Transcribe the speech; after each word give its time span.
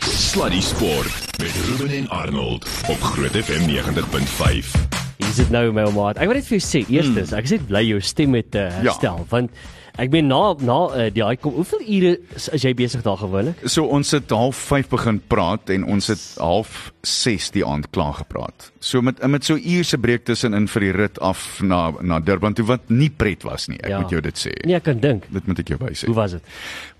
Sluddy 0.00 0.60
Sport 0.60 1.38
met 1.38 1.50
Ruben 1.66 1.96
en 1.96 2.08
Arnold 2.08 2.66
op 2.88 3.00
Groot 3.00 3.30
FM 3.30 3.68
90.5. 3.68 4.70
Hier 5.16 5.32
sit 5.32 5.50
nou 5.50 5.72
my 5.72 5.84
maat. 5.94 6.18
Ek 6.18 6.26
wil 6.30 6.38
net 6.40 6.48
vir 6.48 6.58
jou 6.58 6.64
sê, 6.64 6.82
eerstens, 6.90 7.34
ek 7.36 7.46
is 7.46 7.54
net 7.56 7.64
bly 7.68 7.82
jou 7.86 8.00
stem 8.02 8.34
het 8.38 8.58
uh, 8.58 8.68
herstel 8.80 9.20
ja. 9.22 9.26
want 9.30 9.54
ek 9.94 10.10
ben 10.10 10.26
na 10.26 10.40
na 10.58 10.78
uh, 10.90 11.04
die 11.14 11.22
hy 11.22 11.36
kom 11.38 11.54
hoeveel 11.54 11.84
ure 11.84 12.14
is, 12.34 12.48
is 12.56 12.64
jy 12.66 12.72
besig 12.74 13.04
daar 13.06 13.20
gewoonlik? 13.20 13.60
So 13.70 13.86
ons 13.86 14.10
het 14.16 14.32
half 14.34 14.58
5 14.72 14.90
begin 14.96 15.20
praat 15.30 15.70
en 15.70 15.86
ons 15.94 16.10
het 16.10 16.24
half 16.42 16.88
6 17.06 17.52
die 17.54 17.62
aand 17.66 17.86
klaar 17.94 18.16
gepraat. 18.18 18.72
So 18.82 19.04
met 19.06 19.22
met 19.30 19.46
so 19.46 19.54
uur 19.54 19.86
se 19.86 20.00
breek 20.02 20.26
tussenin 20.26 20.66
vir 20.72 20.88
die 20.88 20.94
rit 20.98 21.20
af 21.22 21.44
na 21.62 21.92
na 22.02 22.18
Durban 22.18 22.58
toe 22.58 22.66
wat 22.72 22.90
nie 22.90 23.12
pret 23.12 23.46
was 23.46 23.68
nie. 23.70 23.78
Ek 23.84 23.94
ja. 23.94 24.02
moet 24.02 24.16
jou 24.16 24.24
dit 24.24 24.46
sê. 24.48 24.56
Nee, 24.64 24.80
ek 24.80 24.88
kan 24.90 24.98
dink. 25.04 25.30
Dit 25.30 25.46
moet 25.46 25.62
ek 25.62 25.76
jou 25.76 25.80
wys. 25.86 26.02
Hoe 26.08 26.18
was 26.18 26.34
dit? 26.38 26.52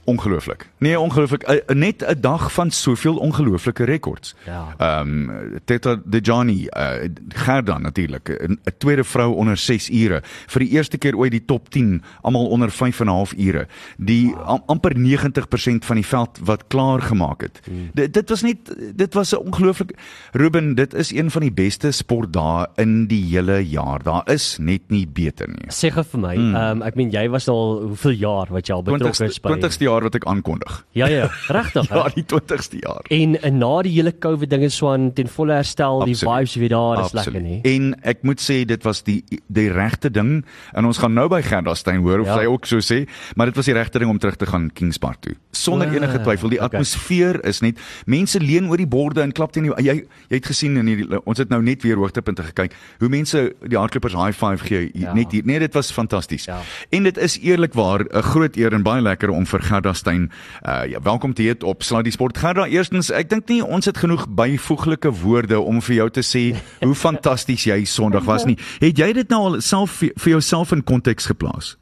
Ongelooflik. 0.05 0.68
Nee, 0.79 1.00
ongelooflik. 1.00 1.48
Uh, 1.48 1.77
net 1.77 2.04
'n 2.07 2.21
dag 2.21 2.53
van 2.53 2.71
soveel 2.71 3.16
ongelooflike 3.16 3.84
rekords. 3.84 4.34
Ja. 4.45 4.75
Ehm 4.79 5.31
um, 5.31 5.58
Teta 5.64 6.00
De 6.04 6.21
Johnny, 6.21 6.68
uh, 6.71 6.90
Gerda 7.29 7.79
natuurlik, 7.79 8.29
'n 8.29 8.59
tweede 8.79 9.04
vrou 9.04 9.35
onder 9.35 9.57
6 9.57 9.90
ure. 9.90 10.22
Vir 10.46 10.61
die 10.61 10.71
eerste 10.71 10.98
keer 10.98 11.17
ooit 11.17 11.31
die 11.31 11.45
top 11.45 11.68
10 11.68 12.03
almal 12.21 12.46
onder 12.46 12.71
5 12.71 13.00
en 13.00 13.07
'n 13.07 13.09
half 13.09 13.32
ure. 13.36 13.67
Die 13.96 14.35
am, 14.35 14.62
amper 14.67 14.98
90% 14.98 15.85
van 15.85 15.96
die 15.96 16.07
veld 16.07 16.39
wat 16.43 16.64
klaar 16.67 17.03
gemaak 17.03 17.40
het. 17.40 17.61
Hmm. 17.64 17.90
Dit 17.93 18.14
dit 18.14 18.29
was 18.29 18.43
net 18.43 18.59
dit 18.95 19.14
was 19.14 19.32
'n 19.32 19.36
ongelooflik 19.36 19.96
Ruben, 20.32 20.75
dit 20.75 20.95
is 20.95 21.12
een 21.12 21.31
van 21.31 21.40
die 21.40 21.53
beste 21.53 21.90
sportdae 21.90 22.67
in 22.75 23.07
die 23.07 23.25
hele 23.25 23.68
jaar. 23.68 24.03
Daar 24.03 24.23
is 24.31 24.59
net 24.61 24.81
nie 24.86 25.09
beter 25.09 25.48
nie. 25.48 25.68
Sê 25.68 25.93
gou 25.93 26.04
vir 26.04 26.21
my, 26.21 26.34
hmm. 26.34 26.54
ehm 26.54 26.71
hmm. 26.71 26.81
um, 26.81 26.82
ek 26.82 26.95
meen 26.95 27.11
jy 27.11 27.29
was 27.29 27.48
al 27.48 27.81
hoeveel 27.81 28.11
jaar 28.11 28.46
wat 28.50 28.67
jy 28.67 28.75
al 28.75 28.82
betrokke 28.82 29.25
is 29.25 29.40
by 29.40 29.57
20ste 29.57 29.84
jaar 29.84 29.93
wat 30.03 30.14
ek 30.14 30.25
aankondig. 30.25 30.84
Ja 30.93 31.07
ja, 31.07 31.30
regtig. 31.48 31.89
ja, 31.94 32.08
die 32.14 32.25
20ste 32.25 32.80
jaar. 32.80 33.05
En, 33.08 33.36
na 33.58 33.83
die 33.83 33.92
hele 33.92 34.12
COVID 34.19 34.50
dinge 34.50 34.69
swaan 34.69 35.12
ten 35.12 35.28
volle 35.28 35.55
herstel, 35.55 36.00
Absoluut. 36.00 36.20
die 36.20 36.28
vibes 36.28 36.55
weer 36.55 36.69
daar 36.69 36.98
is 36.98 37.05
Absoluut. 37.05 37.25
lekker 37.25 37.42
nie. 37.42 37.61
En 37.75 37.95
ek 38.03 38.22
moet 38.22 38.41
sê 38.41 38.65
dit 38.65 38.83
was 38.83 39.03
die 39.06 39.22
die 39.47 39.69
regte 39.72 40.11
ding 40.11 40.45
en 40.72 40.84
ons 40.84 40.98
gaan 40.98 41.15
nou 41.15 41.28
by 41.28 41.42
Gerda 41.42 41.75
Steyn 41.75 42.03
hoor 42.03 42.20
of 42.25 42.27
ja. 42.27 42.39
sy 42.41 42.47
ook 42.50 42.67
so 42.67 42.83
sê, 42.84 43.05
maar 43.37 43.47
dit 43.47 43.56
was 43.56 43.70
die 43.70 43.77
regte 43.77 43.98
ding 43.98 44.11
om 44.11 44.19
terug 44.19 44.37
te 44.37 44.47
gaan 44.47 44.70
Kings 44.75 44.98
Park 44.98 45.20
toe. 45.20 45.37
Sonder 45.53 45.89
wow. 45.89 45.97
enige 45.97 46.20
twyfel, 46.25 46.53
die 46.55 46.61
okay. 46.61 46.81
atmosfeer 46.81 47.41
is 47.47 47.61
net 47.65 47.78
mense 48.06 48.41
leun 48.41 48.69
oor 48.72 48.81
die 48.81 48.91
borde 48.91 49.22
en 49.22 49.33
klap 49.33 49.55
teen. 49.55 49.70
Jy 49.78 49.84
jy 49.84 50.39
het 50.39 50.47
gesien 50.48 50.77
in 50.81 50.89
hierdie 50.91 51.20
ons 51.25 51.39
het 51.39 51.53
nou 51.53 51.61
net 51.62 51.83
weer 51.84 52.00
hoogtepunte 52.00 52.47
gekyk. 52.50 52.75
Hoe 53.00 53.11
mense 53.12 53.45
die 53.62 53.78
hardlopers 53.78 54.17
high 54.19 54.34
five 54.37 54.65
gee 54.65 54.91
ja. 54.95 55.15
net 55.15 55.33
hier. 55.34 55.45
Nee, 55.47 55.59
dit 55.62 55.75
was 55.75 55.92
fantasties. 55.92 56.48
Ja. 56.50 56.61
En 56.95 57.06
dit 57.06 57.19
is 57.19 57.39
eerlikwaar 57.41 58.05
'n 58.05 58.22
groot 58.22 58.56
eer 58.56 58.72
en 58.72 58.83
baie 58.83 59.03
lekker 59.03 59.31
om 59.31 59.47
vir 59.47 59.62
Gerda 59.62 59.84
Steyn 59.93 60.31
uh 60.63 60.85
ja, 60.89 61.01
welkom 61.03 61.35
te 61.35 61.43
hê 61.43 61.55
op 61.65 61.83
Sluddy 61.83 62.11
Sport. 62.11 62.39
Gerda, 62.39 62.67
eerstens, 62.67 63.11
ek 63.11 63.29
dink 63.29 63.49
nie 63.49 63.61
ons 63.65 63.85
het 63.85 63.99
genoeg 63.99 64.27
byvoeglike 64.29 65.11
woorde 65.23 65.61
om 65.61 65.83
vir 65.83 65.97
jou 65.97 66.11
te 66.11 66.23
sê 66.23 66.45
hoe 66.81 66.95
fantasties 67.07 67.65
jy 67.65 67.85
Sondag 67.85 68.25
was 68.25 68.45
nie. 68.45 68.57
Het 68.81 68.99
jy 68.99 69.12
dit 69.12 69.29
nou 69.29 69.41
al 69.51 69.61
self 69.61 70.01
vir 70.01 70.31
jouself 70.37 70.73
in 70.73 70.85
konteks 70.85 71.27
geplaas? 71.27 71.77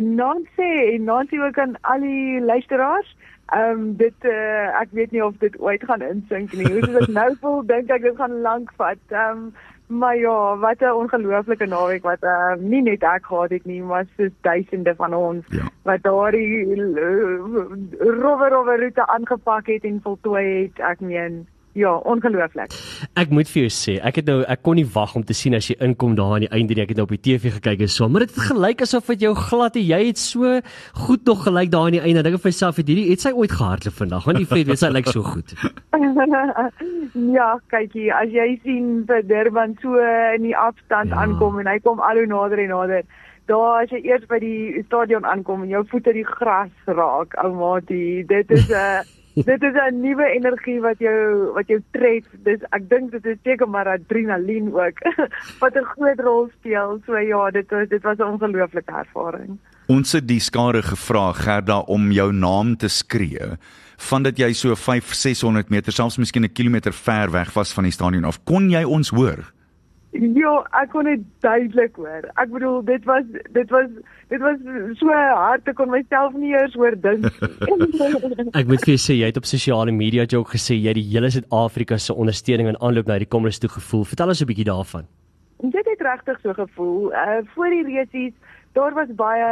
Nancy, 0.00 0.98
Nancy 0.98 1.38
ook 1.38 1.58
aan 1.58 1.76
al 1.80 2.00
die 2.00 2.40
luisteraars. 2.40 3.16
Ehm 3.50 3.70
um, 3.70 3.96
dit 3.96 4.14
uh, 4.30 4.80
ek 4.80 4.92
weet 4.94 5.10
nie 5.10 5.24
of 5.24 5.34
dit 5.38 5.58
ooit 5.58 5.82
gaan 5.84 6.02
insink 6.02 6.52
nie. 6.52 6.68
Hoe 6.70 6.80
dit 6.86 7.08
nou 7.10 7.30
voel, 7.40 7.62
dink 7.66 7.90
ek 7.90 8.02
dit 8.06 8.16
gaan 8.16 8.40
lank 8.46 8.70
vat. 8.78 9.02
Ehm 9.10 9.50
um, 9.50 9.54
Maar 9.90 10.16
ja, 10.16 10.58
wat 10.58 10.80
'n 10.80 10.92
ongelooflike 10.92 11.66
naweek 11.66 12.02
wat 12.02 12.22
uh, 12.22 12.54
nie 12.58 12.82
net 12.82 13.02
ek 13.02 13.24
gehad 13.26 13.50
het 13.50 13.64
nie, 13.64 13.82
maar 13.82 14.06
soos 14.16 14.30
duisende 14.40 14.94
van 14.94 15.14
ons 15.14 15.44
ja. 15.48 15.66
wat 15.82 16.02
daardie 16.02 16.66
uh, 16.66 17.38
rower 17.98 18.50
rower 18.50 18.78
route 18.78 19.06
aangepak 19.06 19.66
het 19.66 19.84
en 19.84 20.00
voltooi 20.02 20.62
het. 20.62 20.78
Ek 20.78 21.00
meen 21.00 21.46
Ja, 21.78 21.92
ongelooflik. 22.02 22.72
Ek 23.14 23.30
moet 23.30 23.46
vir 23.46 23.62
jou 23.62 23.70
sê, 23.70 23.92
ek 24.02 24.16
het 24.18 24.26
nou 24.26 24.40
ek 24.50 24.62
kon 24.66 24.74
nie 24.74 24.86
wag 24.90 25.12
om 25.14 25.22
te 25.26 25.36
sien 25.38 25.54
as 25.54 25.68
jy 25.70 25.76
inkom 25.86 26.16
daar 26.18 26.34
aan 26.34 26.42
die 26.42 26.50
einde 26.50 26.74
nie. 26.74 26.82
Ek 26.82 26.90
het 26.90 26.98
nou 26.98 27.06
op 27.06 27.14
die 27.14 27.20
TV 27.22 27.52
gekyk 27.60 27.84
en 27.86 27.92
so, 27.94 28.08
maar 28.10 28.24
dit 28.24 28.34
het 28.34 28.48
gelyk 28.48 28.82
asof 28.82 29.06
dit 29.14 29.22
jou 29.28 29.32
glad 29.38 29.78
het. 29.78 29.86
Jy 29.86 30.00
het 30.08 30.18
so 30.18 30.56
goed 31.06 31.30
nog 31.30 31.44
gelyk 31.46 31.70
daar 31.70 31.86
aan 31.86 31.98
die 31.98 32.02
einde. 32.02 32.24
Dink 32.26 32.42
vir 32.42 32.50
myself 32.50 32.80
het 32.82 32.90
hierdie 32.90 33.06
het 33.12 33.22
sy 33.22 33.30
ooit 33.30 33.54
gehardloop 33.54 33.98
vandag, 34.00 34.26
want 34.26 34.42
die 34.42 34.50
vet 34.50 34.66
weet 34.66 34.82
sy 34.82 34.90
lyk 34.90 35.12
so 35.14 35.22
goed. 35.22 35.54
ja, 37.38 37.48
kykie, 37.70 38.10
as 38.18 38.34
jy 38.34 38.50
sien 38.66 38.90
vir 39.06 39.22
Durban 39.30 39.78
so 39.84 39.94
in 40.34 40.48
die 40.48 40.56
afstand 40.58 41.14
ja. 41.14 41.22
aankom 41.22 41.62
en 41.62 41.70
hy 41.70 41.78
kom 41.86 42.02
al 42.02 42.18
hoe 42.18 42.30
nader 42.34 42.66
en 42.66 42.74
nader. 42.74 43.06
Daar 43.50 43.82
as 43.82 43.90
jy 43.90 44.04
eers 44.06 44.26
by 44.30 44.38
die 44.38 44.82
stadion 44.86 45.24
aankom 45.26 45.64
en 45.64 45.72
jou 45.72 45.82
voete 45.90 46.12
die 46.14 46.26
gras 46.26 46.70
raak, 46.86 47.34
ou 47.42 47.50
maatie, 47.58 48.22
dit 48.30 48.50
is 48.54 48.68
'n 48.70 49.02
dit 49.50 49.62
is 49.62 49.74
'n 49.74 50.00
nuwe 50.02 50.26
energie 50.36 50.80
wat 50.80 50.98
jou 50.98 51.52
wat 51.54 51.66
jou 51.66 51.80
tref. 51.90 52.24
Dis 52.44 52.62
ek 52.70 52.88
dink 52.90 53.10
dit 53.10 53.26
is 53.26 53.38
seker 53.42 53.68
maar 53.68 53.88
adrenalien 53.88 54.70
ook 54.74 54.98
wat 55.62 55.74
'n 55.74 55.90
groot 55.94 56.20
rol 56.20 56.48
speel. 56.58 57.00
So 57.06 57.16
ja, 57.18 57.50
dit 57.50 57.70
was 57.70 57.88
dit 57.88 58.02
was 58.02 58.18
'n 58.18 58.32
ongelooflike 58.38 58.92
ervaring. 58.92 59.58
Ons 59.86 60.12
het 60.12 60.28
die 60.28 60.40
skare 60.40 60.82
gevra 60.82 61.32
Gerda 61.32 61.78
om 61.78 62.12
jou 62.12 62.32
naam 62.32 62.76
te 62.76 62.88
skree 62.88 63.58
van 63.96 64.22
dat 64.22 64.38
jy 64.38 64.52
so 64.52 64.74
5 64.74 65.14
600 65.14 65.68
meter 65.68 65.92
selfs 65.92 66.18
miskien 66.18 66.44
'n 66.44 66.52
kilometer 66.52 66.92
ver 66.92 67.30
weg 67.30 67.52
was 67.52 67.72
van 67.72 67.84
die 67.84 67.92
stadion 67.92 68.24
of 68.24 68.44
kon 68.44 68.70
jy 68.70 68.84
ons 68.84 69.10
hoor? 69.10 69.52
Ja, 70.10 70.52
ek 70.74 70.90
kon 70.90 71.06
dit 71.06 71.22
duidelik 71.44 71.94
hoor. 71.94 72.24
Ek 72.34 72.50
bedoel 72.50 72.80
dit 72.88 73.04
was 73.06 73.26
dit 73.54 73.70
was 73.70 73.86
dit 74.32 74.42
was 74.42 74.58
so 74.98 75.14
hard 75.14 75.68
ek 75.70 75.76
kon 75.78 75.92
myself 75.92 76.34
nie 76.34 76.50
eers 76.50 76.74
hoor 76.74 76.96
dink. 76.98 77.28
ek 78.58 78.66
moet 78.66 78.82
vir 78.82 78.96
jou 78.96 78.98
sê 78.98 79.14
jy 79.20 79.30
het 79.30 79.38
op 79.38 79.46
sosiale 79.46 79.94
media 79.94 80.26
ook 80.34 80.50
gesê 80.56 80.74
jy 80.74 80.96
die 80.98 81.06
hele 81.12 81.30
Suid-Afrika 81.30 81.98
se 81.98 82.16
ondersteuning 82.16 82.72
en 82.72 82.80
aanloop 82.82 83.06
na 83.06 83.20
die 83.22 83.30
kommers 83.30 83.62
toe 83.62 83.70
gevoel. 83.70 84.02
Vertel 84.10 84.34
ons 84.34 84.42
'n 84.42 84.50
bietjie 84.50 84.66
daarvan. 84.66 85.06
Dit 85.62 85.86
het 85.86 86.02
regtig 86.02 86.40
so 86.42 86.58
gevoel. 86.58 87.12
Uh 87.14 87.46
voor 87.54 87.70
die 87.70 87.84
resies 87.86 88.34
Daar 88.72 88.94
was 88.94 89.14
baie 89.18 89.46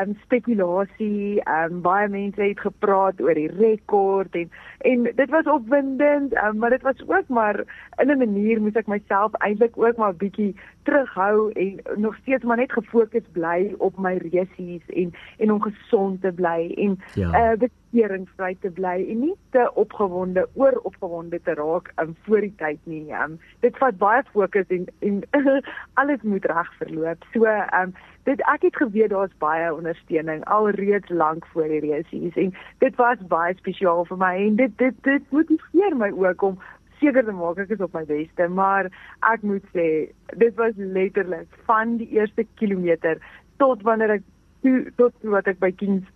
um, 0.00 0.16
spekulasie, 0.22 1.42
um, 1.48 1.80
baie 1.82 2.08
mense 2.08 2.42
het 2.42 2.60
gepraat 2.60 3.20
oor 3.20 3.34
die 3.34 3.50
rekord 3.58 4.34
en 4.34 4.50
en 4.78 5.02
dit 5.16 5.30
was 5.30 5.44
opwindend, 5.44 6.36
um, 6.44 6.58
maar 6.58 6.70
dit 6.70 6.82
was 6.82 7.02
ook 7.06 7.28
maar 7.28 7.58
in 7.96 8.10
'n 8.10 8.18
manier 8.18 8.60
moet 8.60 8.76
ek 8.76 8.86
myself 8.86 9.32
eintlik 9.32 9.74
ook 9.74 9.96
maar 9.96 10.14
bietjie 10.14 10.54
terughou 10.82 11.52
en 11.52 11.80
nog 11.96 12.16
steeds 12.22 12.44
maar 12.44 12.56
net 12.56 12.72
gefokus 12.72 13.26
bly 13.32 13.74
op 13.78 13.98
my 13.98 14.16
resies 14.16 14.86
en 14.86 15.12
en 15.38 15.52
om 15.52 15.62
gesond 15.62 16.20
te 16.20 16.32
bly 16.32 16.72
en 16.76 16.98
ja. 17.14 17.52
uh 17.52 17.68
bekeringsvry 17.90 18.56
te 18.60 18.70
bly 18.70 18.96
en 19.10 19.20
nie 19.20 19.34
te 19.50 19.66
opgewonde 19.74 20.46
oor 20.54 20.78
opgewonde 20.88 21.40
te 21.42 21.54
raak 21.54 21.92
um, 22.02 22.16
voor 22.26 22.40
die 22.40 22.54
tyd 22.56 22.78
nie. 22.84 23.12
Um, 23.12 23.38
dit 23.60 23.76
vat 23.78 23.98
baie 23.98 24.22
fokus 24.32 24.66
en 24.68 24.86
en 25.00 25.22
alles 26.00 26.22
moet 26.22 26.44
reg 26.44 26.72
verloop. 26.78 27.24
So 27.34 27.46
um 27.82 27.94
dit 28.28 28.42
ek 28.52 28.62
het 28.68 28.76
geweet 28.76 29.10
daar's 29.10 29.36
baie 29.38 29.74
ondersteuning 29.74 30.44
alreeds 30.44 31.08
lank 31.08 31.46
voor 31.52 31.68
die 31.68 31.80
resies 31.80 32.36
en 32.36 32.52
dit 32.78 32.96
was 33.00 33.22
baie 33.28 33.54
spesiaal 33.56 34.04
vir 34.04 34.20
my 34.20 34.34
en 34.46 34.56
dit 34.60 34.76
dit 34.78 35.02
dit 35.08 35.32
motiveer 35.32 35.96
my 35.96 36.10
ook 36.12 36.42
om 36.42 36.60
seker 37.00 37.24
te 37.24 37.32
maak 37.32 37.58
ek 37.62 37.72
is 37.72 37.80
op 37.80 37.94
my 37.96 38.04
beste, 38.04 38.48
maar 38.48 38.90
ek 39.32 39.44
moet 39.46 39.64
sê 39.74 39.86
dit 40.36 40.56
was 40.60 40.76
letterlik 40.76 41.48
van 41.68 41.96
die 41.96 42.10
eerste 42.18 42.44
kilometer 42.60 43.22
tot 43.62 43.82
wanneer 43.88 44.18
ek 44.18 44.26
toe 44.64 44.92
tot 45.00 45.14
wat 45.34 45.48
ek 45.50 45.60
by 45.62 45.70
Kings 45.76 46.06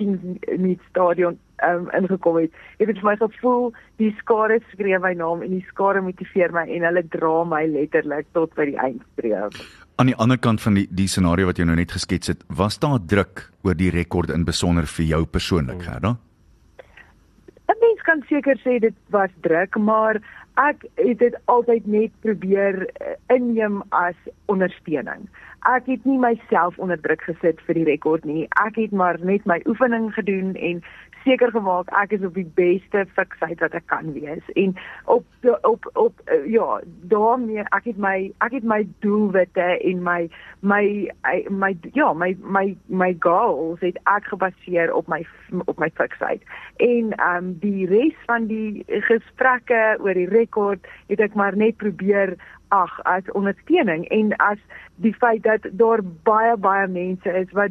Kings 0.00 0.22
Meet 0.58 0.82
Stadion 0.90 1.38
um, 1.66 1.88
ingekom 1.96 2.38
het. 2.42 2.54
Ek 2.78 2.92
het 2.92 3.00
vir 3.00 3.08
my 3.10 3.16
gevoel 3.20 3.72
die 4.02 4.12
skare 4.20 4.60
skree 4.72 5.00
my 5.02 5.14
naam 5.18 5.42
en 5.46 5.56
die 5.56 5.64
skare 5.72 6.02
motiveer 6.04 6.54
my 6.54 6.66
en 6.68 6.86
hulle 6.88 7.04
dra 7.14 7.34
my 7.48 7.64
letterlik 7.72 8.30
tot 8.38 8.54
by 8.58 8.70
die 8.70 8.78
eindstreep. 8.78 9.58
Aan 9.98 10.12
die 10.12 10.18
ander 10.22 10.38
kant 10.38 10.62
van 10.62 10.78
die 10.78 10.86
die 10.94 11.08
scenario 11.10 11.50
wat 11.50 11.58
jy 11.58 11.66
nou 11.66 11.76
net 11.78 11.92
geskets 11.96 12.30
het, 12.34 12.46
was 12.48 12.78
daar 12.78 13.00
druk 13.02 13.48
oor 13.66 13.74
die 13.78 13.90
rekord 13.94 14.30
in 14.30 14.46
besonder 14.46 14.86
vir 14.86 15.12
jou 15.16 15.26
persoonlik, 15.26 15.82
Gerda? 15.82 16.14
Hmm 16.14 16.24
kan 18.08 18.24
seker 18.28 18.56
sê 18.64 18.78
dit 18.80 18.96
was 19.12 19.32
druk, 19.44 19.76
maar 19.76 20.16
ek 20.58 20.84
het 20.98 21.18
dit 21.18 21.36
altyd 21.44 21.86
net 21.86 22.14
probeer 22.20 22.86
eh, 22.86 23.14
inneem 23.26 23.82
as 23.88 24.16
ondersteuning. 24.50 25.28
Ek 25.70 25.86
het 25.90 26.04
nie 26.06 26.18
myself 26.18 26.78
onder 26.78 27.00
druk 27.02 27.22
gesit 27.26 27.60
vir 27.66 27.78
die 27.78 27.86
rekord 27.88 28.24
nie. 28.24 28.46
Ek 28.64 28.78
het 28.78 28.94
maar 28.94 29.18
net 29.22 29.46
my 29.46 29.60
oefening 29.66 30.10
gedoen 30.14 30.54
en 30.54 30.82
seker 31.28 31.52
gemaak 31.52 31.90
ek 32.02 32.16
is 32.16 32.24
op 32.26 32.36
die 32.38 32.48
beste 32.56 33.04
fiksheid 33.16 33.60
wat 33.64 33.76
ek 33.76 33.86
kan 33.92 34.12
wees. 34.16 34.44
En 34.56 34.74
op 35.04 35.24
op 35.68 35.90
op 35.92 36.22
uh, 36.26 36.44
ja 36.50 36.80
daarmee 37.12 37.64
ek 37.76 37.90
het 37.90 37.98
my 38.00 38.30
ek 38.44 38.56
het 38.58 38.64
my 38.64 38.82
doelwitte 39.04 39.68
en 39.90 40.02
my 40.02 40.28
my 40.60 41.10
my 41.50 41.72
ja 41.92 42.12
my 42.12 42.32
my 42.42 42.76
my 42.86 43.12
goals 43.20 43.80
het 43.84 44.00
ek 44.10 44.30
gebaseer 44.32 44.92
op 44.94 45.08
my 45.08 45.22
op 45.64 45.78
my 45.78 45.90
fiksheid 46.00 46.42
en 46.76 47.12
ehm 47.12 47.36
um, 47.36 47.52
die 47.60 47.86
res 47.86 48.16
van 48.26 48.46
die 48.46 48.84
gesprekke 48.88 49.96
oor 50.00 50.14
die 50.14 50.28
rekord 50.28 50.86
het 51.08 51.20
ek 51.20 51.34
maar 51.34 51.56
net 51.56 51.76
probeer 51.76 52.36
ag 52.68 53.00
as 53.04 53.28
ondersteuning 53.32 54.04
en 54.14 54.32
as 54.36 54.58
die 54.96 55.14
feit 55.14 55.42
dat 55.42 55.66
daar 55.70 56.02
baie 56.22 56.56
baie 56.56 56.88
mense 56.88 57.34
is 57.40 57.52
wat 57.52 57.70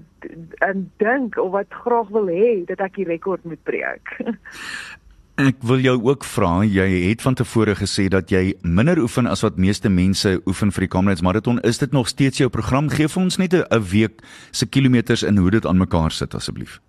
en 0.66 0.92
dink 0.98 1.38
of 1.38 1.52
wat 1.52 1.68
graag 1.84 2.10
wil 2.16 2.32
hê 2.32 2.66
dat 2.70 2.80
ek 2.80 2.96
die 2.96 3.10
rekord 3.10 3.44
moet 3.44 3.64
breek. 3.64 4.16
Ek 5.38 5.60
wil 5.70 5.84
jou 5.86 6.00
ook 6.02 6.24
vra, 6.26 6.64
jy 6.66 6.86
het 7.12 7.22
van 7.22 7.36
tevore 7.38 7.76
gesê 7.78 8.08
dat 8.10 8.32
jy 8.34 8.56
minder 8.66 8.98
oefen 8.98 9.30
as 9.30 9.44
wat 9.46 9.60
meeste 9.62 9.86
mense 9.86 10.32
oefen 10.50 10.72
vir 10.74 10.88
die 10.88 10.90
Comrades 10.90 11.22
Marathon. 11.22 11.60
Is 11.62 11.78
dit 11.78 11.94
nog 11.94 12.10
steeds 12.10 12.42
jou 12.42 12.50
program? 12.50 12.90
Gee 12.90 13.06
vir 13.06 13.22
ons 13.22 13.38
net 13.38 13.54
'n 13.54 13.84
week 13.92 14.26
se 14.52 14.66
kilometers 14.66 15.22
en 15.22 15.38
hoe 15.38 15.52
dit 15.52 15.66
aan 15.66 15.78
mekaar 15.78 16.12
sit 16.12 16.34
asseblief. 16.34 16.82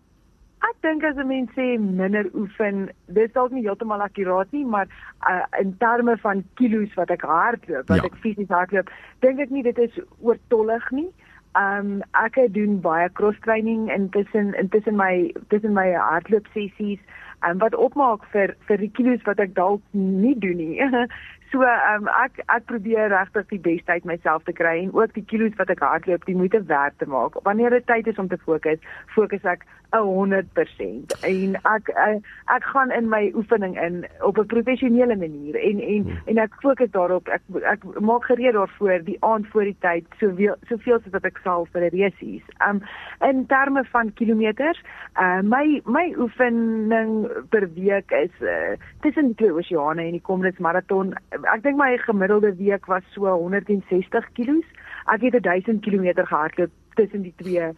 Dink 0.83 1.03
as 1.05 1.17
'n 1.17 1.27
mens 1.27 1.51
sê 1.57 1.79
minder 1.79 2.27
oefen, 2.35 2.91
dis 3.07 3.33
dalk 3.33 3.51
nie 3.51 3.65
heeltemal 3.67 4.01
akkuraat 4.05 4.53
nie, 4.53 4.65
maar 4.65 4.87
uh, 5.31 5.43
in 5.61 5.77
terme 5.79 6.17
van 6.23 6.45
kilos 6.55 6.95
wat 6.95 7.11
ek 7.11 7.23
hardloop, 7.23 7.89
wat 7.89 7.97
Ja. 8.03 8.05
ek 8.05 8.15
fisies 8.23 8.49
hardloop, 8.49 8.91
dink 9.21 9.41
ek 9.41 9.51
nie 9.51 9.63
dit 9.63 9.79
is 9.79 9.99
oortollig 10.21 10.91
nie. 10.91 11.11
Um 11.59 12.03
ek 12.15 12.37
doen 12.55 12.81
baie 12.81 13.09
cross 13.13 13.37
training 13.41 13.89
intussen 13.91 14.55
intussen 14.55 14.97
my 14.97 15.33
tussen 15.49 15.75
my 15.75 15.93
hardloop 15.97 16.47
sessies 16.55 17.01
en 17.43 17.59
wat 17.59 17.75
opmaak 17.75 18.25
vir 18.33 18.55
vir 18.69 18.77
die 18.77 18.91
kilos 18.95 19.23
wat 19.27 19.41
ek 19.41 19.55
dalk 19.55 19.83
nie 19.93 20.35
doen 20.39 20.57
nie. 20.57 20.79
So 21.51 21.65
um 21.65 22.09
ek 22.13 22.43
ek 22.47 22.67
probeer 22.69 23.09
regtig 23.09 23.49
die 23.49 23.63
beste 23.65 23.93
uit 23.97 24.05
myself 24.05 24.45
te 24.45 24.53
kry 24.53 24.83
en 24.83 24.93
ook 24.93 25.15
die 25.15 25.25
kilos 25.25 25.57
wat 25.57 25.71
ek 25.73 25.81
hardloop, 25.81 26.27
die 26.29 26.37
moeite 26.37 26.61
werd 26.69 26.99
te 26.99 27.09
maak. 27.09 27.39
Wanneer 27.49 27.71
dit 27.71 27.87
tyd 27.87 28.07
is 28.13 28.19
om 28.21 28.29
te 28.29 28.39
fokus, 28.45 28.83
fokus 29.15 29.45
ek 29.49 29.65
100% 29.97 31.15
en 31.25 31.55
ek 31.57 31.89
ek, 31.89 32.27
ek 32.53 32.65
gaan 32.73 32.91
in 32.93 33.09
my 33.09 33.31
oefening 33.35 33.77
in 33.81 34.05
op 34.21 34.39
'n 34.39 34.47
professionele 34.47 35.17
manier 35.17 35.57
en 35.57 35.81
en 35.81 36.03
hmm. 36.03 36.21
en 36.27 36.39
ek 36.39 36.53
fokus 36.61 36.91
daarop. 36.91 37.29
Ek 37.29 37.43
ek 37.65 37.85
maak 38.01 38.25
gereed 38.25 38.53
daarvoor 38.53 39.05
die 39.05 39.17
aand 39.21 39.47
voor 39.49 39.65
die 39.65 39.77
tyd 39.81 40.05
soveel 40.21 40.57
soveel 40.69 41.01
soos 41.01 41.13
wat 41.13 41.25
ek 41.25 41.41
sal 41.43 41.67
vir 41.73 41.83
'n 41.83 41.97
resies. 41.97 42.45
Um 42.69 42.83
in 43.21 43.47
terme 43.47 43.85
van 43.85 44.13
kilometers, 44.13 44.83
uh 45.17 45.41
my 45.41 45.81
my 45.87 46.15
oefening 46.19 47.29
per 47.49 47.69
week 47.73 48.11
is 48.11 48.35
uh, 48.43 48.77
tussen 49.01 49.27
die 49.27 49.35
twee 49.35 49.53
oseane 49.53 50.03
en 50.03 50.13
die 50.13 50.23
Comrades 50.23 50.61
marathon. 50.61 51.15
Ek 51.45 51.63
dink 51.63 51.77
my 51.77 51.97
gemiddelde 52.07 52.55
week 52.57 52.87
was 52.87 53.03
so 53.15 53.27
160 53.27 54.25
kg. 54.35 54.59
Ek 55.07 55.21
het 55.21 55.43
1000 55.43 55.81
km 55.85 56.25
gehardloop 56.25 56.71
tussen 56.95 57.23
die 57.23 57.35
twee 57.37 57.61
ehm 57.61 57.75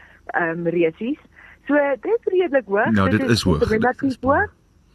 um, 0.59 0.67
resies. 0.67 1.19
So 1.67 1.75
dit 2.01 2.05
is 2.19 2.33
redelik 2.33 2.67
hoog. 2.67 2.91
Nou, 2.91 3.11
dit 3.11 3.29
is 3.29 3.43
hoog. 3.43 3.59
Dit 3.59 3.63
is 3.63 3.69
Dit 3.69 3.81
relatief 3.81 4.11
is- 4.11 4.19
hoog. 4.21 4.53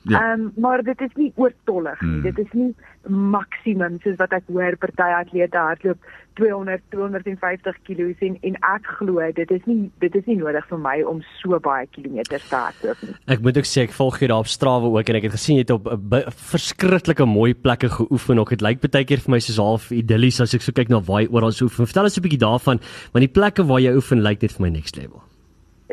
Ja. 0.07 0.19
Ehm 0.33 0.41
um, 0.41 0.51
maar 0.61 0.83
dit 0.83 1.01
is 1.01 1.13
nie 1.15 1.31
oortollig 1.35 2.01
nie. 2.01 2.11
Hmm. 2.11 2.21
Dit 2.21 2.37
is 2.39 2.51
nie 2.53 2.75
maksimum 3.09 3.97
soos 4.03 4.17
wat 4.19 4.33
ek 4.37 4.43
hoor 4.53 4.75
party 4.81 5.07
atlete 5.19 5.57
hardloop 5.57 5.97
200 6.39 6.81
250 6.91 7.77
kg 7.87 8.21
en 8.27 8.37
en 8.49 8.55
ek 8.75 8.85
glo 8.99 9.25
dit 9.37 9.51
is 9.55 9.65
nie 9.65 9.89
dit 10.03 10.15
is 10.19 10.25
nie 10.29 10.37
nodig 10.37 10.65
vir 10.69 10.81
my 10.83 10.95
om 11.09 11.21
so 11.41 11.59
baie 11.59 11.87
kilometers 11.95 12.47
te 12.49 12.55
hardloop 12.55 13.03
nie. 13.07 13.15
Ek 13.35 13.41
moet 13.45 13.57
ook 13.61 13.69
sê 13.69 13.85
ek 13.87 13.95
volg 13.97 14.19
jou 14.21 14.29
daar 14.33 14.45
op 14.45 14.51
Strava 14.51 14.85
ook 14.93 15.09
en 15.09 15.19
ek 15.21 15.29
het 15.29 15.37
gesien 15.37 15.57
jy 15.59 15.65
het 15.65 15.75
op 15.77 15.89
bi- 16.13 16.23
verskriklike 16.53 17.25
mooi 17.25 17.53
plekke 17.53 17.89
geoefen. 17.89 18.39
Ook 18.39 18.49
dit 18.55 18.61
lyk 18.61 18.81
baie 18.85 19.05
keer 19.05 19.23
vir 19.25 19.31
my 19.37 19.39
soos 19.39 19.57
half 19.61 19.91
idillies 19.91 20.41
as 20.41 20.53
ek 20.53 20.61
so 20.61 20.71
kyk 20.71 20.89
na 20.93 21.01
waar 21.01 21.21
jy 21.25 21.29
oral 21.31 21.53
oefen. 21.65 21.85
Vertel 21.89 22.03
ons 22.09 22.17
'n 22.17 22.21
bietjie 22.21 22.43
daarvan, 22.45 22.79
want 23.13 23.23
die 23.25 23.33
plekke 23.39 23.65
waar 23.65 23.79
jy 23.81 23.95
oefen 23.95 24.21
lyk 24.21 24.41
net 24.41 24.51
vir 24.51 24.61
my 24.61 24.69
next 24.69 24.97
level. 24.97 25.24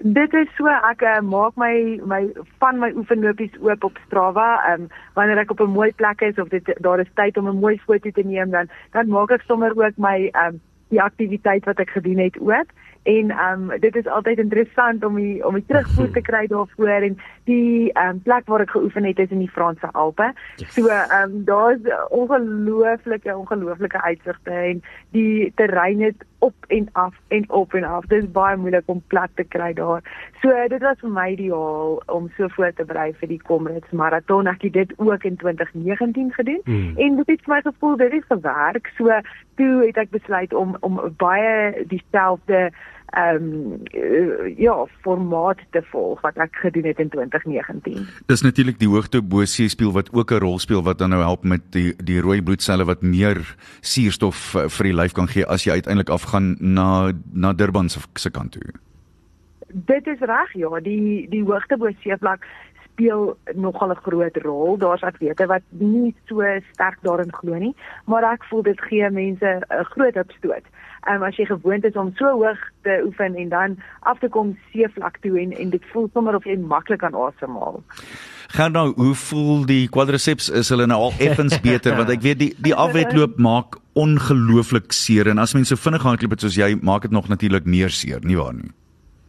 Dit 0.03 0.35
is 0.35 0.49
so 0.59 0.67
ek 0.67 1.03
uh, 1.07 1.21
maak 1.23 1.55
my 1.61 2.01
my 2.11 2.25
van 2.59 2.81
my 2.83 2.91
oefenlopies 2.99 3.55
oop 3.63 3.85
op 3.87 3.99
Strava. 4.07 4.49
Ehm 4.67 4.83
um, 4.83 4.89
wanneer 5.15 5.39
ek 5.39 5.51
op 5.55 5.61
'n 5.61 5.77
mooi 5.79 5.93
plek 5.95 6.21
is 6.21 6.39
of 6.43 6.49
dit 6.49 6.67
daar 6.83 7.01
is 7.01 7.13
tyd 7.15 7.37
om 7.37 7.49
'n 7.49 7.63
mooi 7.63 7.79
foto 7.87 8.11
te 8.11 8.25
neem 8.27 8.51
dan 8.51 8.67
dan 8.91 9.09
maak 9.09 9.31
ek 9.31 9.47
sommer 9.47 9.71
ook 9.71 9.97
my 9.97 10.29
ehm 10.33 10.55
um, 10.55 10.61
die 10.89 11.03
aktiwiteit 11.03 11.65
wat 11.65 11.79
ek 11.79 11.91
gedoen 11.91 12.19
het 12.19 12.39
oop. 12.41 12.69
En 13.03 13.31
ehm 13.31 13.71
um, 13.71 13.81
dit 13.81 13.97
is 13.97 14.07
altyd 14.07 14.39
interessant 14.39 15.05
om 15.05 15.15
die 15.15 15.47
om 15.47 15.55
die 15.55 15.67
terugvoer 15.67 16.11
te 16.11 16.21
kry 16.21 16.47
daarvoor 16.47 16.89
en 16.89 17.17
die 17.45 17.93
ehm 17.93 18.09
um, 18.09 18.21
plek 18.23 18.47
waar 18.47 18.61
ek 18.67 18.71
geoefen 18.71 19.05
het 19.05 19.19
is 19.19 19.31
in 19.31 19.39
die 19.39 19.51
Franse 19.55 19.89
Alpe. 19.93 20.33
Yes. 20.57 20.75
So 20.75 20.87
ehm 20.87 21.23
um, 21.23 21.45
daar's 21.45 21.83
ongelooflike 22.09 23.37
ongelooflike 23.37 24.03
uitsigte 24.03 24.51
en 24.51 24.83
die 25.11 25.53
terrein 25.55 26.01
is 26.01 26.15
op 26.43 26.55
en 26.67 26.89
af 26.93 27.15
en 27.29 27.51
op 27.51 27.75
en 27.75 27.85
af. 27.85 28.05
Dit 28.05 28.23
is 28.23 28.31
baie 28.31 28.57
moeilik 28.57 28.83
om 28.87 29.03
plek 29.07 29.31
te 29.35 29.45
kry 29.45 29.73
daar. 29.73 30.03
So 30.41 30.51
dit 30.69 30.83
was 30.83 30.99
vir 31.01 31.13
my 31.15 31.29
ideaal 31.33 32.03
om 32.07 32.31
so 32.37 32.49
voor 32.49 32.73
te 32.75 32.85
berei 32.85 33.13
vir 33.21 33.29
die 33.29 33.43
Comrades 33.43 33.91
marathon. 33.91 34.51
Ek 34.51 34.63
het 34.67 34.73
dit 34.73 34.95
ook 34.97 35.25
in 35.25 35.37
2019 35.37 36.33
gedoen 36.33 36.61
Hmm. 36.65 36.97
en 36.97 37.17
dit 37.17 37.27
het 37.27 37.45
vir 37.45 37.55
my 37.55 37.61
gevoel 37.63 37.97
dit 37.97 38.13
het 38.13 38.25
gewerk. 38.29 38.91
So 38.97 39.21
toe 39.55 39.87
het 39.87 39.97
ek 39.97 40.11
besluit 40.11 40.55
om 40.55 40.77
om 40.81 41.01
baie 41.17 41.85
dieselfde 41.87 42.71
ehm 43.13 43.45
um, 43.45 43.81
uh, 43.93 44.59
ja, 44.59 44.87
formaat 45.01 45.59
te 45.71 45.83
volg 45.91 46.21
wat 46.25 46.37
ek 46.41 46.55
gedoen 46.65 46.87
het 46.89 46.99
in 46.99 47.09
2019. 47.13 48.07
Dis 48.27 48.43
natuurlik 48.43 48.79
die 48.81 48.89
hoogte 48.89 49.21
bo 49.23 49.45
seespieël 49.45 49.93
wat 49.93 50.09
ook 50.13 50.33
'n 50.33 50.41
rol 50.41 50.59
speel 50.59 50.83
wat 50.83 50.99
dan 50.99 51.11
nou 51.11 51.21
help 51.23 51.45
met 51.45 51.61
die 51.71 51.93
die 52.05 52.21
rooi 52.21 52.43
bloedselle 52.43 52.85
wat 52.85 53.03
meer 53.03 53.57
suurstof 53.81 54.55
uh, 54.55 54.69
vir 54.69 54.85
die 54.85 54.97
lyf 54.97 55.13
kan 55.13 55.29
gee 55.29 55.47
as 55.47 55.65
jy 55.65 55.73
uiteindelik 55.73 56.09
afgaan 56.09 56.57
na 56.61 57.13
na 57.33 57.53
Durban 57.53 57.89
se 57.89 58.31
kant 58.31 58.53
toe. 58.53 58.73
Dit 59.69 60.07
is 60.07 60.21
reg, 60.21 60.53
ja, 60.53 60.81
die 60.81 61.29
die 61.29 61.45
hoogte 61.45 61.77
bo 61.77 61.91
seevlak 62.01 62.47
speel 62.93 63.37
nogal 63.55 63.91
'n 63.91 64.03
groot 64.03 64.37
rol. 64.37 64.77
Daar's 64.79 65.03
atlete 65.03 65.47
wat 65.47 65.63
nie 65.69 66.15
so 66.27 66.43
sterk 66.73 66.99
daarin 67.03 67.33
glo 67.33 67.55
nie, 67.55 67.75
maar 68.07 68.23
ek 68.33 68.45
voel 68.45 68.63
dit 68.63 68.81
gee 68.81 69.11
mense 69.11 69.61
'n 69.71 69.85
groot 69.85 70.17
opstoot. 70.17 70.65
Ehm 71.03 71.17
um, 71.17 71.23
as 71.23 71.37
jy 71.37 71.45
gewoond 71.45 71.85
is 71.85 71.97
om 71.99 72.13
so 72.15 72.25
hoog 72.31 72.59
te 72.83 73.03
oefen 73.05 73.35
en 73.35 73.49
dan 73.49 73.77
af 74.01 74.19
te 74.19 74.29
kom 74.29 74.59
seevlak 74.73 75.17
toe 75.21 75.41
en 75.41 75.53
en 75.53 75.71
dit 75.71 75.85
voel 75.93 76.09
sommer 76.13 76.35
of 76.35 76.45
jy 76.45 76.57
maklik 76.57 76.99
kan 76.99 77.15
asemhaal. 77.15 77.83
Gaan 78.49 78.73
nou, 78.73 78.93
hoe 78.97 79.15
voel 79.15 79.67
die 79.67 79.89
quadriceps? 79.89 80.49
Is 80.49 80.69
hulle 80.69 80.87
nou 80.87 81.01
al 81.01 81.13
effens 81.19 81.61
beter 81.61 81.97
want 81.97 82.11
ek 82.11 82.23
weet 82.23 82.39
die 82.39 82.55
die 82.59 82.75
afwedloop 82.75 83.39
maak 83.39 83.81
ongelooflik 83.93 84.93
seer 84.93 85.29
en 85.29 85.39
as 85.39 85.55
mense 85.55 85.77
vinnig 85.77 86.03
hardloop 86.03 86.39
soos 86.41 86.55
jy, 86.55 86.79
maak 86.83 87.03
dit 87.03 87.11
nog 87.11 87.29
natuurlik 87.29 87.65
meer 87.65 87.91
seer, 87.91 88.21
nie 88.23 88.37
waar 88.37 88.55
nie? 88.55 88.71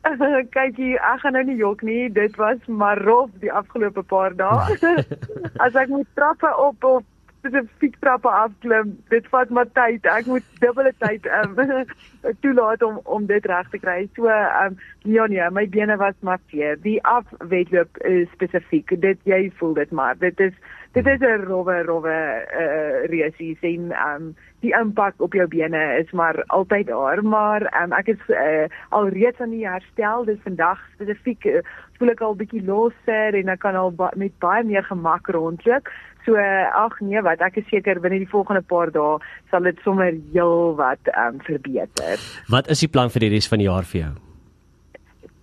Kyk 0.56 0.76
hier, 0.76 1.00
ek 1.00 1.24
gaan 1.24 1.38
nou 1.38 1.44
nie 1.48 1.60
jok 1.60 1.82
nie. 1.88 2.12
Dit 2.12 2.36
was 2.42 2.60
maar 2.68 3.00
rof 3.08 3.32
die 3.44 3.52
afgelope 3.52 4.04
paar 4.04 4.36
dae. 4.36 4.78
As 5.64 5.76
ek 5.80 5.92
moet 5.92 6.08
trappe 6.18 6.52
op 6.60 6.84
of 6.84 7.04
spesifiek 7.44 7.96
trappe 8.00 8.30
afklim, 8.32 8.94
dit 9.12 9.26
vat 9.32 9.50
maar 9.52 9.68
tyd. 9.76 10.06
Ek 10.08 10.28
moet 10.32 10.46
dubbele 10.64 10.94
tyd 11.04 11.28
um, 11.40 11.58
toelaat 12.44 12.84
om 12.88 13.02
om 13.04 13.26
dit 13.28 13.46
reg 13.52 13.70
te 13.72 13.80
kry. 13.80 14.06
So 14.16 14.32
um 14.32 14.78
ja 15.04 15.28
nee, 15.28 15.50
my 15.52 15.66
bene 15.70 15.98
was 16.00 16.16
maar 16.20 16.40
seer. 16.52 16.80
Die 16.84 17.00
afwedloop 17.04 18.00
is 18.08 18.32
spesifiek. 18.36 18.96
Dit 19.04 19.20
jy 19.28 19.50
voel 19.60 19.76
dit 19.82 19.92
maar. 19.92 20.16
Dit 20.20 20.40
is 20.40 20.56
dit 20.96 21.08
is 21.08 21.20
'n 21.20 21.44
rowwe 21.48 21.82
rowwe 21.84 22.18
uh 22.64 23.04
resies 23.12 23.60
en 23.62 23.92
um 23.92 24.36
die 24.64 24.74
impak 24.78 25.20
op 25.24 25.36
jou 25.36 25.46
bene 25.52 25.82
is 26.00 26.12
maar 26.16 26.40
altyd 26.56 26.88
daar, 26.88 27.22
maar 27.24 27.66
um, 27.84 27.94
ek 27.96 28.14
is 28.16 28.32
uh, 28.32 28.66
al 28.96 29.12
reeds 29.14 29.44
aan 29.44 29.54
die 29.56 29.68
herstel. 29.68 30.26
Dis 30.30 30.42
vandag 30.46 30.82
spesifiek 30.96 31.46
uh, 31.52 31.62
voel 32.00 32.14
ek 32.16 32.24
al 32.26 32.38
bietjie 32.40 32.64
losser 32.66 33.38
en 33.40 33.52
ek 33.54 33.64
kan 33.64 33.78
al 33.80 33.94
ba 33.96 34.12
met 34.20 34.36
baie 34.44 34.66
meer 34.68 34.86
gemak 34.88 35.30
rondloop. 35.36 35.92
So 36.26 36.40
ag 36.40 37.00
nee, 37.04 37.20
wat 37.24 37.44
ek 37.44 37.60
is 37.60 37.68
seker 37.72 38.00
binne 38.04 38.22
die 38.24 38.32
volgende 38.32 38.64
paar 38.64 38.92
dae 38.96 39.18
sal 39.52 39.68
dit 39.68 39.80
sommer 39.84 40.16
heel 40.32 40.76
wat 40.80 41.12
um, 41.16 41.42
verbeter. 41.44 42.30
Wat 42.52 42.72
is 42.72 42.86
die 42.86 42.92
plan 42.92 43.12
vir 43.12 43.28
die 43.28 43.36
res 43.36 43.52
van 43.52 43.64
die 43.64 43.68
jaar 43.68 43.88
vir 43.88 44.06
jou? 44.06 44.14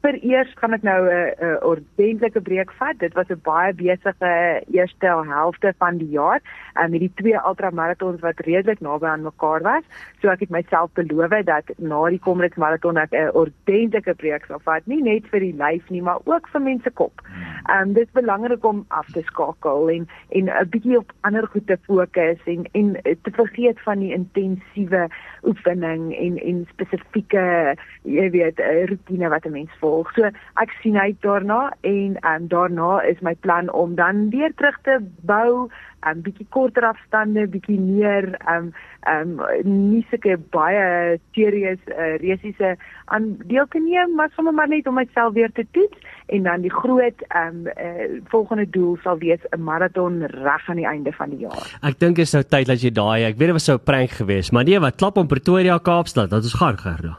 Vir 0.01 0.17
eers 0.25 0.53
gaan 0.57 0.73
ek 0.73 0.85
nou 0.87 1.01
'n 1.05 1.33
'n 1.45 1.59
ordentlike 1.71 2.41
breek 2.41 2.71
vat. 2.79 2.99
Dit 2.99 3.15
was 3.15 3.29
'n 3.29 3.41
baie 3.45 3.73
besige 3.75 4.63
eerste 4.73 5.07
helfte 5.07 5.75
van 5.79 5.99
die 5.99 6.09
jaar 6.09 6.41
um, 6.81 6.91
met 6.91 7.01
die 7.01 7.13
twee 7.15 7.37
ultramarathons 7.37 8.21
wat 8.21 8.41
redelik 8.41 8.81
naby 8.81 9.07
aan 9.07 9.23
mekaar 9.23 9.63
was. 9.63 9.85
So 10.21 10.29
ek 10.29 10.41
het 10.41 10.51
myself 10.51 10.91
beloof 10.95 11.45
dat 11.45 11.65
na 11.79 12.09
die 12.09 12.19
Comrades 12.19 12.57
marathon 12.57 12.97
ek 12.97 13.13
'n 13.13 13.31
ordentlike 13.33 14.15
breek 14.15 14.45
sal 14.47 14.61
vat, 14.65 14.87
nie 14.87 15.03
net 15.03 15.27
vir 15.31 15.41
die 15.41 15.55
lyf 15.55 15.91
nie, 15.91 16.03
maar 16.03 16.19
ook 16.25 16.49
vir 16.49 16.61
mense 16.61 16.91
kop. 16.91 17.21
Ehm 17.69 17.89
um, 17.89 17.93
dit 17.93 18.07
is 18.07 18.13
belangrik 18.13 18.65
om 18.65 18.85
af 18.89 19.07
te 19.13 19.23
skakel 19.23 19.91
en 19.91 20.09
en 20.29 20.45
'n 20.49 20.69
bietjie 20.71 20.99
op 20.99 21.13
ander 21.21 21.47
goed 21.47 21.67
te 21.67 21.77
fokus 21.87 22.39
en 22.45 22.65
en 22.73 22.97
te 23.03 23.31
vergeet 23.31 23.81
van 23.81 23.99
die 23.99 24.13
intensiewe 24.13 25.09
oefening 25.43 26.17
en 26.17 26.39
en 26.39 26.67
spesifieke 26.71 27.77
jy 28.03 28.31
weet 28.31 28.59
'n 28.59 28.87
rotine 28.89 29.29
wat 29.29 29.45
'n 29.45 29.53
mens 29.53 29.71
volg. 29.81 29.90
So 30.15 30.31
ek 30.63 30.75
sien 30.83 30.99
uit 30.99 31.19
daarna 31.25 31.61
en 31.87 32.19
um, 32.33 32.49
daarna 32.49 33.01
is 33.09 33.21
my 33.27 33.35
plan 33.47 33.71
om 33.73 33.95
dan 33.99 34.29
weer 34.31 34.53
terug 34.55 34.79
te 34.87 34.99
bou, 35.27 35.69
um, 36.07 36.23
bietjie 36.23 36.47
korter 36.55 36.87
afstande, 36.91 37.47
bietjie 37.51 37.79
meer 37.81 38.33
um 38.49 38.73
um 39.09 39.39
nie 39.65 40.03
sulke 40.11 40.37
baie 40.53 41.19
serieus 41.33 41.81
uh, 41.89 42.17
resiese 42.21 42.75
aan 43.15 43.31
deel 43.49 43.67
te 43.73 43.81
neem, 43.81 44.13
maar 44.15 44.29
sommer 44.37 44.53
maar 44.53 44.69
net 44.69 44.87
om 44.87 44.99
myself 45.01 45.33
weer 45.35 45.53
te 45.57 45.65
toets 45.73 45.97
en 46.29 46.45
dan 46.45 46.61
die 46.63 46.73
groot 46.73 47.25
um 47.43 47.67
uh, 47.73 48.21
volgende 48.33 48.69
doel 48.71 48.99
sal 49.05 49.19
wees 49.19 49.41
'n 49.57 49.63
maraton 49.63 50.27
reg 50.27 50.69
aan 50.69 50.77
die 50.77 50.87
einde 50.87 51.13
van 51.13 51.31
die 51.31 51.47
jaar. 51.47 51.79
Ek 51.83 51.99
dink 51.99 52.19
is 52.19 52.33
nou 52.33 52.45
tyd 52.45 52.67
dat 52.67 52.83
jy 52.83 52.93
daai, 52.93 53.25
ek 53.25 53.39
weet 53.39 53.49
dit 53.49 53.59
was 53.59 53.65
so 53.65 53.75
'n 53.75 53.85
prank 53.85 54.11
geweest, 54.11 54.53
maar 54.53 54.65
nee, 54.65 54.81
wat 54.81 54.97
klap 54.97 55.17
om 55.17 55.27
Pretoria 55.27 55.79
Kaapstad, 55.79 56.31
dat 56.31 56.45
is 56.45 56.55
gaan 56.55 56.79
gerda. 56.79 57.19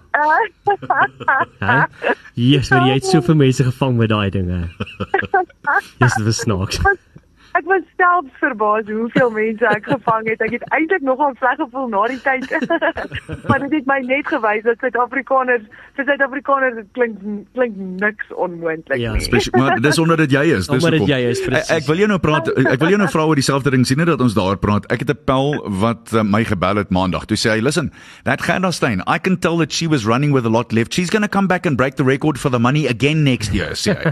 Hæ? 1.59 1.85
Jesus, 2.33 2.69
maar 2.69 2.87
jy 2.87 2.93
het 2.93 3.05
soveel 3.05 3.35
mense 3.35 3.63
gevang 3.63 3.97
met 3.97 4.09
daai 4.09 4.29
dinge. 4.29 4.59
Dis 6.01 6.15
dit 6.15 6.25
was 6.25 6.39
snaaks. 6.45 6.79
Ek 7.51 7.65
was 7.67 7.83
self 7.99 8.25
verbaas 8.39 8.87
hoeveel 8.87 9.31
mense 9.35 9.65
ek 9.67 9.87
gevang 9.89 10.27
het. 10.31 10.43
Ek 10.45 10.53
het 10.55 10.63
eintlik 10.71 11.03
nogal 11.03 11.33
sleg 11.39 11.57
gevoel 11.59 11.89
na 11.91 12.03
die 12.07 12.19
tyd. 12.23 12.47
maar 13.49 13.59
dit 13.65 13.73
het 13.75 13.89
my 13.89 13.97
net 14.07 14.29
gewys 14.31 14.63
dat 14.67 14.79
Suid-Afrikaners 14.83 15.65
vir 15.97 16.07
Suid-Afrikaners 16.07 16.77
dit 16.79 16.87
klink 16.95 17.17
klink 17.57 17.75
niks 17.75 18.31
onmoontlik 18.31 19.01
Ja, 19.01 19.15
nie. 19.17 19.25
Spesiaal, 19.25 19.59
maar 19.59 19.83
dis 19.83 19.99
omdat 19.99 20.23
dit 20.23 20.31
jy 20.37 20.45
is. 20.55 20.69
Dis 20.69 20.79
Omdat 20.79 20.99
dit 20.99 21.11
jy 21.11 21.19
is, 21.31 21.43
presies. 21.43 21.69
Ek, 21.73 21.81
ek 21.83 21.89
wil 21.91 22.03
jou 22.03 22.09
nou 22.13 22.19
praat. 22.23 22.51
Ek 22.55 22.79
wil 22.83 22.95
jou 22.95 23.01
nou 23.01 23.09
vra 23.11 23.27
oor 23.27 23.41
dieselfde 23.41 23.75
ding. 23.75 23.83
Sien 23.87 23.99
net 23.99 24.11
dat 24.13 24.23
ons 24.23 24.37
daar 24.37 24.59
praat. 24.61 24.87
Ek 24.93 25.03
het 25.03 25.11
'n 25.11 25.19
pel 25.27 25.59
wat 25.83 26.13
uh, 26.15 26.23
my 26.23 26.43
gebel 26.47 26.79
het 26.79 26.89
maandag. 26.89 27.27
Toe 27.27 27.37
sê 27.37 27.51
hy, 27.57 27.59
"Listen, 27.59 27.91
that 28.23 28.41
Gerda 28.41 28.71
Stein, 28.71 29.03
I 29.07 29.19
can 29.19 29.39
tell 29.39 29.57
that 29.57 29.73
she 29.73 29.87
was 29.87 30.05
running 30.05 30.31
with 30.31 30.45
a 30.45 30.53
lot 30.53 30.71
left. 30.71 30.93
She's 30.93 31.09
going 31.09 31.23
to 31.23 31.29
come 31.29 31.47
back 31.47 31.65
and 31.65 31.75
break 31.75 31.95
the 31.95 32.07
record 32.07 32.39
for 32.39 32.49
the 32.49 32.59
money 32.59 32.87
again 32.87 33.23
next 33.23 33.51
year." 33.53 33.75
Sê 33.75 33.91
hy. 33.91 34.11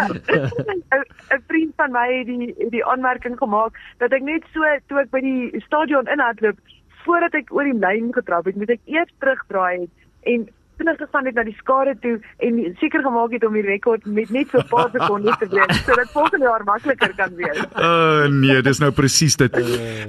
'n 0.00 1.04
'n 1.36 1.42
vriend 1.46 1.72
van 1.76 1.89
my 1.92 2.06
het 2.18 2.26
die 2.26 2.54
het 2.58 2.70
die 2.74 2.84
aanmerking 2.84 3.38
gemaak 3.38 3.78
dat 3.98 4.12
ek 4.16 4.22
net 4.26 4.46
so 4.54 4.66
toe 4.88 5.02
ek 5.02 5.10
by 5.14 5.22
die 5.24 5.64
stadion 5.66 6.10
inhardloop 6.10 6.58
voordat 7.04 7.34
ek 7.34 7.52
oor 7.54 7.64
die 7.64 7.78
lyn 7.78 8.12
getrap 8.12 8.48
het, 8.48 8.56
moet 8.56 8.74
ek 8.76 8.82
eers 8.84 9.12
terugdraai 9.18 9.86
het 9.86 10.34
en 10.34 10.48
vinnig 10.80 10.98
gegaan 11.00 11.28
het 11.28 11.38
na 11.38 11.44
die 11.46 11.56
skare 11.58 11.94
toe 12.04 12.16
en 12.46 12.60
seker 12.80 13.04
gemaak 13.04 13.34
het 13.36 13.44
om 13.46 13.56
die 13.58 13.64
rekord 13.66 14.06
met 14.06 14.30
net 14.34 14.48
so 14.52 14.60
'n 14.62 14.68
paar 14.70 14.90
sekondes 14.96 15.38
te 15.42 15.48
breek 15.52 15.72
sodat 15.84 16.12
volgende 16.16 16.46
jaar 16.46 16.64
makliker 16.64 17.14
kan 17.16 17.34
wees. 17.36 17.58
O 17.74 17.88
uh, 17.88 18.28
nee, 18.28 18.62
dis 18.62 18.80
nou 18.82 18.90
presies 18.90 19.36
dit. 19.36 19.60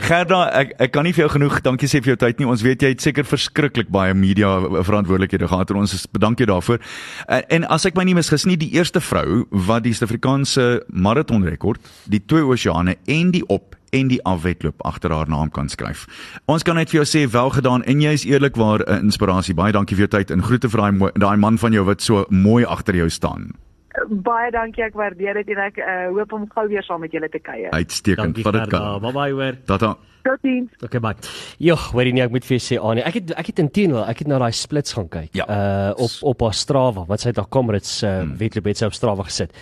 Gerda, 0.08 0.42
ek 0.62 0.76
ek 0.88 0.92
kan 0.92 1.04
nie 1.08 1.14
vir 1.14 1.26
jou 1.26 1.32
genoeg 1.38 1.62
dankie 1.62 1.90
sê 1.92 2.02
vir 2.04 2.16
jou 2.16 2.20
tyd 2.26 2.40
nie. 2.40 2.48
Ons 2.48 2.64
weet 2.66 2.82
jy 2.82 2.94
het 2.96 3.02
seker 3.02 3.28
verskriklik 3.28 3.92
baie 3.92 4.14
media 4.14 4.60
verantwoordelikhede 4.62 5.48
gehad 5.48 5.70
en 5.72 5.84
ons 5.84 5.94
is 5.94 6.08
bedank 6.08 6.40
jou 6.40 6.48
daarvoor. 6.48 6.80
En, 7.28 7.44
en 7.50 7.68
as 7.68 7.86
ek 7.86 7.96
my 7.96 8.04
nie 8.08 8.16
misgis 8.16 8.46
nie, 8.46 8.58
die 8.58 8.72
eerste 8.78 9.02
vrou 9.02 9.46
wat 9.52 9.84
die 9.84 9.94
Suid-Afrikaanse 9.94 10.86
maratonrekord, 10.88 11.82
die 12.12 12.24
twee 12.26 12.46
oseane 12.46 12.98
en 13.08 13.32
die 13.32 13.46
op 13.48 13.76
en 13.92 14.12
die 14.12 14.22
afwedloop 14.24 14.84
agter 14.88 15.12
haar 15.12 15.30
naam 15.30 15.52
kan 15.52 15.70
skryf. 15.70 16.06
Ons 16.46 16.64
kan 16.64 16.76
net 16.80 16.92
vir 16.92 17.02
jou 17.02 17.08
sê 17.08 17.26
wel 17.32 17.50
gedaan 17.50 17.84
en 17.84 18.02
jy 18.02 18.14
is 18.18 18.26
eerlikwaar 18.26 18.84
'n 18.88 19.12
inspirasie. 19.12 19.56
Baie 19.56 19.72
dankie 19.72 19.96
vir 19.96 20.08
jou 20.08 20.20
tyd 20.20 20.32
en 20.32 20.44
groete 20.44 20.70
vir 20.70 20.82
daai 20.82 21.12
daai 21.14 21.38
man 21.38 21.58
van 21.58 21.72
jou 21.72 21.86
wat 21.86 22.02
so 22.02 22.26
mooi 22.30 22.66
agter 22.66 22.96
jou 22.96 23.10
staan. 23.10 23.52
Baie 24.24 24.52
dankie, 24.54 24.86
ek 24.86 24.96
waardeer 24.96 25.42
dit 25.42 25.52
en 25.56 25.66
ek 25.66 25.82
uh, 25.84 26.06
hoop 26.16 26.32
om 26.38 26.46
gou 26.54 26.64
weer 26.72 26.86
saam 26.88 27.04
met 27.04 27.12
julle 27.12 27.28
te 27.32 27.42
kuier. 27.44 27.74
Uitstekend. 27.76 28.40
Wat 28.46 28.56
dit 28.56 28.72
kan. 28.72 29.02
Bye 29.04 29.12
bye 29.18 29.36
hoor. 29.36 29.58
Tata. 29.68 29.98
Totsiens. 30.22 30.70
Okay, 30.86 31.02
bye. 31.02 31.16
Jo, 31.62 31.76
weet 31.98 32.12
jy 32.12 32.14
nie 32.16 32.24
ek 32.24 32.34
moet 32.34 32.46
vir 32.46 32.56
jou 32.56 32.64
sê 32.64 32.78
Annie, 32.78 33.04
ek 33.08 33.18
het 33.18 33.34
ek 33.42 33.52
het 33.52 33.62
intendeel, 33.64 34.04
ek 34.06 34.22
het 34.24 34.30
na 34.30 34.38
daai 34.44 34.54
splits 34.56 34.96
gaan 34.96 35.10
kyk. 35.12 35.32
Ja. 35.38 35.48
Uh 35.50 36.06
op 36.06 36.18
op 36.32 36.46
haar 36.46 36.56
Strava, 36.58 37.06
wat 37.10 37.24
sy 37.24 37.32
het 37.32 37.42
haar 37.42 37.50
Comrades 37.52 37.96
uh 38.06 38.14
hmm. 38.22 38.36
wedloop 38.40 38.70
het 38.70 38.82
sy 38.82 38.92
op 38.92 38.98
Strava 38.98 39.26
gesit. 39.28 39.56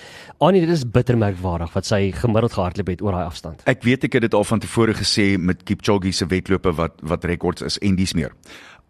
Annie, 0.43 0.61
dit 0.65 0.75
is 0.75 0.85
bittermerkwaardig 0.85 1.73
wat 1.75 1.89
sy 1.89 2.01
gemiddeld 2.15 2.57
gehardloop 2.57 2.93
het 2.93 3.03
oor 3.05 3.17
daai 3.17 3.25
afstand. 3.25 3.63
Ek 3.71 3.87
weet 3.87 4.05
ek 4.09 4.19
het 4.19 4.27
dit 4.27 4.37
al 4.37 4.47
van 4.51 4.61
tevore 4.61 4.97
gesê 4.99 5.31
met 5.39 5.63
Kipchoge 5.63 6.13
se 6.13 6.27
wedlope 6.29 6.75
wat 6.75 6.99
wat 7.07 7.25
rekords 7.25 7.65
is 7.65 7.79
en 7.79 7.97
dis 7.99 8.13
meer. 8.13 8.35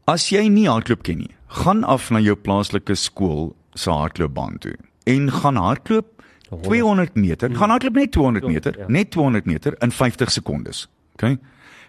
As 0.10 0.32
jy 0.34 0.48
nie 0.50 0.68
hardloop 0.68 1.06
ken 1.06 1.22
nie, 1.22 1.34
gaan 1.64 1.86
af 1.86 2.10
na 2.10 2.20
jou 2.24 2.36
plaaslike 2.36 2.98
skool 2.98 3.52
se 3.78 3.94
hardloopbaan 3.94 4.58
toe 4.66 4.74
en 5.04 5.32
gaan 5.32 5.56
hardloop 5.56 6.24
200 6.62 7.16
meter. 7.16 7.56
Gaan 7.56 7.70
hardloop 7.70 7.94
net 7.94 8.12
200 8.12 8.46
meter, 8.46 8.78
ja. 8.78 8.86
net 8.88 9.12
200 9.12 9.46
meter 9.46 9.76
in 9.80 9.92
50 9.92 10.32
sekondes. 10.32 10.88
OK? 11.14 11.36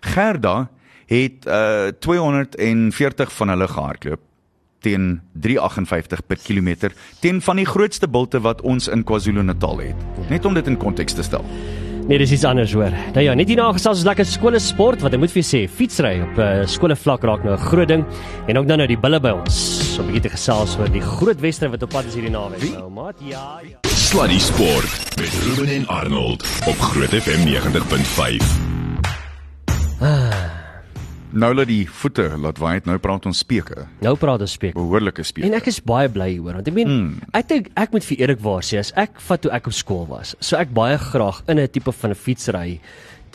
Gerda 0.01 0.71
het 1.07 1.47
uh 1.47 1.87
240 1.99 3.33
van 3.33 3.49
hulle 3.49 3.69
gehardloop 3.69 4.21
teen 4.81 5.21
358 5.33 6.27
per 6.27 6.39
kilometer 6.43 6.93
teen 7.21 7.41
van 7.43 7.57
die 7.57 7.67
grootste 7.67 8.09
bulte 8.09 8.41
wat 8.41 8.61
ons 8.61 8.89
in 8.89 9.05
KwaZulu-Natal 9.05 9.79
het. 9.79 10.29
Net 10.29 10.45
om 10.45 10.55
dit 10.55 10.67
in 10.67 10.77
konteks 10.77 11.13
te 11.13 11.23
stel. 11.23 11.45
Nee, 12.11 12.19
dis 12.19 12.33
iets 12.35 12.43
anders 12.45 12.73
hoor. 12.75 12.91
Nou 13.15 13.23
ja, 13.23 13.37
net 13.39 13.47
hierna 13.53 13.69
gesels 13.71 14.01
ons 14.01 14.07
lekker 14.09 14.27
skole 14.27 14.59
sport 14.59 15.05
wat 15.05 15.15
ek 15.15 15.21
moet 15.23 15.31
vir 15.31 15.45
sê, 15.47 15.61
fietsry 15.71 16.17
op 16.25 16.41
uh, 16.43 16.49
skole 16.67 16.97
vlak 16.99 17.23
raak 17.23 17.45
nou 17.47 17.55
'n 17.55 17.63
groot 17.71 17.87
ding 17.87 18.03
en 18.51 18.59
ook 18.59 18.67
nou 18.67 18.77
nou 18.83 18.89
die 18.91 18.99
bulle 18.99 19.21
by 19.23 19.31
ons. 19.31 19.55
So 19.95 20.03
'n 20.03 20.11
bietjie 20.11 20.27
te 20.27 20.35
gesels 20.35 20.75
oor 20.81 20.91
die 20.91 21.07
groot 21.07 21.39
wedstryd 21.39 21.71
wat 21.71 21.87
op 21.87 21.91
pad 21.95 22.11
is 22.11 22.15
hierdie 22.19 22.35
naweek. 22.35 22.67
Nou, 22.75 22.91
maat, 22.91 23.15
ja, 23.23 23.61
ja. 23.63 23.79
Sluddy 23.87 24.41
Sport 24.43 24.91
met 25.23 25.31
Ruben 25.47 25.71
en 25.71 25.87
Arnold 25.87 26.43
op 26.67 26.79
Groot 26.81 27.15
FM 27.15 27.47
90.5. 27.47 28.43
Nou 31.33 31.55
dat 31.55 31.67
die 31.71 31.85
voete 31.91 32.25
laat 32.39 32.59
waai 32.59 32.75
het, 32.75 32.87
nou 32.87 32.99
praat 32.99 33.27
ons 33.27 33.39
speke. 33.39 33.87
Nou 34.03 34.17
praat 34.17 34.41
ons 34.41 34.53
speak. 34.53 34.75
Behoorlike 34.75 35.23
speke. 35.23 35.47
En 35.47 35.55
ek 35.55 35.67
is 35.67 35.81
baie 35.81 36.09
bly 36.09 36.29
hieroor 36.35 36.55
want 36.55 36.69
ek 36.69 36.75
meen 36.75 36.89
Hmm. 36.89 37.21
ek 37.33 37.49
dink 37.49 37.69
ek 37.77 37.93
moet 37.93 38.05
vir 38.05 38.17
eerlikwaar 38.19 38.63
sê 38.63 38.79
as 38.79 38.93
ek 38.97 39.21
vat 39.21 39.41
toe 39.43 39.53
ek 39.53 39.67
op 39.67 39.73
skool 39.73 40.07
was, 40.09 40.35
so 40.41 40.57
ek 40.57 40.73
baie 40.75 40.99
graag 40.99 41.43
in 41.49 41.59
'n 41.59 41.69
tipe 41.69 41.93
van 41.93 42.11
'n 42.11 42.15
fietsry 42.15 42.81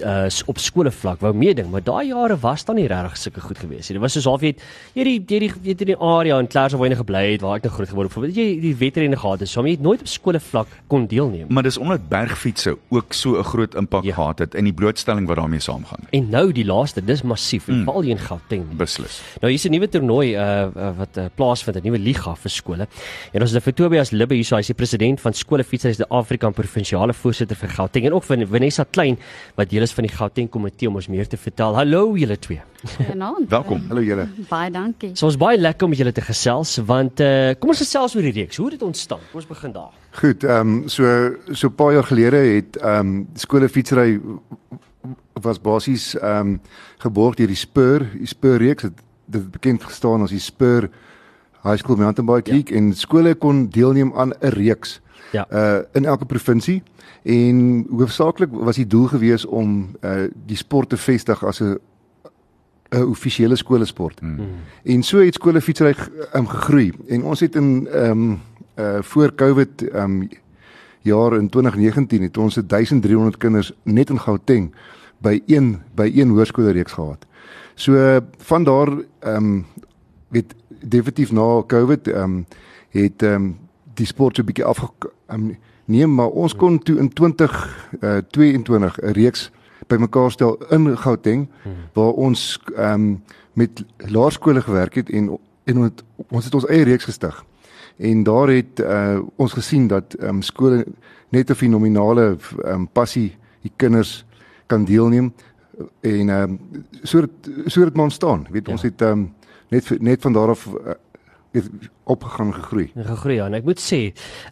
uh 0.02 0.28
op 0.46 0.58
skole 0.60 0.92
vlak 0.92 1.22
wou 1.22 1.34
meeding, 1.34 1.70
maar 1.72 1.84
daai 1.84 2.08
jare 2.08 2.38
was 2.42 2.66
dan 2.66 2.76
nie 2.76 2.88
regtig 2.88 3.18
sulke 3.18 3.42
goed 3.42 3.58
gewees 3.58 3.90
nie. 3.90 3.96
Dit 3.98 4.02
was 4.02 4.14
soos 4.14 4.26
half 4.26 4.42
weet 4.42 4.62
hierdie 4.94 5.20
hierdie 5.28 5.52
weet 5.64 5.82
in 5.82 5.88
die 5.94 5.98
area 5.98 6.40
in 6.40 6.48
Klaas 6.48 6.74
waar 6.74 6.90
jy 6.90 6.96
gebly 6.96 7.24
het 7.32 7.42
waar 7.42 7.58
ek 7.58 7.64
nou 7.64 7.74
groot 7.74 7.90
geword 7.90 8.16
het. 8.16 8.36
Jy 8.36 8.60
die 8.62 8.76
wedrenne 8.76 9.18
gehad 9.18 9.40
het, 9.40 9.50
so 9.50 9.64
jy 9.64 9.76
het 9.78 9.82
nooit 9.82 10.02
op 10.02 10.08
skole 10.08 10.40
vlak 10.40 10.68
kon 10.88 11.08
deelneem. 11.08 11.48
Maar 11.50 11.64
dis 11.64 11.78
omdat 11.78 12.10
bergfietsse 12.10 12.78
ook 12.90 13.14
so 13.14 13.38
'n 13.40 13.44
groot 13.44 13.76
impak 13.76 14.04
Ja. 14.04 14.14
gehad 14.14 14.40
het 14.40 14.56
en 14.56 14.64
die 14.64 14.74
blootstelling 14.74 15.28
wat 15.28 15.38
daarmee 15.38 15.60
saamgaan. 15.60 16.08
En 16.12 16.30
nou 16.30 16.52
die 16.52 16.66
laaste, 16.66 17.02
dis 17.06 17.22
massief, 17.22 17.68
mm. 17.68 17.84
veral 17.84 18.02
in 18.04 18.18
Gauteng. 18.18 18.66
Beslis. 18.78 19.22
Nou 19.42 19.50
hier's 19.52 19.66
'n 19.66 19.72
nuwe 19.72 19.88
toernooi 19.90 20.36
uh, 20.36 20.68
wat 20.98 21.18
uh, 21.18 21.26
plaasvind, 21.36 21.78
'n 21.78 21.84
nuwe 21.84 22.00
liga 22.00 22.36
vir 22.36 22.52
skole. 22.52 22.88
En 23.34 23.42
ons 23.42 23.52
het 23.52 23.64
vir 23.64 23.74
Tobias 23.74 24.12
Libbe 24.12 24.36
hier, 24.36 24.44
so 24.46 24.56
hy's 24.56 24.68
die 24.68 24.76
president 24.76 25.22
van 25.22 25.34
skole 25.34 25.64
fietsry 25.64 25.94
se 25.94 26.06
Afrika 26.10 26.48
en 26.48 26.54
provinsiale 26.54 27.14
voorsitter 27.14 27.56
vir 27.56 27.70
Gauteng 27.70 28.06
en 28.06 28.14
ook 28.14 28.24
van 28.24 28.48
Vanessa 28.48 28.86
Klein 28.92 29.18
wat 29.56 29.70
deel 29.70 29.85
is 29.86 29.94
van 29.96 30.08
die 30.08 30.14
Gauteng 30.14 30.50
komitee 30.52 30.90
om 30.90 30.98
ons 31.00 31.08
meer 31.12 31.28
te 31.30 31.38
vertel. 31.38 31.76
Hallo 31.78 32.16
julle 32.18 32.38
twee. 32.42 32.62
Goeienaand. 32.96 33.50
Welkom. 33.50 33.86
Hallo 33.90 34.04
julle. 34.06 34.28
Baie 34.50 34.72
dankie. 34.74 35.12
So 35.18 35.30
ons 35.30 35.38
baie 35.42 35.60
lekker 35.60 35.88
om 35.88 35.94
met 35.94 36.02
julle 36.02 36.14
te 36.16 36.24
gesels 36.26 36.76
want 36.90 37.22
uh 37.24 37.54
kom 37.60 37.74
ons 37.74 37.84
gesels 37.84 38.18
oor 38.18 38.26
die 38.26 38.34
reeks. 38.36 38.60
Hoe 38.62 38.70
het 38.70 38.78
dit 38.80 38.86
ontstaan? 38.88 39.24
Kom 39.32 39.42
ons 39.42 39.50
begin 39.50 39.76
daar. 39.76 39.94
Goed, 40.20 40.46
ehm 40.48 40.76
um, 40.76 40.90
so 40.90 41.06
so 41.52 41.68
'n 41.68 41.76
paar 41.76 41.94
jaar 41.94 42.08
gelede 42.12 42.42
het 42.56 42.78
ehm 42.82 43.00
um, 43.00 43.28
skole 43.36 43.70
fietsry 43.70 44.20
was 45.42 45.62
basies 45.62 46.16
ehm 46.16 46.56
um, 46.56 46.62
geborg 46.98 47.36
deur 47.36 47.48
die 47.48 47.56
Spur, 47.60 48.06
die 48.14 48.28
Spur 48.28 48.58
reeks 48.58 48.84
het 48.84 49.02
dit 49.26 49.52
bekend 49.52 49.84
gestaan 49.84 50.22
as 50.22 50.30
die 50.30 50.40
Spur 50.40 50.90
High 51.64 51.78
School 51.78 51.98
Mountain 51.98 52.26
Bike 52.26 52.52
League 52.52 52.74
ja. 52.74 52.78
en 52.78 52.94
skole 52.94 53.36
kon 53.36 53.68
deelneem 53.70 54.14
aan 54.14 54.34
'n 54.40 54.54
reeks 54.54 55.02
Ja. 55.32 55.48
uh 55.52 55.84
in 55.92 56.06
elke 56.06 56.26
provinsie 56.26 56.84
en 57.24 57.86
hoofsaaklik 57.90 58.50
was 58.52 58.76
die 58.76 58.88
doel 58.88 59.08
gewees 59.08 59.46
om 59.46 59.96
uh 60.02 60.24
die 60.46 60.58
sport 60.58 60.90
te 60.90 60.98
vestig 60.98 61.46
as 61.46 61.60
'n 61.60 61.78
'n 62.90 63.04
offisiële 63.04 63.56
skolesport. 63.56 64.20
Hmm. 64.20 64.40
En 64.84 65.04
so 65.04 65.18
het 65.20 65.34
skole 65.34 65.62
fietsry 65.62 65.96
um, 66.34 66.48
gegroei 66.48 66.94
en 67.08 67.24
ons 67.24 67.40
het 67.40 67.56
in 67.56 67.88
ehm 67.88 68.12
um, 68.12 68.42
uh 68.76 69.02
voor 69.02 69.36
Covid 69.36 69.90
ehm 69.90 70.22
um, 70.22 70.30
jaar 71.02 71.38
in 71.38 71.50
2019 71.50 72.22
het 72.22 72.38
ons 72.38 72.56
1300 72.68 73.38
kinders 73.38 73.74
net 73.84 74.10
in 74.10 74.20
Gauteng 74.20 74.74
by 75.18 75.42
een 75.46 75.82
by 75.96 76.12
een 76.16 76.30
hoërskoolreeks 76.30 76.92
gehad. 76.92 77.26
So 77.76 78.20
van 78.38 78.64
daar 78.64 78.88
ehm 79.20 79.36
um, 79.36 79.66
weet 80.28 80.56
definitief 80.68 81.32
na 81.32 81.64
Covid 81.68 82.08
ehm 82.08 82.24
um, 82.24 82.46
het 82.90 83.24
ehm 83.24 83.34
um, 83.34 83.58
die 83.94 84.06
sport 84.06 84.36
so 84.36 84.42
'n 84.42 84.46
bietjie 84.46 84.66
afge 84.66 84.90
um, 85.34 85.58
neem 85.86 86.14
maar 86.16 86.30
ons 86.30 86.56
kon 86.56 86.80
toe 86.80 86.98
in 86.98 87.10
20 87.14 87.90
uh 88.02 88.18
22 88.32 89.00
'n 89.02 89.12
reeks 89.12 89.52
bymekaar 89.88 90.32
stel 90.32 90.58
in 90.70 90.98
Gauteng 90.98 91.48
waar 91.94 92.12
ons 92.14 92.60
ehm 92.76 92.94
um, 92.94 93.24
met 93.54 93.84
laerskole 93.98 94.62
gewerk 94.62 94.96
het 94.96 95.10
en 95.10 95.38
en 95.64 95.78
ons, 95.78 95.92
ons 96.30 96.46
het 96.46 96.54
ons 96.54 96.68
eie 96.68 96.84
reeks 96.84 97.04
gestig. 97.04 97.46
En 97.98 98.24
daar 98.24 98.48
het 98.48 98.80
uh, 98.80 99.20
ons 99.36 99.54
gesien 99.54 99.88
dat 99.88 100.14
ehm 100.14 100.36
um, 100.36 100.42
skole 100.42 100.86
net 101.30 101.50
'n 101.50 101.56
fenominale 101.56 102.38
ehm 102.64 102.74
um, 102.74 102.88
passie 102.92 103.36
die 103.62 103.72
kinders 103.76 104.26
kan 104.66 104.86
deelneem 104.86 105.34
en 106.02 106.30
ehm 106.30 106.42
um, 106.50 106.60
so 107.04 107.22
het, 107.22 107.32
so 107.66 107.82
het 107.82 107.94
maar 107.96 108.04
ontstaan. 108.04 108.48
Weet 108.52 108.66
Ja. 108.66 108.72
ons 108.72 108.82
het 108.82 109.02
ehm 109.02 109.12
um, 109.12 109.34
net 109.70 110.02
net 110.02 110.22
van 110.22 110.34
daar 110.34 110.50
af 110.50 110.66
uh, 110.66 110.92
het 111.56 111.90
opgegaan 112.06 112.54
gegroei. 112.54 112.90
Gegroei 112.96 113.36
ja. 113.40 113.48
En 113.50 113.58
ek 113.58 113.66
moet 113.68 113.82
sê, 113.82 114.00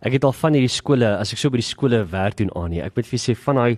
ek 0.02 0.18
het 0.18 0.26
al 0.28 0.34
van 0.34 0.58
hierdie 0.58 0.72
skole, 0.72 1.10
as 1.20 1.34
ek 1.36 1.42
so 1.42 1.54
by 1.54 1.62
die 1.62 1.68
skole 1.68 2.02
werk 2.12 2.38
doen 2.42 2.52
aan 2.58 2.74
nie. 2.74 2.82
Ek 2.84 2.96
moet 2.98 3.08
vir 3.10 3.18
jou 3.18 3.24
sê 3.24 3.38
van 3.46 3.60
daai 3.62 3.78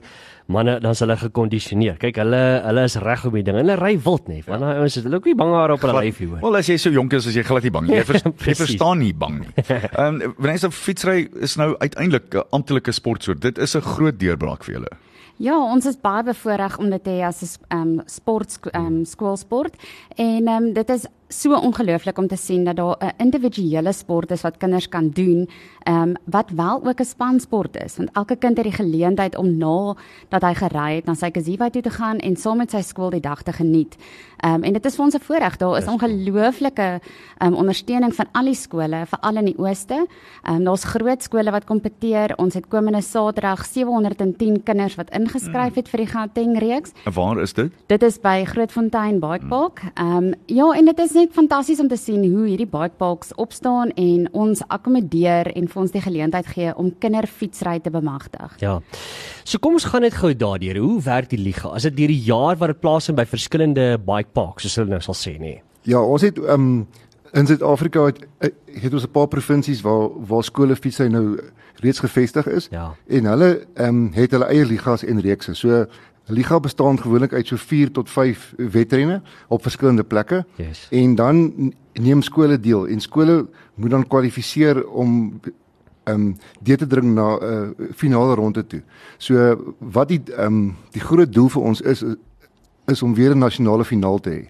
manne 0.52 0.78
dan's 0.84 1.02
hulle 1.02 1.18
gekondisioneer. 1.20 1.98
Kyk, 2.02 2.20
hulle 2.22 2.42
hulle 2.66 2.84
is 2.90 2.98
reg 3.02 3.26
op 3.28 3.38
die 3.38 3.46
ding. 3.46 3.58
Hulle 3.60 3.78
ry 3.80 3.96
wild 4.06 4.30
nê. 4.32 4.42
Want 4.48 4.66
daai 4.66 4.82
ouens 4.82 5.00
is 5.00 5.08
hulle 5.08 5.20
ook 5.20 5.32
nie 5.32 5.38
bang 5.42 5.56
daar 5.56 5.76
op 5.76 5.88
hulle 5.88 6.06
lyfie 6.06 6.30
hoor. 6.30 6.44
Wel 6.46 6.60
as 6.62 6.70
jy 6.70 6.78
so 6.82 6.94
jonk 6.94 7.18
is 7.18 7.30
as 7.32 7.40
jy 7.40 7.46
glad 7.48 7.66
nie 7.66 7.74
bang 7.78 7.90
nie. 7.90 7.98
Jy, 7.98 8.06
vers, 8.12 8.28
jy 8.30 8.58
verstaan 8.62 9.02
nie 9.04 9.16
bang 9.26 9.42
nie. 9.42 9.50
Ehm 9.66 10.22
um, 10.22 10.38
Vanessa 10.38 10.70
fietsry 10.70 11.26
is 11.46 11.58
nou 11.62 11.74
uiteindelik 11.80 12.30
'n 12.36 12.48
amptelike 12.56 12.94
sportsoort. 12.94 13.42
Dit 13.42 13.58
is 13.58 13.76
'n 13.76 13.82
groot 13.82 14.20
deurbraak 14.20 14.64
vir 14.64 14.80
julle. 14.80 14.96
Ja, 15.38 15.58
ons 15.60 15.84
is 15.86 15.98
baie 16.00 16.24
bevoorreg 16.24 16.78
om 16.80 16.90
dit 16.94 17.04
te 17.04 17.12
hê 17.12 17.26
as 17.28 17.42
'n 17.44 17.76
um, 17.76 18.02
sport 18.06 18.60
ehm 18.72 18.86
um, 18.86 19.06
skoolsport 19.06 19.74
en 20.16 20.48
ehm 20.48 20.64
um, 20.64 20.74
dit 20.74 20.90
is 20.90 21.06
so 21.28 21.56
ongelooflik 21.58 22.18
om 22.18 22.28
te 22.28 22.38
sien 22.38 22.64
dat 22.64 22.76
daar 22.76 22.98
'n 23.00 23.14
individuele 23.18 23.94
sport 23.94 24.32
is 24.32 24.42
wat 24.42 24.58
kinders 24.58 24.90
kan 24.90 25.10
doen, 25.10 25.50
ehm 25.84 26.02
um, 26.02 26.16
wat 26.24 26.50
wel 26.50 26.86
ook 26.86 27.00
'n 27.00 27.06
spansport 27.06 27.84
is, 27.84 27.98
want 27.98 28.10
elke 28.14 28.36
kind 28.36 28.58
het 28.58 28.66
die 28.66 28.76
geleentheid 28.76 29.38
om 29.38 29.58
na 29.58 29.96
dat 30.30 30.42
hy 30.42 30.54
gery 30.54 30.96
het 30.96 31.06
na 31.06 31.14
sy 31.14 31.30
kasiwa 31.32 31.70
toe 31.70 31.82
te 31.82 31.90
gaan 31.90 32.18
en 32.18 32.36
saam 32.36 32.58
met 32.58 32.72
sy 32.72 32.82
skool 32.82 33.10
die 33.10 33.20
dag 33.20 33.44
te 33.44 33.52
geniet. 33.52 33.96
Ehm 34.38 34.54
um, 34.54 34.64
en 34.64 34.74
dit 34.74 34.86
is 34.86 34.96
vir 34.96 35.06
ons 35.06 35.16
'n 35.16 35.20
voorreg. 35.20 35.58
Daar 35.58 35.78
is 35.78 35.88
ongelooflike 35.88 37.00
ehm 37.38 37.54
um, 37.54 37.54
ondersteuning 37.54 38.16
van 38.16 38.26
al 38.32 38.46
die 38.46 38.56
skole, 38.56 39.06
veral 39.06 39.36
in 39.36 39.46
die 39.46 39.58
ooste. 39.58 40.06
Ehm 40.44 40.56
um, 40.56 40.64
daar's 40.64 40.84
groot 40.84 41.24
skole 41.24 41.52
wat 41.52 41.66
kompeteer. 41.66 42.36
Ons 42.38 42.54
het 42.54 42.68
komende 42.68 43.02
Saterdag 43.02 43.66
710 43.66 44.64
kinders 44.64 44.96
wat 44.96 45.10
ingeskryf 45.10 45.76
het 45.76 45.90
vir 45.90 45.98
die 45.98 46.08
Gauteng 46.08 46.58
reeks. 46.60 46.92
Waar 47.14 47.42
is 47.42 47.54
dit? 47.54 47.72
Dit 47.88 48.04
is 48.04 48.20
by 48.20 48.44
Grootfontein 48.46 49.20
Bike 49.20 49.46
Park. 49.46 49.82
Ehm 49.94 50.18
um, 50.18 50.34
ja, 50.46 50.72
en 50.72 50.86
dit 50.86 51.00
is 51.00 51.15
net 51.16 51.34
fantasties 51.34 51.80
om 51.80 51.88
te 51.88 51.98
sien 51.98 52.24
hoe 52.24 52.48
hierdie 52.48 52.68
bike 52.70 52.96
parks 52.98 53.34
opstaan 53.42 53.92
en 53.96 54.28
ons 54.34 54.62
akkommodeer 54.68 55.50
en 55.56 55.68
vir 55.68 55.82
ons 55.82 55.92
die 55.92 56.02
geleentheid 56.02 56.48
gee 56.48 56.74
om 56.76 56.92
kinderfietsry 57.00 57.80
te 57.80 57.90
bemagtig. 57.94 58.56
Ja. 58.62 58.80
So 59.44 59.58
kom 59.60 59.74
ons 59.80 59.86
gaan 59.86 60.02
net 60.02 60.14
gou 60.14 60.34
daardeur. 60.34 60.78
Hoe 60.78 61.02
werk 61.02 61.30
die 61.30 61.40
liga? 61.42 61.70
As 61.76 61.84
dit 61.84 61.96
deur 61.98 62.08
die 62.14 62.24
jaar 62.28 62.56
wat 62.58 62.68
dit 62.74 62.80
plaasvind 62.84 63.18
by 63.18 63.26
verskillende 63.26 63.98
bike 64.06 64.30
parks, 64.34 64.64
soos 64.64 64.76
hulle 64.76 64.90
nou 64.90 65.02
sal 65.02 65.18
sê, 65.18 65.38
nê? 65.40 65.62
Ja, 65.86 66.02
ons 66.02 66.22
het 66.22 66.38
ehm 66.38 66.54
um, 66.54 66.88
in 67.36 67.48
Suid-Afrika 67.48 68.06
het, 68.06 68.22
het 68.82 68.94
ons 68.94 69.04
'n 69.04 69.12
paar 69.12 69.28
provinsies 69.28 69.82
waar 69.82 70.10
waar 70.28 70.44
skole 70.44 70.76
fietsry 70.76 71.08
nou 71.08 71.38
reeds 71.84 72.00
gevestig 72.00 72.48
is 72.48 72.68
Ja. 72.72 72.96
en 73.08 73.26
hulle 73.26 73.66
ehm 73.76 73.88
um, 73.90 74.12
het 74.14 74.32
hulle 74.32 74.46
eie 74.46 74.66
ligas 74.66 75.04
en 75.04 75.20
reekse. 75.22 75.54
So 75.54 75.86
'n 76.28 76.34
liga 76.34 76.60
bestaan 76.60 77.00
gewoonlik 77.00 77.34
uit 77.34 77.48
so 77.48 77.56
4 77.56 77.92
tot 77.92 78.10
5 78.10 78.54
wedrenne 78.58 79.22
op 79.48 79.62
verskillende 79.62 80.04
plekke. 80.04 80.46
Yes. 80.56 80.88
En 80.92 81.16
dan 81.16 81.54
neem 81.94 82.22
skole 82.22 82.60
deel 82.60 82.88
en 82.88 83.00
skole 83.00 83.48
moet 83.76 83.90
dan 83.90 84.08
kwalifiseer 84.08 84.88
om 84.88 85.40
ehm 86.04 86.22
um, 86.22 86.36
deur 86.62 86.78
te 86.78 86.88
dring 86.88 87.14
na 87.14 87.38
'n 87.38 87.74
uh, 87.78 87.88
finale 87.96 88.36
ronde 88.36 88.66
toe. 88.66 88.82
So 89.18 89.56
wat 89.80 90.08
die 90.08 90.22
ehm 90.38 90.46
um, 90.46 90.76
die 90.92 91.02
groot 91.02 91.34
doel 91.34 91.50
vir 91.50 91.62
ons 91.62 91.82
is 91.82 92.04
is 92.86 93.02
om 93.02 93.16
weer 93.16 93.32
'n 93.36 93.38
nasionale 93.38 93.86
finaal 93.86 94.20
te 94.20 94.30
hê. 94.30 94.50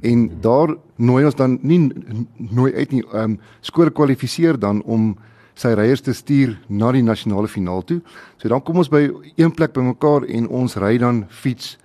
En 0.00 0.30
daar 0.40 0.76
nooi 0.96 1.24
ons 1.24 1.34
dan 1.34 1.58
nie 1.62 1.92
nooi 2.36 2.74
uit 2.74 2.90
nie 2.90 3.04
ehm 3.12 3.30
um, 3.30 3.40
skole 3.60 3.90
kwalifiseer 3.90 4.58
dan 4.58 4.82
om 4.82 5.16
sy 5.54 5.74
ryers 5.74 6.00
te 6.00 6.12
stuur 6.12 6.56
na 6.68 6.92
die 6.92 7.02
nasionale 7.02 7.48
finaal 7.48 7.82
toe. 7.84 8.00
So 8.36 8.48
dan 8.48 8.62
kom 8.62 8.76
ons 8.76 8.88
by 8.88 9.10
een 9.36 9.52
plek 9.54 9.72
bymekaar 9.72 10.24
en 10.28 10.48
ons 10.48 10.76
ry 10.76 10.98
dan 10.98 11.24
fiets 11.28 11.78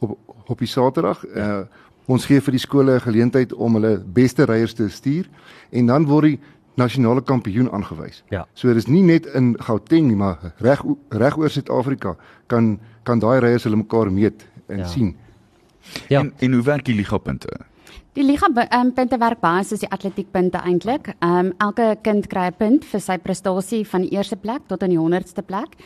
op 0.00 0.18
op 0.48 0.58
die 0.58 0.68
Saterdag. 0.68 1.24
Uh 1.26 1.62
ons 2.08 2.24
gee 2.24 2.40
vir 2.40 2.52
die 2.52 2.60
skole 2.60 2.94
'n 2.94 3.00
geleentheid 3.04 3.52
om 3.52 3.74
hulle 3.74 3.98
beste 4.00 4.44
ryers 4.44 4.72
te 4.74 4.88
stuur 4.88 5.26
en 5.70 5.86
dan 5.86 6.06
word 6.06 6.24
die 6.24 6.38
nasionale 6.74 7.20
kampioen 7.22 7.70
aangewys. 7.70 8.22
Ja. 8.30 8.46
So 8.54 8.72
dis 8.72 8.86
nie 8.86 9.02
net 9.02 9.26
in 9.26 9.56
Gauteng 9.60 10.06
nie, 10.06 10.16
maar 10.16 10.52
reg 10.58 10.82
reg 11.10 11.36
oor 11.36 11.50
Suid-Afrika 11.50 12.16
kan 12.46 12.78
kan 13.02 13.18
daai 13.18 13.40
ryers 13.40 13.64
hulle 13.64 13.76
mekaar 13.76 14.10
meet 14.12 14.46
en 14.68 14.76
Ja. 14.76 14.82
ja. 14.82 14.88
sien. 14.88 15.16
Ja. 16.08 16.20
En 16.20 16.32
en 16.38 16.52
hoe 16.52 16.62
werk 16.62 16.84
die 16.84 16.94
liga 16.94 17.18
punte? 17.18 17.48
Die 18.18 18.24
liga 18.26 18.48
um, 18.50 18.88
punte 18.96 19.14
werk 19.22 19.38
baie 19.38 19.62
soos 19.62 19.84
die 19.84 19.88
atletiekpunte 19.94 20.58
eintlik. 20.66 21.12
Ehm 21.22 21.36
um, 21.38 21.50
elke 21.62 21.92
kind 22.02 22.26
kry 22.26 22.48
'n 22.48 22.56
punt 22.58 22.84
vir 22.84 23.00
sy 23.00 23.16
prestasie 23.22 23.84
van 23.86 24.02
die 24.02 24.10
eerste 24.10 24.34
plek 24.34 24.66
tot 24.66 24.82
aan 24.82 24.90
die 24.90 24.98
100ste 24.98 25.46
plek 25.46 25.76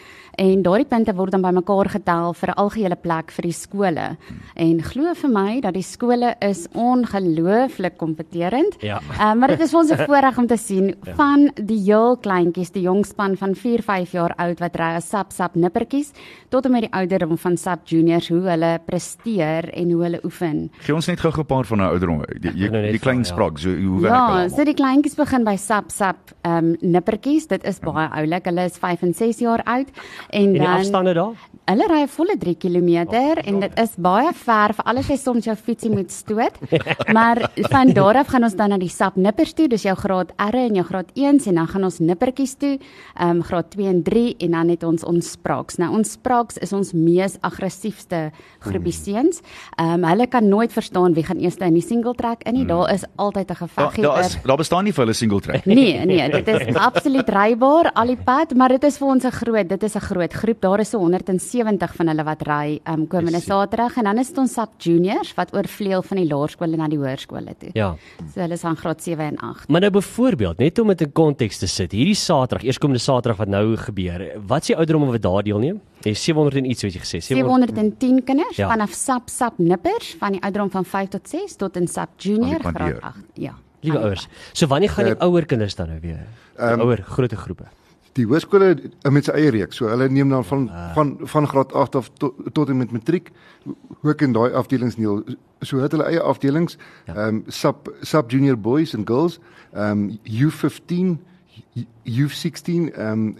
en 0.41 0.63
daardie 0.63 0.89
punte 0.89 1.13
word 1.13 1.33
dan 1.33 1.43
bymekaar 1.43 1.91
getel 1.93 2.33
vir 2.33 2.49
'n 2.49 2.57
algehele 2.57 2.97
plek 2.97 3.31
vir 3.31 3.43
die 3.43 3.53
skole. 3.53 4.17
En 4.57 4.81
glo 4.81 5.13
vir 5.15 5.31
my 5.31 5.61
dat 5.61 5.75
die 5.75 5.83
skole 5.83 6.35
is 6.41 6.69
ongelooflik 6.73 7.99
kompeterend. 7.99 8.81
Ja. 8.81 9.03
Ehm 9.21 9.39
maar 9.39 9.49
dit 9.49 9.61
is 9.61 9.75
ons 9.75 9.91
'n 9.91 9.99
voorreg 10.09 10.39
om 10.39 10.47
te 10.47 10.57
sien 10.57 10.95
van 11.03 11.51
die 11.55 11.83
heel 11.85 12.17
kleintjies, 12.17 12.73
die 12.73 12.83
jong 12.89 13.05
span 13.05 13.37
van 13.37 13.55
4, 13.55 13.83
5 13.83 14.13
jaar 14.13 14.33
oud 14.39 14.59
wat 14.59 14.77
ry 14.77 14.97
as 14.97 15.09
sap 15.09 15.33
sap 15.33 15.55
nippertjies 15.55 16.13
tot 16.49 16.65
en 16.65 16.73
met 16.73 16.81
die 16.81 16.93
ouderdom 16.93 17.37
van 17.37 17.57
sap 17.57 17.85
juniors 17.85 18.29
hoe 18.29 18.41
hulle 18.41 18.81
presteer 18.87 19.69
en 19.75 19.91
hoe 19.91 20.03
hulle 20.03 20.21
oefen. 20.25 20.71
Gee 20.81 20.95
ons 20.95 21.07
net 21.07 21.21
gou 21.21 21.31
'n 21.31 21.45
paar 21.45 21.65
van 21.65 21.79
daai 21.79 21.91
ouderdom. 21.91 22.22
Die, 22.39 22.53
die, 22.53 22.71
die 22.71 22.99
klein 23.03 23.23
ja. 23.25 23.31
spraak, 23.31 23.59
so 23.59 23.71
hoe 23.71 24.03
werk 24.03 24.15
Ja, 24.15 24.27
hulle? 24.37 24.51
so 24.51 24.65
die 24.65 24.75
kleintjies 24.75 25.17
begin 25.19 25.45
by 25.45 25.57
sap 25.57 25.91
sap 25.91 26.35
ehm 26.43 26.73
um, 26.73 26.77
nippertjies. 26.95 27.49
Dit 27.51 27.65
is 27.69 27.81
baie 27.81 28.09
oulik. 28.11 28.47
Hulle 28.51 28.65
is 28.71 28.79
5 28.79 29.03
en 29.09 29.15
6 29.15 29.43
jaar 29.45 29.63
oud 29.65 29.89
en 30.31 30.43
En 30.43 30.53
die 30.53 30.63
dan 30.63 30.79
afstande 30.79 31.15
daar? 31.15 31.37
Hulle 31.63 31.87
ry 31.87 32.03
'n 32.03 32.09
volle 32.11 32.35
3 32.37 32.57
km 32.59 32.91
en 33.47 33.61
dit 33.61 33.79
is 33.79 33.93
baie 33.97 34.33
ver 34.35 34.73
vir 34.75 34.85
alles 34.85 35.09
jy 35.09 35.17
soms 35.17 35.45
jou 35.45 35.55
fietsie 35.55 35.91
moet 35.91 36.11
stoot. 36.11 36.59
maar 37.17 37.39
van 37.71 37.93
daar 37.95 38.17
af 38.17 38.33
gaan 38.35 38.43
ons 38.43 38.57
dan 38.59 38.71
na 38.71 38.79
die 38.79 38.91
sap 38.91 39.17
nippers 39.17 39.53
toe, 39.55 39.69
dis 39.69 39.83
jou 39.83 39.95
graad 39.95 40.33
R 40.43 40.57
en 40.57 40.75
jou 40.75 40.85
graad 40.85 41.13
1 41.15 41.47
en 41.47 41.55
dan 41.55 41.69
gaan 41.69 41.85
ons 41.85 42.01
nippertjies 42.01 42.55
toe, 42.59 42.79
ehm 43.15 43.31
um, 43.31 43.43
graad 43.43 43.71
2 43.71 43.87
en 43.87 44.03
3 44.03 44.37
en 44.39 44.51
dan 44.51 44.69
het 44.69 44.83
ons 44.83 45.05
ons 45.05 45.31
spraaks. 45.31 45.79
Nou 45.79 45.93
ons 45.95 46.11
spraaks 46.11 46.59
is 46.59 46.73
ons 46.73 46.93
mees 46.93 47.39
aggressiefste 47.41 48.33
groepie 48.59 48.93
seuns. 48.93 49.41
Ehm 49.79 50.03
um, 50.03 50.09
hulle 50.11 50.27
kan 50.27 50.49
nooit 50.49 50.73
verstaan 50.73 51.15
wie 51.15 51.25
gaan 51.25 51.39
eers 51.39 51.57
in 51.63 51.75
die 51.75 51.83
single 51.83 52.15
track 52.15 52.43
in 52.43 52.55
nie. 52.55 52.67
Daar 52.67 52.93
is 52.93 53.05
altyd 53.17 53.51
'n 53.51 53.55
Daar 53.55 53.69
geveggie. 53.69 54.03
daar 54.03 54.25
is 54.25 54.39
daar 54.43 54.57
bestaan 54.57 54.85
nie 54.85 54.93
vir 54.93 55.05
hulle 55.05 55.15
single 55.15 55.41
track. 55.41 55.65
Nee, 55.65 56.05
nee, 56.05 56.29
dit 56.31 56.49
is 56.49 56.75
absoluut 56.89 57.29
rybaar 57.29 57.93
al 57.95 58.07
die 58.07 58.19
pad, 58.25 58.55
maar 58.55 58.69
dit 58.69 58.85
is 58.85 58.99
vir 58.99 59.09
ons 59.09 59.25
'n 59.25 59.31
groot, 59.31 59.69
dit 59.69 59.83
is 59.83 59.95
'n 59.95 60.01
groot 60.01 60.33
groep. 60.33 60.61
Daar 60.61 60.81
is 60.81 60.91
so 60.91 60.99
170 61.53 61.95
van 61.99 62.09
hulle 62.09 62.25
wat 62.25 62.43
ry 62.49 62.81
um 62.89 63.07
komende 63.07 63.41
Saterdag 63.41 63.97
en 64.01 64.05
dan 64.09 64.19
is 64.19 64.29
dit 64.33 64.39
ons 64.39 64.53
sap 64.53 64.71
juniors 64.81 65.35
wat 65.37 65.53
oorvleuel 65.55 66.03
van 66.03 66.17
die 66.17 66.27
laerskole 66.27 66.77
na 66.77 66.89
die 66.89 66.99
hoërskole 66.99 67.55
toe. 67.61 67.71
Ja. 67.77 67.91
So 68.33 68.41
hulle 68.41 68.55
is 68.55 68.65
aan 68.65 68.77
graad 68.77 69.03
7 69.03 69.25
en 69.27 69.39
8. 69.39 69.69
Maar 69.69 69.81
nou 69.81 69.91
byvoorbeeld, 69.99 70.59
net 70.59 70.79
om 70.79 70.89
dit 70.89 71.01
in 71.01 71.13
konteks 71.13 71.59
te 71.59 71.67
sit, 71.69 71.93
hierdie 71.93 72.15
Saterdag, 72.15 72.65
eerskomende 72.67 73.03
Saterdag 73.03 73.37
wat 73.43 73.49
nou 73.49 73.77
gebeur, 73.77 74.25
wat 74.47 74.61
is 74.63 74.73
die 74.73 74.77
ouderdom 74.77 75.07
wat 75.11 75.23
daar 75.23 75.43
deelneem? 75.43 75.81
Jy 76.03 76.15
700 76.15 76.57
en 76.63 76.71
iets 76.71 76.83
wat 76.83 76.93
jy 76.97 77.01
gesê, 77.05 77.21
710 77.23 78.23
kinders 78.25 78.57
Ja. 78.57 78.67
ja. 78.67 78.71
vanaf 78.73 78.93
sap 78.93 79.29
sap 79.31 79.59
nippers 79.59 80.15
van 80.19 80.33
die 80.33 80.41
ouderdom 80.43 80.71
van 80.71 80.85
5 80.85 81.09
tot 81.09 81.29
6 81.29 81.57
tot 81.57 81.77
in 81.77 81.87
sap 81.89 82.09
junior 82.19 82.61
graad 82.61 82.73
pandeer. 82.75 83.01
8. 83.03 83.17
Ja. 83.35 83.55
Liewe 83.83 83.99
ouers. 83.99 84.29
So 84.53 84.67
wanneer 84.67 84.91
gaan 84.91 85.05
die 85.05 85.15
Uh, 85.17 85.27
ouer 85.27 85.47
kinders 85.47 85.75
dan 85.75 85.89
nou 85.89 85.99
weer? 86.01 86.21
ehm, 86.57 86.81
ouer 86.81 87.03
groot 87.03 87.33
groepe. 87.33 87.65
Die 88.13 88.27
hoërskole 88.29 88.75
met 89.11 89.25
sy 89.25 89.33
eie 89.39 89.51
reeks. 89.55 89.79
So 89.81 89.89
hulle 89.89 90.09
neem 90.13 90.29
dan 90.33 90.45
van 90.45 90.67
van 90.95 91.17
van 91.35 91.49
graad 91.49 91.73
8 91.73 91.95
af 91.97 92.11
tot, 92.21 92.35
tot 92.53 92.69
en 92.69 92.77
met 92.77 92.93
matriek 92.93 93.31
ook 94.03 94.21
in 94.21 94.33
daai 94.33 94.53
afdelings 94.53 94.97
deel. 94.97 95.23
So 95.61 95.79
het 95.81 95.95
hulle 95.97 96.05
eie 96.11 96.21
afdelings. 96.21 96.77
Ehm 97.07 97.19
um, 97.19 97.45
sub 97.47 97.93
sub 98.01 98.31
junior 98.31 98.59
boys 98.59 98.95
and 98.95 99.09
girls, 99.09 99.39
ehm 99.73 99.91
um, 99.91 100.19
U15, 100.29 101.17
U16 102.05 102.93
ehm 102.93 103.09
um, 103.09 103.37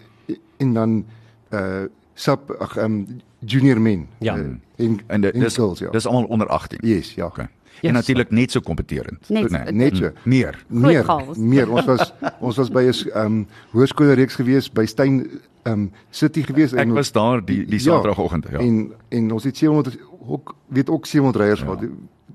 en 0.57 0.73
dan 0.73 1.05
uh 1.51 1.85
sub 2.15 2.51
ag 2.59 2.77
ehm 2.77 2.85
um, 2.85 3.07
junior 3.39 3.81
men. 3.81 4.09
Ja. 4.19 4.37
Uh, 4.37 4.45
en 4.77 5.01
En 5.07 5.21
dit 5.21 5.33
dis 5.35 5.55
girls, 5.55 5.79
ja. 5.79 5.91
dis 5.91 6.07
almal 6.07 6.25
onder 6.25 6.47
18. 6.47 6.79
yes, 6.81 7.15
ja. 7.15 7.27
Okay. 7.27 7.49
Yes. 7.81 7.89
En 7.91 7.93
natuurlik 7.93 8.31
net 8.31 8.51
so 8.51 8.61
kompeterend. 8.61 9.29
Net. 9.29 9.51
Nee, 9.51 9.73
Net 9.73 9.97
so. 9.97 10.11
meer. 10.25 10.65
Meer, 10.69 11.05
chaos. 11.05 11.37
meer. 11.37 11.71
Ons 11.71 11.85
was 11.85 12.13
ons 12.47 12.57
was 12.57 12.71
by 12.71 12.83
'n 12.83 12.93
ehm 13.15 13.27
um, 13.27 13.47
hoërskoolreeks 13.73 14.35
gewees 14.35 14.71
by 14.73 14.85
Steyn 14.87 15.41
ehm 15.63 15.73
um, 15.73 15.91
City 16.11 16.43
gewees 16.43 16.73
Ek 16.73 16.89
was 16.93 17.13
daar 17.13 17.45
die 17.45 17.65
die 17.67 17.79
Ja. 17.79 17.93
Saterdagoggend, 17.93 18.47
ja. 18.51 18.59
En 18.59 18.93
en 19.09 19.33
ons 19.33 19.45
het 19.45 19.57
700 19.57 19.99
ook 20.27 20.55
weet 20.69 20.91
ook 20.91 21.07
700 21.07 21.45
ryers 21.45 21.61
Ja. 21.61 21.65
gehad. 21.67 21.81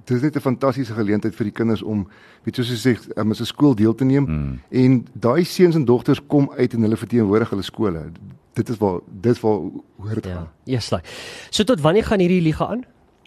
Dit 0.06 0.16
is 0.18 0.22
net 0.22 0.36
'n 0.36 0.40
fantastiese 0.40 0.94
geleentheid 0.94 1.36
vir 1.36 1.44
die 1.44 1.54
kinders 1.54 1.82
om 1.84 2.08
weet 2.44 2.56
soos 2.56 2.70
jy 2.84 2.96
sê 2.96 3.00
um, 3.20 3.32
as 3.32 3.40
'n 3.40 3.46
skool 3.46 3.76
deel 3.76 3.96
te 3.96 4.04
neem. 4.06 4.24
Mm. 4.26 4.60
En 4.70 5.06
daai 5.14 5.44
seuns 5.44 5.76
en 5.76 5.86
dogters 5.86 6.22
kom 6.28 6.52
uit 6.58 6.74
en 6.74 6.82
hulle 6.82 6.98
verteenwoordig 6.98 7.50
hulle 7.50 7.62
skole. 7.64 8.12
Dit 8.54 8.70
is 8.70 8.78
waar 8.78 9.00
dit 9.22 9.32
is 9.36 9.40
waar 9.42 9.60
hoor 10.00 10.14
dit 10.14 10.26
Ja. 10.26 10.34
gaan. 10.34 10.48
Yes, 10.64 10.90
like. 10.92 11.04
So 11.50 11.64
tot 11.64 11.82
wanneer 11.82 12.04
gaan 12.04 12.20
hierdie 12.20 12.42
liga 12.42 12.68
aan? 12.68 12.84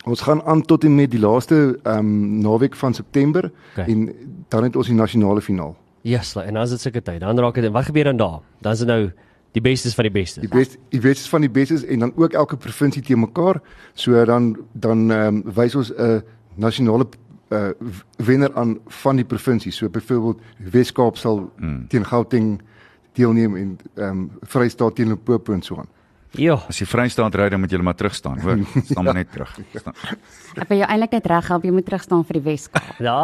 Ons 0.08 0.20
gaan 0.20 0.42
aan 0.42 0.62
tot 0.62 0.84
en 0.84 0.94
met 0.94 1.10
die 1.10 1.20
laaste 1.20 1.78
ehm 1.82 1.98
um, 1.98 2.38
naweek 2.40 2.76
van 2.76 2.94
September 2.94 3.50
Okay. 3.72 3.86
en 3.92 4.14
dan 4.48 4.62
het 4.64 4.76
ons 4.76 4.86
die 4.86 4.96
nasionale 4.96 5.40
finaal. 5.40 5.76
Yes, 6.02 6.34
like. 6.34 6.46
en 6.48 6.54
dan 6.54 6.62
is 6.62 6.70
dit 6.70 6.80
seker 6.80 7.02
tyd. 7.02 7.20
Dan 7.20 7.38
raak 7.38 7.54
dit 7.54 7.72
wat 7.72 7.84
gebeur 7.84 8.04
dan 8.04 8.16
daar? 8.16 8.40
Dan 8.60 8.72
is 8.72 8.78
dit 8.78 8.88
nou 8.88 9.10
die 9.52 9.60
bestes 9.62 9.94
van 9.94 10.04
die 10.04 10.12
bestes. 10.12 10.40
Die 10.42 10.48
beste 10.58 10.76
die 10.88 11.00
bestes 11.00 11.28
van 11.28 11.40
die 11.40 11.50
bestes 11.50 11.84
en 11.84 11.98
dan 11.98 12.12
ook 12.16 12.32
elke 12.32 12.56
provinsie 12.56 13.02
te 13.02 13.16
mekaar. 13.16 13.60
So 13.94 14.24
dan 14.24 14.56
dan 14.72 15.10
ehm 15.10 15.26
um, 15.36 15.42
wys 15.54 15.74
ons 15.74 15.92
'n 15.92 16.22
nasionale 16.54 17.06
uh 17.50 17.68
wenner 18.16 18.54
aan 18.54 18.78
van 18.86 19.16
die 19.16 19.24
provinsie. 19.24 19.72
So 19.72 19.88
byvoorbeeld 19.88 20.38
Wes-Kaap 20.70 21.16
sal 21.16 21.50
Mm. 21.56 21.86
teen 21.88 22.04
Gauteng 22.06 22.60
deelneem 23.12 23.56
en 23.56 23.78
ehm 23.94 24.08
um, 24.08 24.30
Vrystaat 24.42 24.94
teen 24.94 25.08
Limpopo 25.08 25.52
en 25.52 25.62
so 25.62 25.76
aan. 25.76 25.88
Ja. 26.38 26.54
As 26.68 26.78
jy 26.78 26.86
Vrystaat 26.86 27.34
ry 27.34 27.48
dan 27.50 27.60
moet 27.60 27.70
jy 27.72 27.78
maar 27.82 27.94
terug 27.98 28.14
staan, 28.14 28.38
hoor. 28.40 28.58
Staan 28.86 29.04
maar 29.04 29.14
net 29.14 29.32
terug. 29.32 29.50
Staan. 29.74 29.94
Ek 30.56 30.68
wil 30.68 30.78
jou 30.78 30.86
eintlik 30.88 31.10
net 31.12 31.26
reg 31.26 31.48
help, 31.48 31.64
jy 31.64 31.70
moet 31.74 31.84
terug 31.86 32.02
staan 32.02 32.24
vir 32.24 32.38
die 32.38 32.42
Weskaap. 32.42 33.00
Ja, 33.02 33.16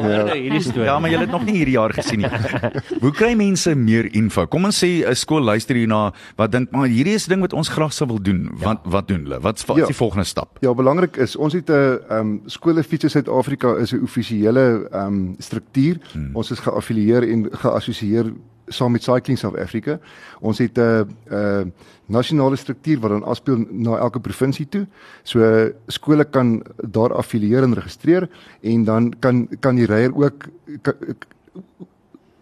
hoor 0.00 0.24
nou 0.28 0.36
hierdie 0.36 0.60
storie. 0.60 0.84
Ja, 0.84 0.98
maar 1.00 1.10
jy 1.10 1.18
het 1.20 1.30
nog 1.32 1.44
nie 1.44 1.54
hierdie 1.56 1.76
jaar 1.78 1.92
gesien 1.96 2.20
nie. 2.20 2.28
Hoe 3.04 3.12
kry 3.12 3.34
mense 3.34 3.74
meer 3.74 4.08
info? 4.16 4.46
Kom 4.46 4.64
ons 4.68 4.78
sê 4.84 5.04
'n 5.08 5.14
skool 5.16 5.42
luister 5.42 5.76
hierna 5.76 6.12
wat 6.36 6.52
dink 6.52 6.70
maar 6.72 6.88
hierdie 6.88 7.14
is 7.16 7.26
'n 7.26 7.30
ding 7.30 7.40
wat 7.40 7.52
ons 7.56 7.68
graag 7.68 7.92
sou 7.92 8.06
wil 8.08 8.20
doen. 8.20 8.50
Wat 8.60 8.80
wat 8.84 9.08
doen 9.08 9.24
hulle? 9.24 9.40
Wat 9.40 9.64
wat 9.66 9.76
is 9.76 9.82
Ja. 9.82 9.86
die 9.86 9.96
volgende 9.96 10.24
stap? 10.24 10.58
Ja, 10.60 10.74
belangrik 10.74 11.16
is 11.16 11.36
ons 11.36 11.52
het 11.54 11.68
'n 11.70 11.98
ehm 12.08 12.18
um, 12.20 12.40
skole 12.46 12.82
fietsie 12.84 13.08
Suid-Afrika 13.10 13.76
is 13.80 13.92
'n 13.92 14.02
offisiële 14.02 14.88
ehm 14.92 15.06
um, 15.06 15.34
struktuur. 15.38 15.96
Hmm. 16.12 16.30
Ons 16.36 16.50
is 16.50 16.60
geaffilieer 16.60 17.22
en 17.28 17.48
geassosieer 17.52 18.32
saam 18.70 18.94
met 18.94 19.02
Cycling 19.02 19.38
South 19.38 19.58
Africa. 19.58 19.98
Ons 20.40 20.58
het 20.58 20.78
'n 20.78 21.06
'n 21.30 21.72
nasionale 22.06 22.56
struktuur 22.56 23.00
wat 23.00 23.10
dan 23.10 23.24
afspeel 23.24 23.64
na 23.70 23.96
elke 23.96 24.20
provinsie 24.20 24.66
toe. 24.68 24.86
So 25.22 25.70
skole 25.86 26.24
kan 26.24 26.62
daar 26.76 27.14
affilieer 27.14 27.62
en 27.62 27.74
registreer 27.74 28.28
en 28.60 28.84
dan 28.84 29.12
kan 29.18 29.48
kan 29.60 29.78
die 29.78 29.86
ryer 29.86 30.14
ook 30.14 30.48
kan, 30.82 30.94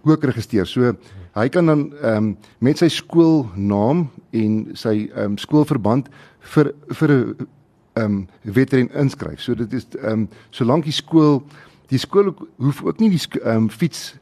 ook 0.02 0.24
registreer. 0.24 0.66
So 0.66 0.94
hy 1.34 1.48
kan 1.48 1.66
dan 1.66 1.92
ehm 2.02 2.16
um, 2.16 2.36
met 2.58 2.78
sy 2.78 2.88
skoolnaam 2.88 4.08
en 4.30 4.68
sy 4.72 5.10
ehm 5.14 5.24
um, 5.24 5.38
skoolverband 5.38 6.08
vir 6.54 6.72
vir 6.88 7.10
'n 7.10 7.48
ehm 7.92 8.04
um, 8.04 8.28
wedren 8.42 8.90
inskryf. 8.94 9.40
So 9.40 9.54
dit 9.54 9.72
is 9.72 9.86
ehm 10.02 10.12
um, 10.12 10.28
solank 10.50 10.84
die 10.84 10.92
skool 10.92 11.42
die 11.88 11.98
skool 11.98 12.34
hoef 12.56 12.82
ook 12.82 12.98
nie 12.98 13.10
die 13.10 13.40
ehm 13.42 13.56
um, 13.56 13.70
fiets 13.70 14.16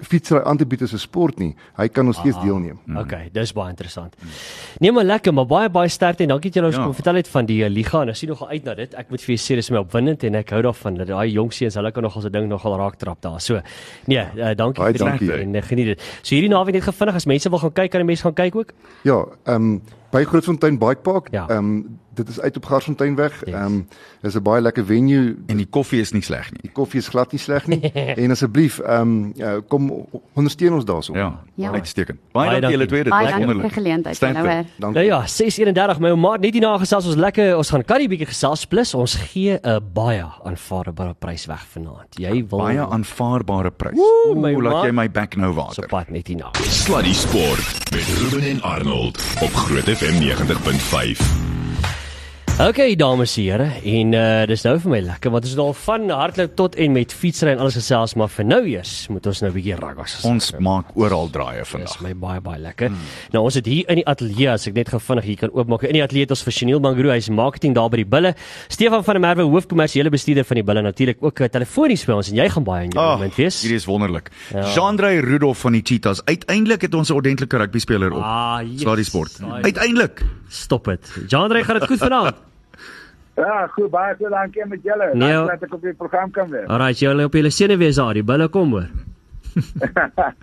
fietsry 0.00 0.40
aan 0.44 0.56
te 0.56 0.66
bied 0.66 0.82
as 0.82 0.92
'n 0.92 0.98
sport 0.98 1.38
nie. 1.38 1.54
Hy 1.76 1.88
kan 1.88 2.04
nog 2.04 2.14
steeds 2.14 2.40
deelneem. 2.40 2.78
Okay, 2.96 3.28
dis 3.32 3.52
baie 3.52 3.68
interessant. 3.70 4.14
Nee 4.78 4.92
maar 4.92 5.04
lekker, 5.04 5.34
maar 5.34 5.46
baie 5.46 5.68
baie 5.68 5.88
sterkte 5.88 6.22
en 6.22 6.28
dankie 6.28 6.50
dat 6.50 6.62
jy 6.62 6.66
ons 6.66 6.76
Ja. 6.76 6.84
kom 6.84 6.94
vertel 6.94 7.14
het 7.14 7.28
van 7.28 7.46
die 7.46 7.62
uh, 7.64 7.68
liga 7.70 8.02
en 8.02 8.08
ek 8.08 8.16
sien 8.16 8.28
nogal 8.28 8.48
uit 8.48 8.64
na 8.64 8.74
dit. 8.74 8.94
Ek 8.94 9.10
moet 9.10 9.20
vir 9.20 9.34
jou 9.36 9.38
sê 9.52 9.54
dis 9.56 9.70
my 9.70 9.78
opwindend 9.78 10.22
en 10.24 10.34
ek 10.34 10.50
hou 10.50 10.62
daarvan 10.62 10.94
dat 10.96 11.06
daai 11.06 11.30
jong 11.32 11.52
seuns 11.52 11.74
hulle 11.74 11.92
kan 11.92 12.02
nogal 12.02 12.22
so 12.22 12.28
ding 12.28 12.48
nogal 12.48 12.76
raak 12.76 12.96
trap 12.96 13.20
daar. 13.22 13.40
So, 13.40 13.60
nee, 14.06 14.24
uh, 14.36 14.54
dankie 14.54 14.82
Baie 14.82 14.92
vir 14.92 15.18
die- 15.18 15.26
dankie. 15.28 15.32
en 15.42 15.54
uh, 15.54 15.62
geniet 15.62 15.86
dit. 15.86 16.02
So 16.22 16.34
hierdie 16.34 16.50
naweek 16.50 16.74
net 16.74 16.82
gevinnig 16.84 17.14
as 17.14 17.26
mense 17.26 17.48
wil 17.50 17.58
gaan 17.58 17.72
kyk, 17.72 17.90
kan 17.90 18.00
die 18.00 18.06
mense 18.06 18.22
gaan 18.22 18.34
kyk 18.34 18.54
ook. 18.56 18.72
Ja, 19.02 19.24
ehm 19.44 19.54
um, 19.54 19.82
by 20.10 20.24
Grootfontein 20.24 20.78
Bike 20.78 21.00
Park. 21.02 21.28
Ja. 21.30 21.46
Ehm 21.48 21.58
um, 21.58 21.98
dit 22.14 22.28
is 22.28 22.40
uit 22.40 22.56
op 22.56 22.64
Garsfonteinweg. 22.64 23.44
Yes. 23.46 23.54
Ehm 23.54 23.64
um, 23.64 23.86
is 24.22 24.34
'n 24.34 24.42
baie 24.42 24.60
lekker 24.62 24.84
venue. 24.84 25.36
En 25.46 25.56
die 25.56 25.66
koffie 25.70 26.00
is 26.00 26.12
nie 26.12 26.22
sleg 26.22 26.50
nie. 26.50 26.60
Die 26.62 26.70
koffie 26.72 26.98
is 26.98 27.08
glad 27.08 27.32
nie 27.32 27.38
sleg 27.40 27.66
nie. 27.66 27.80
en 28.24 28.30
asseblief 28.30 28.78
ehm 28.78 29.00
um, 29.00 29.32
ja, 29.36 29.60
kom 29.68 29.87
ondersteun 30.34 30.72
ons 30.74 30.84
daarso. 30.84 31.14
Ja, 31.14 31.40
Ja. 31.54 31.70
uitstekend. 31.72 32.18
Baie 32.32 32.48
Baie 32.48 32.60
dankie 32.60 32.76
julle 32.78 32.86
twee, 32.88 33.02
dit 33.04 33.10
Baie 33.12 33.22
was 33.24 33.30
dankie 33.32 33.46
vir 33.46 33.54
die 33.54 33.62
wonderlik. 33.62 33.72
geleentheid, 33.84 34.16
Stanford. 34.16 34.44
julle 34.44 34.54
hoor. 34.56 34.64
Dankie. 34.78 35.02
Nou 35.02 35.06
ja, 35.06 35.26
6:31 35.26 35.98
my 36.00 36.12
maat 36.14 36.40
net 36.40 36.52
hierna 36.54 36.78
gesels 36.78 37.06
ons 37.06 37.14
lekker, 37.16 37.56
ons 37.56 37.70
gaan 37.70 37.84
curry 37.84 38.06
bietjie 38.08 38.26
gesels 38.26 38.64
plus 38.66 38.94
ons 38.94 39.14
gee 39.14 39.58
'n 39.62 39.80
baie 39.94 40.24
aanvaarbare 40.44 41.14
prys 41.18 41.46
weg 41.46 41.66
vanaand. 41.74 42.08
Jy 42.18 42.44
wil 42.48 42.58
Baie 42.58 42.78
aanvaarbare 42.80 43.70
prys. 43.70 43.94
Woe, 43.96 44.34
my 44.34 44.54
Ooh, 44.54 44.62
laat 44.62 44.84
jy 44.84 44.92
my 44.92 45.08
back 45.10 45.36
nou 45.36 45.52
water. 45.54 45.86
pad 45.88 46.10
net 46.10 46.26
hierna. 46.28 46.50
Sluddy 46.54 47.12
Sport 47.12 47.90
met 47.90 48.04
Ruben 48.20 48.42
en 48.48 48.62
Arnold 48.62 49.16
op 49.42 49.52
Groot 49.54 49.84
FM 49.88 50.18
90.5. 50.20 51.47
Okay 52.58 52.96
dames 52.98 53.36
en 53.38 53.42
here 53.44 53.66
en 53.86 54.08
uh, 54.18 54.22
dis 54.50 54.64
nou 54.66 54.72
vir 54.82 54.90
my 54.90 54.98
lekker 55.06 55.30
want 55.30 55.44
ons 55.46 55.52
het 55.52 55.60
al 55.62 55.74
van 55.78 56.08
hardloop 56.10 56.56
tot 56.58 56.74
en 56.82 56.90
met 56.96 57.12
fietsry 57.14 57.52
en 57.52 57.60
alles 57.62 57.76
gesels 57.78 58.16
maar 58.18 58.32
vir 58.34 58.48
nou 58.50 58.58
eers 58.66 58.94
moet 59.14 59.28
ons 59.30 59.42
nou 59.44 59.50
'n 59.52 59.54
bietjie 59.54 59.76
ruggas. 59.78 60.16
Ons 60.26 60.48
maak 60.58 60.90
oral 60.98 61.30
draaie 61.30 61.60
Dis 61.62 61.70
vandag. 61.70 62.00
my 62.02 62.14
baie 62.18 62.40
baie 62.40 62.58
lekker. 62.58 62.88
Hmm. 62.88 62.98
Nou 63.32 63.44
ons 63.44 63.54
het 63.54 63.64
hier 63.66 63.84
in 63.88 64.00
die 64.02 64.04
ateljee 64.06 64.50
as 64.50 64.66
ek 64.66 64.74
net 64.74 64.88
gou 64.88 64.98
vinnig 64.98 65.24
hier 65.24 65.36
kan 65.36 65.50
oopmaak. 65.54 65.84
In 65.84 65.92
die 65.92 66.02
ateljee 66.02 66.22
het 66.26 66.30
ons 66.34 66.42
vir 66.42 66.52
Chanel 66.52 66.80
Mangro, 66.80 67.10
hy's 67.10 67.28
marketing 67.30 67.74
daar 67.74 67.88
by 67.90 67.96
die 67.96 68.04
Bulle. 68.10 68.34
Stefan 68.68 69.04
van 69.04 69.14
der 69.14 69.20
Merwe, 69.20 69.42
hoofkommersiële 69.46 70.10
bestuurder 70.10 70.44
van 70.44 70.54
die 70.56 70.64
Bulle 70.64 70.82
natuurlik 70.82 71.18
ook 71.22 71.40
uh, 71.40 71.46
telefonies 71.46 72.04
by 72.06 72.12
ons 72.12 72.30
en 72.30 72.36
jy 72.36 72.48
gaan 72.48 72.64
baie 72.64 72.84
in 72.84 72.90
jou 72.90 72.98
Ah, 73.04 73.14
moment 73.18 73.36
wees. 73.36 73.62
Hierdie 73.62 73.76
is 73.78 73.86
wonderlik. 73.86 74.30
Ja. 74.52 74.66
Jean-André 74.74 75.20
Rudolph 75.22 75.58
van 75.60 75.72
die 75.72 75.82
Cheetahs. 75.84 76.24
Uiteindelik 76.24 76.82
het 76.82 76.94
ons 76.94 77.08
'n 77.10 77.14
ordentlike 77.14 77.56
rugby 77.56 77.78
speler 77.78 78.10
op. 78.12 78.22
Ah, 78.22 78.60
yes. 78.66 78.80
Slaa 78.80 78.96
die 78.96 79.04
sport. 79.04 79.38
Uiteindelik. 79.62 80.24
Stop 80.48 80.84
dit. 80.86 81.00
Jean-André, 81.28 81.62
gaan 81.62 81.78
dit 81.78 81.86
goed 81.88 81.98
vanaand? 81.98 82.34
Ja, 83.38 83.66
goed, 83.74 83.90
baie 83.90 84.14
goed 84.18 84.32
dankie 84.34 84.66
met 84.66 84.82
julle. 84.82 85.10
Nee, 85.14 85.32
Dankie 85.32 85.52
dat 85.52 85.68
ek 85.68 85.74
op 85.76 85.84
die 85.86 85.94
program 85.94 86.30
kan 86.34 86.50
wees. 86.50 86.66
Alraai, 86.66 86.94
jy 86.98 87.12
op 87.24 87.36
julle 87.38 87.52
sene 87.54 87.76
wees 87.78 88.00
daar, 88.00 88.18
die 88.18 88.26
Bulle 88.26 88.48
kom 88.48 88.74
hoor. 88.74 88.88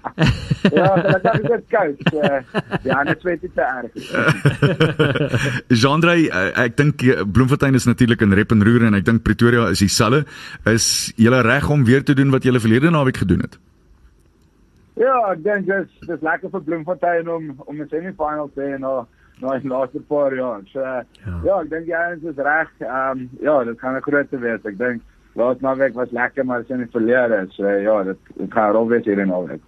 Ja, 0.74 0.96
dat 0.96 1.40
is 1.40 1.62
koud. 1.70 2.14
Uh, 2.14 2.40
ja, 2.84 3.04
net 3.04 3.22
weet 3.24 3.42
dit 3.42 3.52
te 3.54 3.62
erg. 3.62 3.92
Jean-André, 5.82 6.16
eh, 6.26 6.48
ek 6.66 6.78
dink 6.80 7.04
eh, 7.06 7.22
Bloemfontein 7.22 7.78
is 7.78 7.86
natuurlik 7.86 8.24
in 8.26 8.34
rep 8.34 8.52
en 8.56 8.64
roer 8.66 8.88
en 8.88 8.98
ek 8.98 9.06
dink 9.06 9.22
Pretoria 9.28 9.68
is 9.70 9.84
dieselfde. 9.84 10.24
Is 10.72 10.88
julle 11.22 11.44
reg 11.46 11.70
om 11.70 11.86
weer 11.86 12.04
te 12.04 12.16
doen 12.18 12.34
wat 12.34 12.48
julle 12.48 12.64
verlede 12.64 12.92
naweek 12.92 13.22
gedoen 13.22 13.46
het? 13.46 13.60
Ja, 15.00 15.14
ek 15.32 15.44
dink 15.46 15.70
dis 15.70 16.10
dis 16.10 16.26
lekker 16.26 16.50
vir 16.56 16.66
Bloemfontein 16.66 17.30
om 17.30 17.54
om 17.68 17.76
'n 17.82 17.88
semifinal 17.92 18.50
te 18.56 18.62
hê 18.66 18.80
na 18.80 18.94
na 19.04 19.06
die 19.40 19.70
laaste 19.70 20.00
paar 20.08 20.36
jaar. 20.36 20.62
So 20.72 20.80
ja. 20.80 21.04
ja, 21.44 21.60
ek 21.62 21.70
dink 21.70 21.88
jy 21.88 22.04
is 22.32 22.38
reg. 22.38 22.72
Ehm 22.80 23.12
um, 23.12 23.30
ja, 23.42 23.64
dit 23.64 23.80
gaan 23.80 23.96
'n 23.96 24.02
groot 24.02 24.32
wees. 24.32 24.66
Ek 24.66 24.78
dink 24.78 25.02
laat 25.36 25.62
naweek 25.62 25.94
was 25.94 26.12
lekker, 26.12 26.46
maar 26.46 26.64
dit 26.64 26.70
is 26.70 26.76
in 26.76 26.84
die 26.84 26.92
verlede. 26.92 27.46
So 27.52 27.68
ja, 27.68 28.04
dit, 28.04 28.18
dit 28.38 28.54
gaan 28.54 28.72
rol 28.72 28.88
wees 28.88 29.06
hier 29.06 29.20
in 29.20 29.28
naweek. 29.28 29.62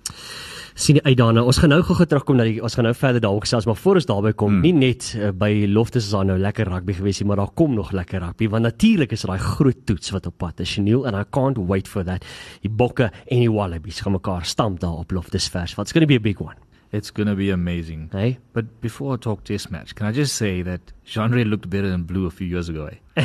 sien 0.78 1.00
die 1.00 1.04
uit 1.06 1.18
daarna. 1.18 1.42
Ons 1.42 1.58
gaan 1.58 1.72
nou 1.74 1.80
gou 1.82 2.06
terugkom 2.06 2.38
na 2.38 2.46
die 2.46 2.60
ons 2.62 2.76
gaan 2.78 2.86
nou 2.86 2.94
verder 2.98 3.22
daaroor 3.24 3.46
gesels, 3.46 3.66
maar 3.66 3.80
voor 3.82 3.98
ons 4.00 4.06
daarby 4.10 4.34
kom, 4.38 4.52
hmm. 4.52 4.62
nie 4.62 4.74
net 4.78 5.10
uh, 5.18 5.32
by 5.34 5.50
Loftus 5.74 6.06
is 6.06 6.14
daar 6.14 6.28
nou 6.30 6.38
lekker 6.42 6.70
rugby 6.70 6.94
gewees 7.00 7.22
nie, 7.22 7.28
maar 7.32 7.42
daar 7.42 7.54
kom 7.58 7.74
nog 7.74 7.92
lekker 7.98 8.22
rugby 8.22 8.50
want 8.54 8.68
natuurlik 8.68 9.16
is 9.18 9.26
daai 9.26 9.40
groot 9.42 9.86
toets 9.90 10.14
wat 10.14 10.30
op 10.30 10.38
pad 10.38 10.62
is. 10.62 10.76
Chanel 10.78 11.08
and 11.10 11.18
I 11.18 11.26
can't 11.34 11.58
wait 11.58 11.90
for 11.90 12.06
that. 12.06 12.26
Die 12.62 12.70
Bokke 12.70 13.10
en 13.26 13.42
die 13.42 13.52
Wallabies 13.52 14.04
gaan 14.06 14.18
mekaar 14.20 14.46
stamp 14.46 14.80
daar 14.86 15.02
op 15.02 15.12
Loftus 15.12 15.50
vers. 15.50 15.74
What's 15.76 15.98
going 15.98 16.06
to 16.06 16.12
be 16.12 16.20
a 16.20 16.24
big 16.24 16.42
one. 16.42 16.67
It's 16.92 17.12
going 17.12 17.28
to 17.28 17.36
be 17.36 17.50
amazing. 17.50 18.10
Hey? 18.14 18.40
But 18.54 18.80
before 18.82 19.14
I 19.14 19.18
talk 19.18 19.44
test 19.44 19.72
match, 19.72 19.94
can 19.96 20.06
I 20.08 20.12
just 20.14 20.36
say 20.36 20.62
that 20.62 20.94
Genre 21.06 21.44
looked 21.46 21.70
better 21.70 21.88
in 21.88 22.04
blue 22.04 22.26
a 22.26 22.32
few 22.32 22.48
years 22.48 22.70
ago. 22.70 22.86
Eh? 22.88 22.96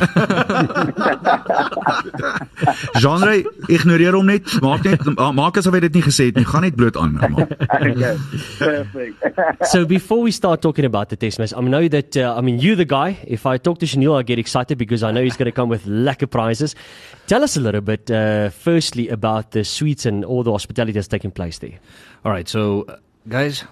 Jean-André, 3.03 3.45
ignoreer 3.69 4.13
hom 4.15 4.27
net. 4.31 4.47
Maak 4.63 4.85
net 4.87 5.03
maak 5.35 5.59
asof 5.59 5.75
hy 5.75 5.81
dit 5.85 5.99
nie 5.99 6.03
gesê 6.07 6.29
het 6.31 6.39
nie. 6.39 6.47
Gaan 6.47 6.63
net 6.67 6.77
bloot 6.79 6.97
aan. 6.97 7.13
man. 7.19 7.47
Perfect. 8.59 9.19
So 9.73 9.85
before 9.87 10.21
we 10.23 10.31
start 10.31 10.63
talking 10.63 10.85
about 10.85 11.09
the 11.09 11.17
test 11.17 11.39
match, 11.39 11.53
I 11.55 11.61
know 11.61 11.89
that 11.89 12.17
uh, 12.17 12.35
I 12.37 12.41
mean 12.41 12.59
you're 12.59 12.77
the 12.77 12.85
guy. 12.85 13.19
If 13.27 13.47
I 13.47 13.59
talk 13.59 13.79
to 13.81 13.87
Chanel, 13.87 14.15
I 14.17 14.23
get 14.23 14.39
excited 14.39 14.79
because 14.79 15.03
I 15.03 15.11
know 15.11 15.23
he's 15.23 15.37
going 15.37 15.47
to 15.51 15.53
come 15.53 15.69
with 15.69 15.85
lekker 15.87 16.31
prizes. 16.31 16.75
Tell 17.27 17.43
us 17.43 17.57
a 17.57 17.61
little 17.61 17.81
bit, 17.81 18.11
uh, 18.11 18.51
firstly, 18.51 19.09
about 19.09 19.53
the 19.53 19.65
suites 19.65 20.07
and 20.07 20.25
all 20.25 20.43
the 20.43 20.53
hospitality 20.53 20.93
that's 20.93 21.09
taking 21.09 21.31
place 21.31 21.59
there. 21.59 21.79
All 22.25 22.33
right, 22.33 22.49
so 22.49 22.83
uh, 22.89 22.97
guys, 23.29 23.65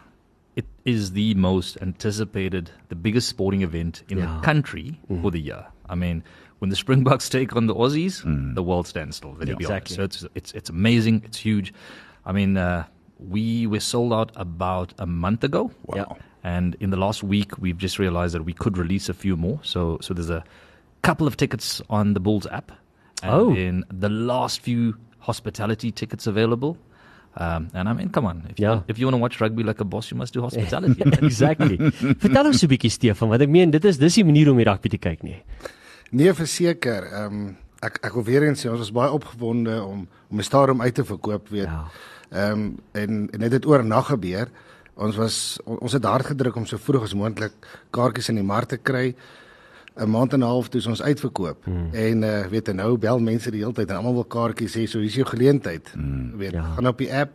it 0.57 0.67
is 0.85 1.13
the 1.13 1.35
most 1.35 1.79
anticipated, 1.81 2.71
the 2.89 2.95
biggest 2.95 3.29
sporting 3.29 3.63
event 3.63 4.03
in 4.09 4.19
Yeah. 4.19 4.37
the 4.37 4.43
country 4.43 4.99
for 5.23 5.31
the 5.31 5.41
year. 5.41 5.67
I 5.89 5.95
mean, 5.95 6.23
when 6.59 6.71
the 6.71 6.77
Springboks 6.77 7.29
take 7.29 7.57
on 7.57 7.67
the 7.67 7.75
Aussies, 7.75 8.23
the 8.55 8.63
world 8.63 8.87
stands 8.87 9.17
still. 9.17 9.35
Let's 9.39 9.47
be 9.47 9.53
Exactly. 9.53 9.97
So 9.97 10.03
it's 10.05 10.25
it's 10.35 10.53
it's 10.53 10.71
amazing. 10.71 11.23
It's 11.25 11.39
huge. 11.39 11.73
I 12.27 12.33
mean, 12.33 12.57
uh, 12.57 12.85
we 13.19 13.67
were 13.67 13.81
sold 13.81 14.13
out 14.13 14.33
about 14.37 14.93
a 14.99 15.07
month 15.07 15.45
ago. 15.45 15.71
Yeah. 15.95 16.05
And 16.43 16.75
in 16.81 16.91
the 16.91 16.97
last 16.97 17.23
week, 17.23 17.59
we've 17.59 17.77
just 17.79 17.99
realized 17.99 18.35
that 18.35 18.45
we 18.45 18.53
could 18.55 18.79
release 18.79 19.09
a 19.11 19.15
few 19.15 19.37
more. 19.37 19.61
So, 19.63 19.99
so 20.01 20.15
there's 20.15 20.31
a 20.31 20.43
couple 21.03 21.27
of 21.27 21.37
tickets 21.37 21.83
on 21.91 22.15
the 22.15 22.21
Bulls 22.21 22.47
app. 22.47 22.73
And 23.23 23.33
Oh. 23.33 23.55
In 23.55 23.85
the 23.91 24.09
last 24.09 24.61
few 24.61 24.97
hospitality 25.19 25.91
tickets 25.93 26.27
available. 26.27 26.77
Um, 27.39 27.69
and 27.75 27.89
I 27.89 27.93
mean, 27.93 28.11
come 28.11 28.27
on. 28.27 28.43
If, 28.51 28.59
Yeah. 28.59 28.75
you, 28.75 28.85
if 28.89 28.99
you 28.99 29.07
want 29.07 29.15
to 29.15 29.21
watch 29.23 29.41
rugby 29.41 29.63
like 29.63 29.81
a 29.81 29.85
boss, 29.85 30.11
you 30.11 30.17
must 30.17 30.33
do 30.35 30.41
hospitality. 30.43 31.01
exactly. 31.23 31.77
Vertel 32.23 32.47
ons 32.47 32.63
'n 32.63 32.69
bietjie 32.69 32.91
Stefan, 32.91 33.29
want 33.31 33.43
ek 33.43 33.49
meen 33.49 33.71
dit 33.71 33.85
is 33.85 33.99
dis 33.99 34.15
die 34.15 34.25
manier 34.25 34.51
om 34.51 34.57
die 34.59 34.65
rugby 34.67 34.89
te 34.89 34.99
kyk 34.99 35.23
nie. 35.23 35.43
Nee, 36.11 36.33
verseker. 36.35 37.07
Ehm 37.13 37.27
um, 37.27 37.57
ek 37.83 38.01
ek 38.05 38.13
wil 38.15 38.25
weer 38.25 38.43
eens 38.43 38.61
sê 38.67 38.69
ons 38.71 38.79
was 38.83 38.91
baie 38.93 39.11
opgewonde 39.15 39.79
om 39.83 40.09
om 40.31 40.39
'n 40.39 40.43
stadium 40.43 40.81
uit 40.83 40.95
te 40.95 41.05
verkoop, 41.05 41.49
weet. 41.49 41.71
Ja. 41.71 41.87
Ehm 42.33 42.53
um, 42.53 42.79
en 42.93 43.29
en 43.33 43.41
dit 43.41 43.53
het 43.53 43.67
oornag 43.67 44.07
gebeur. 44.11 44.49
Ons 44.97 45.17
was 45.17 45.59
on, 45.65 45.79
ons 45.79 45.93
het 45.93 46.05
hard 46.05 46.27
gedruk 46.27 46.57
om 46.57 46.67
so 46.67 46.77
vroeg 46.77 47.03
as 47.03 47.15
moontlik 47.15 47.53
kaartjies 47.91 48.29
in 48.29 48.35
die 48.35 48.45
mark 48.45 48.69
te 48.69 48.77
kry. 48.77 49.15
'n 49.97 50.09
Maand 50.11 50.33
en 50.33 50.39
'n 50.41 50.43
half 50.43 50.69
toe 50.69 50.81
is 50.81 50.87
ons 50.87 51.03
uitverkoop. 51.03 51.65
Hmm. 51.65 51.89
En 51.93 52.23
uh 52.23 52.47
weet 52.47 52.67
jy 52.67 52.73
nou 52.75 52.97
bel 52.99 53.19
mense 53.19 53.51
die 53.51 53.61
hele 53.61 53.73
tyd 53.73 53.91
en 53.91 53.97
almal 53.97 54.13
wil 54.15 54.25
kaartjies 54.25 54.75
hê, 54.77 54.87
so 54.89 54.99
hier's 54.99 55.15
jou 55.15 55.27
geleentheid. 55.27 55.91
Hmm. 55.95 56.37
Weet, 56.37 56.53
Ja. 56.53 56.63
gaan 56.63 56.87
op 56.87 56.99
die 56.99 57.13
app. 57.15 57.31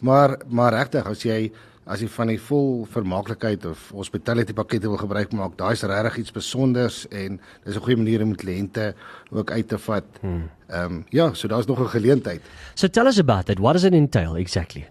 Maar 0.00 0.38
maar 0.48 0.72
regtig 0.72 1.06
as 1.06 1.22
jy 1.22 1.52
as 1.86 2.00
jy 2.00 2.08
van 2.08 2.26
die 2.26 2.40
vol 2.40 2.86
vermaaklikheid 2.90 3.64
of 3.66 3.90
hospitality 3.90 4.52
pakkette 4.52 4.88
wil 4.88 4.96
gebruik 4.98 5.32
maak, 5.32 5.56
daai 5.56 5.72
is 5.72 5.82
regtig 5.82 6.16
iets 6.18 6.28
spesonders 6.28 7.06
en 7.08 7.40
dis 7.64 7.74
'n 7.76 7.80
goeie 7.80 7.96
manier 7.96 8.22
om 8.22 8.34
kliënte 8.36 8.94
ook 9.30 9.50
uit 9.50 9.68
te 9.68 9.78
vat. 9.78 10.04
Ehm 10.22 10.42
um, 10.84 11.04
ja, 11.08 11.32
so 11.34 11.48
daar's 11.48 11.66
nog 11.66 11.80
'n 11.80 11.86
geleentheid. 11.88 12.40
So 12.74 12.88
tell 12.88 13.06
us 13.06 13.18
about 13.18 13.48
it. 13.48 13.58
What 13.58 13.72
does 13.72 13.84
it 13.84 13.92
entail 13.92 14.36
exactly? 14.36 14.86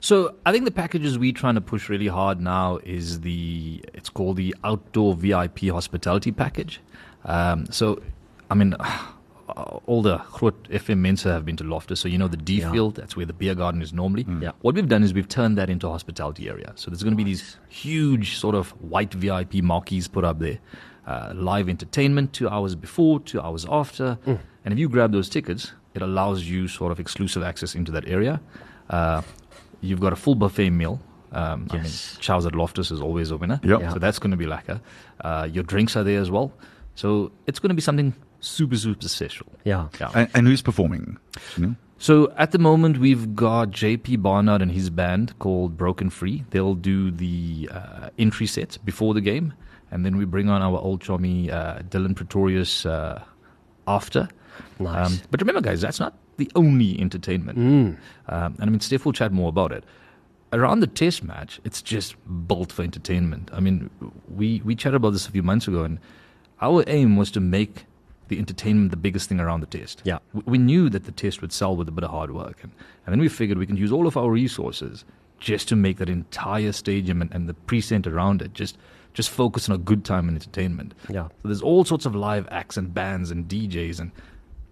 So 0.00 0.34
I 0.46 0.52
think 0.52 0.64
the 0.64 0.70
packages 0.70 1.18
we're 1.18 1.32
trying 1.32 1.56
to 1.56 1.60
push 1.60 1.88
really 1.88 2.06
hard 2.08 2.40
now 2.40 2.78
is 2.84 3.20
the 3.20 3.84
it's 3.94 4.08
called 4.08 4.36
the 4.36 4.54
outdoor 4.64 5.14
VIP 5.14 5.60
hospitality 5.70 6.32
package. 6.32 6.80
Um, 7.26 7.66
so, 7.70 8.00
I 8.50 8.54
mean, 8.54 8.74
all 9.86 10.00
the 10.00 10.18
groot 10.32 10.56
FM 10.70 10.98
mense 10.98 11.22
have 11.24 11.44
been 11.44 11.56
to 11.56 11.64
Loftus, 11.64 12.00
so 12.00 12.08
you 12.08 12.16
know 12.16 12.28
the 12.28 12.36
D 12.36 12.60
Yeah. 12.60 12.72
field. 12.72 12.94
That's 12.96 13.14
where 13.16 13.26
the 13.26 13.32
beer 13.34 13.54
garden 13.54 13.82
is 13.82 13.92
normally. 13.92 14.26
Yeah. 14.40 14.52
What 14.62 14.74
we've 14.74 14.88
done 14.88 15.02
is 15.02 15.12
we've 15.12 15.28
turned 15.28 15.58
that 15.58 15.68
into 15.68 15.86
a 15.86 15.90
hospitality 15.90 16.48
area. 16.48 16.72
So 16.76 16.90
there's 16.90 17.02
going 17.02 17.12
to 17.12 17.16
be 17.16 17.24
these 17.24 17.58
huge 17.68 18.38
sort 18.38 18.54
of 18.54 18.70
white 18.80 19.12
VIP 19.12 19.56
marquees 19.56 20.08
put 20.08 20.24
up 20.24 20.38
there. 20.38 20.58
Uh, 21.06 21.32
live 21.34 21.68
entertainment 21.68 22.32
two 22.32 22.48
hours 22.48 22.74
before, 22.74 23.20
two 23.20 23.40
hours 23.40 23.66
after. 23.68 24.16
And 24.64 24.72
if 24.72 24.78
you 24.78 24.88
grab 24.88 25.12
those 25.12 25.28
tickets, 25.28 25.72
it 25.94 26.02
allows 26.02 26.44
you 26.44 26.68
sort 26.68 26.92
of 26.92 27.00
exclusive 27.00 27.42
access 27.42 27.74
into 27.74 27.90
that 27.92 28.06
area. 28.06 28.40
Uh, 28.88 29.22
you've 29.80 30.00
got 30.00 30.12
a 30.12 30.16
full 30.16 30.34
buffet 30.34 30.70
meal. 30.70 31.00
Um, 31.32 31.68
I 31.70 31.74
mean, 31.74 31.84
Yes. 31.84 32.16
Chows 32.20 32.44
at 32.46 32.54
Loftus 32.54 32.90
is 32.90 33.00
always 33.00 33.30
a 33.30 33.36
winner. 33.36 33.60
Yep. 33.62 33.80
Yeah. 33.80 33.92
So 33.92 33.98
that's 33.98 34.18
going 34.18 34.32
to 34.32 34.36
be 34.36 34.46
lekker. 34.46 34.80
Uh, 35.20 35.48
your 35.50 35.62
drinks 35.64 35.96
are 35.96 36.02
there 36.04 36.20
as 36.20 36.30
well. 36.30 36.52
So 36.96 37.30
it's 37.46 37.58
going 37.60 37.68
to 37.70 37.74
be 37.74 37.80
something 37.82 38.14
super, 38.40 38.76
super 38.76 39.08
special. 39.08 39.46
Ja. 39.64 39.88
Yeah. 40.00 40.10
And, 40.14 40.28
and 40.34 40.46
who's 40.48 40.60
performing? 40.62 41.18
You 41.56 41.66
know? 41.66 41.74
So 41.98 42.32
at 42.36 42.50
the 42.52 42.58
moment, 42.58 42.98
we've 42.98 43.36
got 43.36 43.70
JP 43.70 44.22
Barnard 44.22 44.62
and 44.62 44.72
his 44.72 44.88
band 44.90 45.38
called 45.38 45.76
Broken 45.76 46.08
Free. 46.10 46.44
They'll 46.50 46.74
do 46.74 47.10
the 47.10 47.68
uh, 47.70 48.08
entry 48.18 48.46
set 48.46 48.78
before 48.84 49.12
the 49.14 49.20
game, 49.20 49.52
and 49.90 50.04
then 50.04 50.16
we 50.16 50.24
bring 50.24 50.48
on 50.48 50.62
our 50.62 50.78
old 50.78 51.02
chummy 51.02 51.50
uh, 51.50 51.80
Dylan 51.80 52.16
Pretorius 52.16 52.86
uh, 52.86 53.22
after. 53.86 54.28
Nice. 54.78 55.22
but 55.30 55.40
remember, 55.40 55.60
guys, 55.60 55.80
that's 55.80 56.00
not 56.00 56.16
the 56.36 56.50
only 56.54 56.98
entertainment. 57.00 57.58
Um, 57.58 57.98
and 58.28 58.62
I 58.62 58.66
mean, 58.66 58.80
Steph 58.80 59.04
will 59.04 59.12
chat 59.12 59.32
more 59.32 59.48
about 59.48 59.72
it. 59.72 59.84
Around 60.52 60.80
the 60.80 60.86
test 60.88 61.22
match, 61.22 61.60
it's 61.64 61.80
just 61.80 62.16
built 62.48 62.72
for 62.72 62.82
entertainment. 62.82 63.50
I 63.52 63.60
mean, 63.60 63.88
we, 64.28 64.60
we 64.64 64.74
chatted 64.74 64.96
about 64.96 65.10
this 65.10 65.28
a 65.28 65.30
few 65.30 65.42
months 65.44 65.68
ago, 65.68 65.84
and 65.84 65.98
our 66.60 66.82
aim 66.88 67.16
was 67.16 67.30
to 67.32 67.40
make 67.40 67.86
the 68.28 68.38
entertainment 68.38 68.90
the 68.90 68.96
biggest 68.96 69.28
thing 69.28 69.38
around 69.40 69.60
the 69.60 69.66
test. 69.66 70.02
Yeah. 70.04 70.18
We- 70.32 70.42
We 70.46 70.58
knew 70.58 70.88
that 70.90 71.04
the 71.04 71.12
test 71.12 71.40
would 71.40 71.52
sell 71.52 71.76
with 71.76 71.88
a 71.88 71.92
bit 71.92 72.04
of 72.04 72.10
hard 72.10 72.32
work. 72.32 72.62
And, 72.62 72.72
and 73.06 73.12
then 73.12 73.20
we 73.20 73.28
figured 73.28 73.58
we 73.58 73.66
can 73.66 73.76
use 73.76 73.92
all 73.92 74.06
of 74.06 74.16
our 74.16 74.30
resources 74.30 75.04
just 75.38 75.68
to 75.68 75.76
make 75.76 75.96
that 75.98 76.08
entire 76.08 76.72
stadium 76.72 77.22
and, 77.22 77.32
and 77.32 77.48
the 77.48 77.54
precinct 77.54 78.06
around 78.06 78.42
it 78.42 78.52
just 78.52 78.76
just 79.14 79.30
focus 79.30 79.68
on 79.68 79.74
a 79.74 79.78
good 79.78 80.04
time 80.04 80.28
and 80.28 80.36
entertainment. 80.36 80.94
Yeah. 81.08 81.24
So 81.42 81.48
there's 81.48 81.62
all 81.62 81.84
sorts 81.84 82.06
of 82.06 82.14
live 82.14 82.46
acts 82.52 82.76
and 82.76 82.94
bands 82.94 83.32
and 83.32 83.48
DJs 83.48 83.98
and 83.98 84.12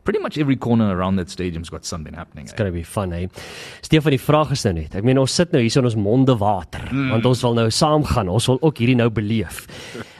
pretty 0.08 0.22
much 0.22 0.38
every 0.38 0.56
corner 0.56 0.96
around 0.96 1.16
that 1.16 1.28
stadium's 1.28 1.68
got 1.68 1.84
something 1.84 2.14
happening. 2.14 2.44
It's 2.44 2.54
going 2.54 2.72
to 2.72 2.74
be 2.74 2.82
fun, 2.82 3.12
hè. 3.12 3.28
Stefan, 3.82 4.14
die 4.16 4.20
vraag 4.20 4.54
is 4.56 4.62
nou 4.64 4.72
net. 4.78 4.94
Ek 4.96 5.04
meen 5.04 5.20
ons 5.20 5.34
sit 5.36 5.52
nou 5.52 5.60
hier 5.60 5.74
so 5.74 5.82
in 5.82 5.88
ons 5.90 5.98
monde 6.00 6.32
water, 6.40 6.86
mm. 6.88 7.10
want 7.12 7.28
ons 7.28 7.42
wil 7.44 7.58
nou 7.58 7.66
saam 7.68 8.06
gaan. 8.08 8.30
Ons 8.32 8.48
wil 8.48 8.56
ook 8.64 8.80
hierdie 8.80 8.96
nou 8.96 9.10
beleef. 9.12 9.66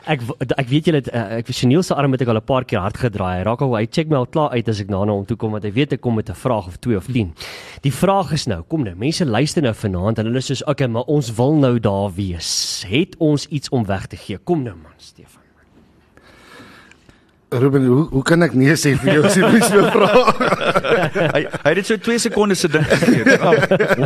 Ek 0.09 0.27
ek 0.61 0.69
weet 0.69 0.91
julle 0.91 1.01
uh, 1.09 1.25
ek 1.39 1.49
Chanel 1.57 1.87
se 1.89 1.97
arm 1.97 2.13
het 2.13 2.25
ek 2.25 2.35
al 2.35 2.41
'n 2.43 2.45
paar 2.51 2.69
keer 2.69 2.85
hard 2.85 3.01
gedraai. 3.01 3.41
Hy 3.41 3.49
raak 3.49 3.65
al 3.65 3.75
hy 3.79 3.87
check 3.89 4.13
my 4.13 4.21
al 4.21 4.29
klaar 4.29 4.53
uit 4.53 4.69
as 4.69 4.85
ek 4.85 4.93
na 4.93 5.01
hom 5.09 5.25
toe 5.25 5.41
kom 5.41 5.57
want 5.57 5.65
hy 5.65 5.73
weet 5.73 5.97
ek 5.97 6.05
kom 6.05 6.21
met 6.21 6.29
'n 6.29 6.37
vraag 6.37 6.69
of 6.69 6.77
2 6.85 6.97
of 6.97 7.09
10. 7.09 7.33
Die 7.81 7.93
vraag 7.93 8.33
is 8.33 8.47
nou, 8.47 8.63
kom 8.69 8.85
nou, 8.85 8.95
mense 8.95 9.25
luister 9.25 9.63
nou 9.63 9.73
vanaand 9.73 10.19
en 10.19 10.29
hulle 10.29 10.45
is 10.45 10.53
soos, 10.53 10.65
"Oké, 10.69 10.87
maar 10.87 11.09
ons 11.09 11.33
wil 11.33 11.57
nou 11.57 11.81
daar 11.81 12.13
wees. 12.13 12.85
Het 12.89 13.17
ons 13.19 13.47
iets 13.49 13.69
om 13.69 13.85
weg 13.85 14.07
te 14.07 14.17
gee?" 14.17 14.37
Kom 14.45 14.63
nou 14.63 14.77
man, 14.77 14.93
Stefan. 14.97 15.48
Ruben, 17.51 17.85
hoe 17.87 18.09
hoe 18.13 18.23
kan 18.23 18.45
ek 18.45 18.53
nee 18.53 18.75
sê 18.77 18.91
vir 19.01 19.15
jou 19.15 19.21
as 19.25 19.37
jy 19.39 19.49
my 19.49 19.61
so 19.65 19.85
vra? 19.95 20.09
hy 21.33 21.41
hy 21.49 21.71
het 21.79 21.87
so 21.89 21.97
2 21.97 22.21
sekondes 22.27 22.61
se 22.61 22.69
ding 22.69 22.85
gegee. 22.91 23.39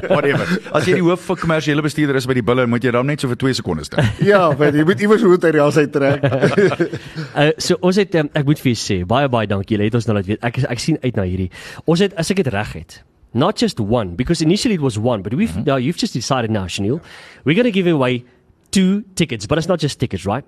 Whatever. 0.07 0.53
As 0.71 0.87
jy 0.87 1.01
die 1.01 1.03
hoof 1.03 1.25
van 1.27 1.41
kommersiële 1.41 1.83
bestuurder 1.83 2.21
is 2.21 2.29
by 2.31 2.37
die 2.39 2.45
bulle, 2.47 2.69
moet 2.71 2.87
jy 2.87 2.93
dan 2.95 3.11
net 3.11 3.25
so 3.25 3.31
vir 3.33 3.41
2 3.43 3.57
sekondes 3.59 3.91
dink. 3.91 4.21
ja, 4.31 4.45
want 4.61 4.79
jy 4.79 4.85
moet 4.87 5.03
iewers 5.03 5.25
hoe 5.27 5.35
uit 5.35 5.49
reals 5.59 5.81
uit 5.81 5.91
trek. 5.91 6.23
Uh, 6.23 7.49
so 7.67 7.81
ons 7.83 7.99
het 7.99 8.15
um, 8.23 8.31
ek 8.31 8.47
moet 8.47 8.63
vir 8.63 8.71
julle 8.77 8.83
sê 8.85 9.01
baie 9.11 9.33
baie 9.35 9.51
dankie. 9.51 9.75
Julle 9.75 9.91
het 9.91 9.99
ons 9.99 10.07
nou 10.07 10.17
laat 10.21 10.31
weet. 10.31 10.43
Ek 10.47 10.63
ek 10.63 10.85
sien 10.85 11.01
uit 11.03 11.19
na 11.19 11.27
hierdie. 11.27 11.51
Ons 11.83 12.07
het 12.07 12.15
as 12.23 12.31
ek 12.31 12.45
dit 12.45 12.53
reg 12.55 12.77
het. 12.79 13.01
Not 13.35 13.59
just 13.59 13.83
one 13.83 14.15
because 14.15 14.45
initially 14.45 14.79
it 14.79 14.87
was 14.87 15.01
one, 15.03 15.27
but 15.27 15.35
we've 15.35 15.51
mm 15.51 15.65
-hmm. 15.65 15.67
now 15.67 15.83
you've 15.83 15.99
just 15.99 16.15
decided 16.15 16.55
now, 16.55 16.69
Chanel. 16.71 17.03
We're 17.43 17.59
going 17.59 17.67
to 17.67 17.75
give 17.75 17.91
away 17.91 18.23
two 18.71 19.03
tickets, 19.19 19.51
but 19.51 19.59
it's 19.59 19.69
not 19.69 19.83
just 19.83 19.99
tickets, 19.99 20.23
right? 20.31 20.47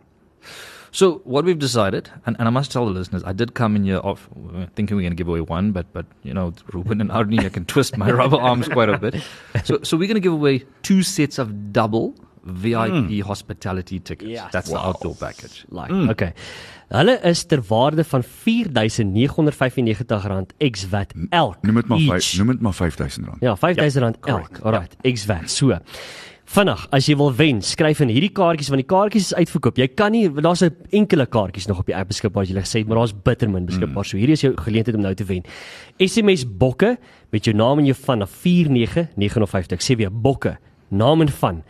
So 0.95 1.21
what 1.25 1.45
we've 1.45 1.59
decided, 1.59 2.09
and, 2.25 2.37
and 2.39 2.47
I 2.47 2.53
must 2.53 2.71
tell 2.71 2.87
the 2.87 2.93
listeners, 2.93 3.25
I 3.25 3.33
did 3.33 3.55
come 3.55 3.75
in 3.75 3.83
here 3.83 3.99
off 3.99 4.29
thinking 4.77 4.97
we're 4.97 5.03
going 5.03 5.11
to 5.11 5.17
give 5.17 5.27
away 5.27 5.41
one, 5.41 5.73
but 5.73 5.93
but 5.93 6.07
you 6.23 6.33
know, 6.33 6.53
Ruben 6.73 7.01
and 7.01 7.11
Arnie, 7.11 7.45
I 7.45 7.49
can 7.49 7.65
twist 7.65 7.99
my 7.99 8.13
rubber 8.21 8.37
arms 8.37 8.69
quite 8.69 8.89
a 8.89 8.97
bit. 8.97 9.21
So 9.65 9.81
so 9.83 9.97
we're 9.97 10.07
going 10.07 10.23
to 10.23 10.29
give 10.29 10.33
away 10.33 10.63
two 10.83 11.03
sets 11.03 11.41
of 11.41 11.73
double 11.73 12.15
VIP 12.45 13.23
hospitality 13.27 13.99
tickets. 13.99 14.31
Yes. 14.31 14.53
That's 14.53 14.71
the 14.71 14.79
outdoor 14.79 15.17
package. 15.17 15.67
Like, 15.69 15.91
mm. 15.91 16.11
okay. 16.11 16.33
Hulle 16.93 17.19
is 17.25 17.45
ter 17.45 17.63
waarde 17.67 18.05
van 18.05 18.23
R4995 18.23 20.47
ex 20.59 20.85
VAT 20.85 21.13
elk. 21.31 21.63
Noem 21.63 21.75
dit 21.75 21.87
maar 21.89 21.99
each. 21.99 22.31
5, 22.31 22.39
noem 22.39 22.47
dit 22.55 22.61
maar 22.61 22.75
R5000. 22.75 23.39
Ja, 23.41 23.57
R5000 23.57 23.99
ja, 23.99 24.13
elk. 24.37 24.59
Alright, 24.63 24.97
ex 25.03 25.25
VAT. 25.25 25.51
So. 25.51 25.79
Vinnig, 26.45 26.83
as 26.93 27.07
jy 27.09 27.15
wil 27.17 27.31
wen, 27.33 27.63
skryf 27.65 28.03
in 28.05 28.11
hierdie 28.13 28.33
kaartjies 28.37 28.69
want 28.69 28.83
die 28.83 28.89
kaartjies 28.89 29.31
is 29.31 29.37
uitverkoop. 29.39 29.79
Jy 29.81 29.87
kan 29.97 30.13
nie 30.13 30.29
daar's 30.29 30.63
'n 30.63 30.77
enkele 30.93 31.27
kaartjies 31.27 31.67
nog 31.67 31.79
op 31.81 31.87
die 31.87 31.97
app 31.97 32.09
beskikbaar 32.09 32.43
as 32.43 32.51
jy 32.51 32.61
gesê 32.61 32.79
het, 32.81 32.89
maar 32.89 32.99
daar's 32.99 33.15
bitter 33.15 33.49
min 33.49 33.65
beskikbaar. 33.67 34.05
Mm. 34.05 34.11
So 34.11 34.17
hierdie 34.17 34.33
is 34.33 34.43
jou 34.43 34.53
geleentheid 34.57 34.97
om 34.97 35.03
nou 35.03 35.15
te 35.15 35.25
wen. 35.25 35.43
SMS 35.99 36.45
bokke 36.45 36.99
met 37.31 37.45
jou 37.45 37.57
naam 37.57 37.79
en 37.79 37.87
jou 37.87 37.97
van 38.05 38.19
na 38.19 38.27
49950. 38.27 39.73
Ek 39.73 39.83
sê 39.83 39.97
weer 39.97 40.11
bokke 40.13 40.59
naam 40.91 41.21
en 41.21 41.29
van 41.29 41.63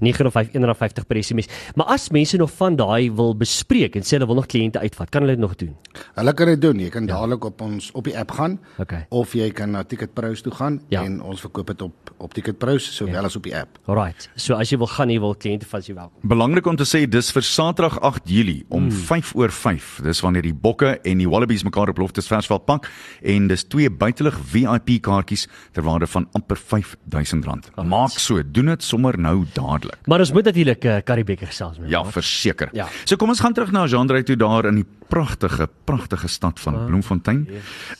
49951 0.00 1.06
per 1.06 1.22
SMS. 1.22 1.48
Maar 1.74 1.86
as 1.86 2.08
mense 2.10 2.36
nog 2.36 2.50
van 2.58 2.76
daai 2.76 3.10
wil 3.12 3.34
bespreek 3.36 3.96
en 3.96 4.02
sê 4.06 4.16
hulle 4.18 4.26
wil 4.26 4.40
nog 4.40 4.46
kliënte 4.50 4.78
uitvat, 4.82 5.10
kan 5.10 5.22
hulle 5.24 5.36
dit 5.36 5.42
nog 5.44 5.56
doen. 5.60 5.74
Hulle 6.14 6.32
kan 6.34 6.46
dit 6.52 6.60
doen. 6.62 6.78
Jy 6.80 6.88
kan 6.90 7.06
ja. 7.06 7.14
dadelik 7.14 7.44
op 7.44 7.60
ons 7.60 7.90
op 7.92 8.04
die 8.04 8.16
app 8.18 8.30
gaan 8.30 8.58
Okay. 8.80 9.06
of 9.10 9.32
jy 9.34 9.50
kan 9.50 9.70
na 9.70 9.82
Ticketpros 9.84 10.40
toe 10.42 10.52
gaan 10.52 10.80
Ja. 10.88 11.02
en 11.04 11.20
ons 11.22 11.40
verkoop 11.40 11.66
dit 11.66 11.82
op 11.82 11.92
op 12.20 12.34
Ticketpros 12.34 12.84
sowel 12.96 13.14
Ja. 13.14 13.22
as 13.24 13.36
op 13.36 13.42
die 13.42 13.56
app. 13.56 13.78
Alright. 13.86 14.28
So 14.36 14.54
as 14.54 14.70
jy 14.70 14.76
wil 14.78 14.86
gaan, 14.86 15.10
jy 15.10 15.20
wil 15.20 15.34
kliënte 15.34 15.66
vat, 15.66 15.86
jy 15.86 15.94
welkom. 15.94 16.20
Belangrik 16.28 16.66
om 16.66 16.76
te 16.76 16.84
sê 16.84 17.08
dis 17.08 17.30
vir 17.32 17.42
Saterdag 17.42 18.00
8 18.00 18.20
Julie 18.28 18.64
om 18.68 18.84
mm. 18.84 18.90
5 18.90 19.34
oor 19.34 19.50
5. 19.50 20.00
Dis 20.04 20.20
wanneer 20.20 20.42
die 20.42 20.54
Bokke 20.54 20.98
en 21.04 21.18
die 21.18 21.28
Wallabies 21.28 21.64
mekaar 21.64 21.88
op 21.88 21.98
Loftus 21.98 22.26
Versveld 22.26 22.64
pak 22.64 22.90
en 23.22 23.48
dis 23.48 23.64
twee 23.64 23.90
buitelug 23.90 24.38
VIP 24.44 25.00
kaartjies 25.02 25.46
ter 25.72 25.82
waarde 25.82 26.06
van 26.06 26.28
amper 26.32 26.56
R5000. 26.58 27.74
Maak 27.84 28.10
so, 28.18 28.42
doen 28.44 28.66
dit 28.66 28.82
sommer 28.82 29.18
nou 29.18 29.44
dadelik. 29.54 29.89
Maar 30.06 30.18
ons 30.18 30.32
moet 30.32 30.44
natuurlik 30.44 30.84
uh, 30.84 30.96
Karibeker 31.04 31.46
gesels 31.46 31.78
met. 31.78 31.90
Ja, 31.90 32.04
verseker. 32.04 32.68
Ja. 32.72 32.86
So 33.04 33.16
kom 33.16 33.28
ons 33.28 33.40
gaan 33.40 33.52
terug 33.52 33.72
na 33.72 33.86
Jean-Drey 33.86 34.22
toe 34.22 34.36
daar 34.36 34.66
in 34.70 34.80
die 34.82 34.86
pragtige 35.08 35.68
pragtige 35.84 36.28
stad 36.28 36.60
van 36.60 36.86
Bloemfontein. 36.86 37.48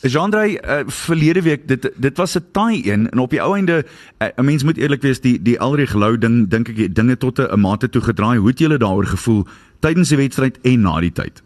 Jean-Drey, 0.01 0.57
uh, 0.63 0.79
verlede 0.87 1.41
week 1.41 1.67
dit 1.67 1.89
dit 1.95 2.17
was 2.17 2.37
'n 2.37 2.45
taai 2.51 2.91
een 2.91 3.09
en 3.09 3.19
op 3.19 3.29
die 3.29 3.41
ou 3.41 3.55
einde 3.55 3.85
uh, 4.19 4.27
'n 4.35 4.45
mens 4.45 4.63
moet 4.63 4.77
eerlik 4.77 5.01
wees 5.01 5.21
die 5.21 5.41
die 5.41 5.57
Elrie 5.59 5.97
Lou 5.97 6.17
ding 6.17 6.49
dink 6.49 6.69
ek 6.69 6.95
dinge 6.95 7.17
tot 7.17 7.39
'n 7.39 7.59
mate 7.59 7.89
toe 7.89 8.01
gedraai. 8.01 8.37
Hoe 8.37 8.49
het 8.49 8.59
julle 8.59 8.77
daaroor 8.77 9.05
gevoel 9.05 9.45
tydens 9.79 10.09
die 10.09 10.17
wedstryd 10.17 10.59
en 10.61 10.81
na 10.81 10.99
die 10.99 11.11
tyd? 11.11 11.41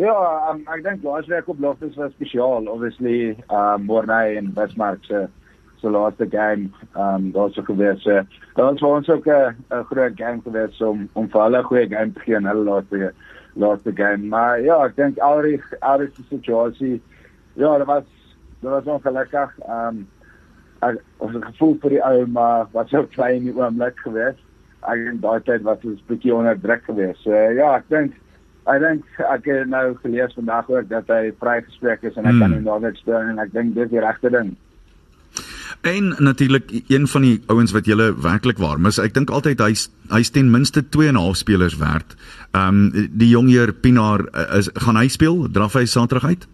Ja, 0.00 0.48
um, 0.50 0.62
ek 0.72 0.82
dink 0.82 1.02
laasweek 1.04 1.48
op 1.48 1.58
Loftus 1.60 1.96
was 1.96 2.12
spesiaal. 2.12 2.68
Obviously, 2.72 3.36
um 3.50 3.84
Morney 3.84 4.36
en 4.36 4.52
Bismarck 4.52 5.04
se 5.04 5.28
se 5.80 5.90
laaste 5.90 6.26
game, 6.30 6.70
um 6.96 7.30
daar 7.32 7.50
sou 7.50 7.64
gewees. 7.64 8.02
So, 8.04 8.20
dit 8.20 8.62
was 8.64 8.78
vir 8.80 8.88
ons 8.88 9.08
ook 9.08 9.26
'n 9.26 9.54
'n 9.72 9.84
groot 9.90 10.12
game 10.16 10.40
gewees 10.44 10.80
om 10.80 11.08
om 11.14 11.28
vir 11.28 11.42
hulle 11.42 11.58
'n 11.58 11.64
goeie 11.64 11.88
game 11.88 12.12
te 12.12 12.20
gee 12.20 12.36
in 12.36 12.46
hulle 12.46 12.64
laaste 12.64 13.12
laaste 13.56 13.92
game. 13.94 14.28
Maar 14.28 14.60
ja, 14.60 14.84
ek 14.84 14.96
dink 14.96 15.18
alreeds 15.18 15.74
alreeds 15.80 16.16
die 16.16 16.26
situasie. 16.28 17.02
Ja, 17.54 17.78
dit 17.78 17.86
was 17.86 18.04
dit 18.60 18.70
was 18.70 18.84
ongelukkig. 18.84 19.50
Um 19.68 20.06
ek 20.82 21.00
ons 21.18 21.34
het 21.34 21.44
gevoel 21.44 21.76
vir 21.82 21.90
die 21.90 22.04
ou 22.04 22.26
maar 22.26 22.66
wat 22.72 22.88
so 22.88 23.02
klein 23.04 23.36
in 23.36 23.44
die 23.52 23.56
oomblik 23.56 23.98
gewees. 23.98 24.36
Ek 24.82 24.96
dink 25.04 25.20
daai 25.20 25.40
tyd 25.44 25.62
was 25.62 25.84
ons 25.84 26.02
bietjie 26.08 26.34
onder 26.34 26.60
druk 26.60 26.84
gewees. 26.84 27.18
So 27.22 27.32
ja, 27.32 27.76
ek 27.76 27.88
dink 27.88 28.12
ek 28.66 28.80
dink 28.80 29.04
ek 29.18 29.44
het 29.44 29.68
nou 29.68 29.94
gelees 30.02 30.34
vandag 30.34 30.70
ook 30.70 30.88
dat 30.88 31.08
hy 31.08 31.32
vrygespreek 31.40 32.02
is 32.02 32.16
en 32.16 32.24
hy 32.24 32.30
Hmm. 32.30 32.40
kan 32.40 32.50
nie 32.50 32.64
daar 32.64 32.80
net 32.80 32.96
staan 32.96 33.28
en 33.28 33.38
ek 33.38 33.52
dink 33.52 33.74
dis 33.74 33.88
die 33.90 34.00
regte 34.00 34.30
ding. 34.30 34.56
En 35.82 36.14
natuurlik 36.18 36.70
een 36.88 37.06
van 37.08 37.22
die 37.22 37.40
ouens 37.46 37.72
wat 37.72 37.86
julle 37.86 38.14
werklik 38.20 38.58
waar 38.58 38.80
mis. 38.80 38.98
Ek 38.98 39.14
dink 39.14 39.30
altyd 39.30 39.60
hy's 39.64 39.88
hy's 40.10 40.30
ten 40.30 40.50
minste 40.50 40.82
2 40.88 41.08
en 41.08 41.14
'n 41.14 41.18
half 41.22 41.36
spelers 41.36 41.76
werd. 41.76 42.16
Ehm 42.52 42.68
um, 42.94 43.08
die 43.12 43.28
jong 43.28 43.48
heer 43.48 43.72
Pinaar 43.72 44.20
uh, 44.34 44.58
is 44.58 44.68
gaan 44.74 44.96
hy 44.96 45.08
speel? 45.08 45.48
Draf 45.52 45.72
hy 45.72 45.84
Saterdag 45.86 46.24
uit? 46.28 46.46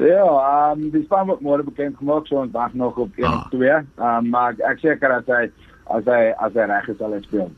Ja, 0.00 0.72
um 0.72 0.90
die 0.90 1.02
span 1.04 1.26
word 1.26 1.40
môre 1.44 1.64
bekend 1.64 1.96
gemaak 2.00 2.26
so 2.26 2.40
ons 2.40 2.52
wag 2.52 2.72
nog 2.74 2.96
op 2.96 3.10
1 3.16 3.26
Ah. 3.26 3.34
of 3.44 3.48
2. 3.50 3.70
Um 3.98 4.30
maar 4.30 4.54
ek 4.70 4.78
seker 4.80 5.08
dat 5.08 5.26
hy 5.26 5.50
as 5.92 6.04
hy 6.06 6.32
as 6.40 6.52
hy 6.54 6.64
reg 6.70 6.88
is 6.88 6.96
sal 6.98 7.12
hy 7.12 7.20
speel. 7.26 7.50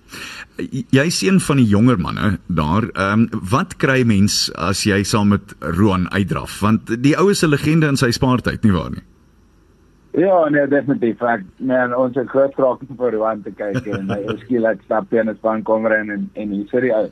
J- 0.57 0.85
Jy's 0.90 1.22
een 1.22 1.40
van 1.40 1.57
die 1.57 1.66
jonger 1.68 1.98
manne 2.00 2.38
daar. 2.48 2.88
Ehm 2.94 3.20
um, 3.20 3.29
wat 3.50 3.77
kry 3.77 4.03
mens 4.05 4.50
as 4.55 4.83
jy 4.85 5.03
saam 5.05 5.29
met 5.29 5.55
Roan 5.61 6.11
uitdraf? 6.11 6.61
Want 6.61 7.03
die 7.03 7.16
ou 7.18 7.31
is 7.31 7.42
'n 7.44 7.48
legende 7.50 7.87
in 7.87 7.96
sy 7.96 8.11
spaartyd, 8.11 8.62
nie 8.64 8.72
waar 8.72 8.90
nie? 8.90 9.03
Ja, 10.14 10.48
nee, 10.48 10.66
definitief. 10.70 11.22
Ek 11.27 11.42
man, 11.59 11.94
ons 11.98 12.14
het 12.14 12.29
groot 12.31 12.55
geraak 12.55 12.83
vir 12.87 13.14
Rowan 13.16 13.42
te 13.42 13.50
kyk 13.50 13.87
en 13.96 14.12
hy 14.14 14.20
is 14.31 14.44
skielik 14.44 14.83
stap 14.87 15.12
in 15.12 15.29
'n 15.29 15.37
span 15.37 15.62
kom 15.62 15.87
ren 15.87 16.11
en 16.11 16.31
en 16.35 16.53
hy 16.55 16.62
sê 16.70 16.87
hy 16.87 17.11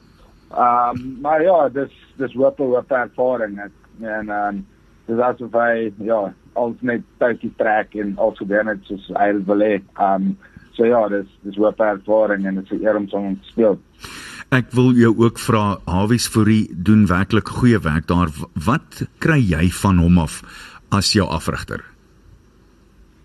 Ehm 0.52 0.96
um, 0.96 1.18
maar 1.20 1.42
ja, 1.42 1.68
dis 1.68 1.92
dis 2.16 2.34
wat 2.34 2.58
wat 2.58 2.90
ervaring 2.90 3.58
het. 3.58 3.72
En 4.00 4.28
ehm 4.28 4.48
um, 4.48 4.66
dis 5.06 5.18
asof 5.18 5.52
hy 5.52 5.92
ja, 6.04 6.32
ons 6.52 6.80
net 6.80 7.02
tydjie 7.18 7.52
trek 7.56 7.94
en 7.94 8.12
also 8.16 8.44
dan 8.44 8.68
net 8.68 8.84
soos 8.84 9.08
hy 9.16 9.30
wil 9.48 9.64
hê. 9.64 9.80
Um, 9.98 10.36
so 10.76 10.84
ja, 10.84 11.08
dis 11.08 11.30
dis 11.42 11.56
wat 11.56 11.80
ervaring 11.80 12.46
en 12.46 12.60
dit 12.60 12.72
is 12.72 12.82
eer 12.82 12.96
om 12.96 13.08
te 13.08 13.48
speel. 13.48 13.80
Ek 14.52 14.68
wil 14.76 14.92
jou 14.92 15.14
ook 15.24 15.40
vra 15.40 15.78
Hawies 15.88 16.28
Fourie 16.28 16.68
doen 16.76 17.06
werklik 17.08 17.48
goeie 17.48 17.80
werk 17.80 18.06
daar. 18.06 18.28
Wat 18.52 19.06
kry 19.18 19.40
jy 19.40 19.70
van 19.80 19.98
hom 19.98 20.18
af 20.18 20.42
as 20.92 21.14
jou 21.16 21.24
afrigter? 21.28 21.91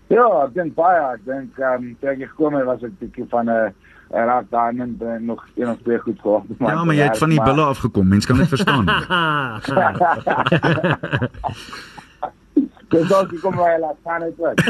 Ja, 0.08 0.24
ek 0.46 0.54
dink 0.56 0.74
baie, 0.74 1.16
dink 1.28 1.58
ehm 1.60 1.84
um, 1.84 1.96
toe 2.00 2.10
ek 2.14 2.24
gekom 2.30 2.54
het 2.56 2.64
was 2.64 2.82
ek 2.86 2.94
bietjie 3.00 3.26
van 3.28 3.50
'n 3.52 3.74
en 4.08 4.24
raak 4.24 4.46
dan 4.50 4.80
en 4.80 4.96
dan 4.98 5.24
nog 5.24 5.44
een 5.54 5.68
of 5.68 5.76
twee 5.84 5.98
goed 5.98 6.20
gehad. 6.20 6.42
Ja, 6.58 6.84
maar 6.84 6.94
jy 6.94 7.02
het 7.02 7.18
van 7.18 7.28
die 7.28 7.42
bulle 7.42 7.62
afgekom. 7.62 8.08
Mens 8.08 8.26
kan 8.26 8.36
dit 8.42 8.48
verstaan. 8.48 8.86
Dis 12.88 13.12
ook 13.14 13.32
kom 13.40 13.54
maar 13.54 13.78
laat 13.78 13.96
gaan 14.04 14.20
dit 14.20 14.36
wat. 14.36 14.60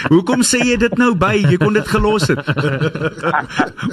Hoekom 0.12 0.42
sê 0.44 0.60
jy 0.60 0.76
dit 0.76 0.96
nou 1.00 1.14
by? 1.16 1.40
Jy 1.40 1.56
kon 1.56 1.72
dit 1.72 1.88
gelos 1.88 2.28
het. 2.28 2.44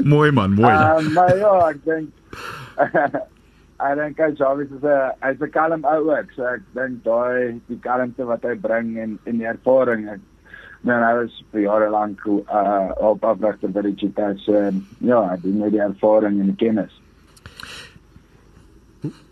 mooi 0.04 0.32
man, 0.32 0.54
mooi. 0.54 0.74
Uh, 0.74 1.00
maar 1.16 1.38
ja, 1.38 1.70
ek 1.70 1.80
dink 1.88 2.10
I 3.80 3.94
dink 3.96 4.18
hy 4.18 4.32
Jarvis 4.32 4.72
is 4.72 4.84
'n 4.84 5.12
hy's 5.22 5.42
'n 5.42 5.52
kalm 5.52 5.86
ou 5.86 6.12
ook. 6.12 6.32
So 6.36 6.44
ek 6.44 6.62
dink 6.74 7.04
daai 7.04 7.62
die 7.68 7.80
kalmte 7.84 8.26
wat 8.26 8.44
hy 8.44 8.56
bring 8.56 8.98
en 8.98 9.20
en 9.26 9.38
die 9.38 9.46
ervaring 9.46 10.10
ek 10.10 10.20
Nee, 10.84 10.94
hy 10.94 11.14
was 11.18 11.34
vir 11.52 11.62
jare 11.62 11.90
lank 11.90 12.22
uh 12.28 12.92
op 13.10 13.24
afwagter 13.26 13.68
by 13.68 13.82
die 13.82 13.96
Cheetahs. 13.98 14.48
Uh, 14.48 14.72
ja, 15.02 15.24
hy 15.30 15.36
het 15.36 15.74
die 15.74 15.82
ervaring 15.82 16.40
en 16.40 16.52
die 16.54 16.60
kennis. 16.66 16.94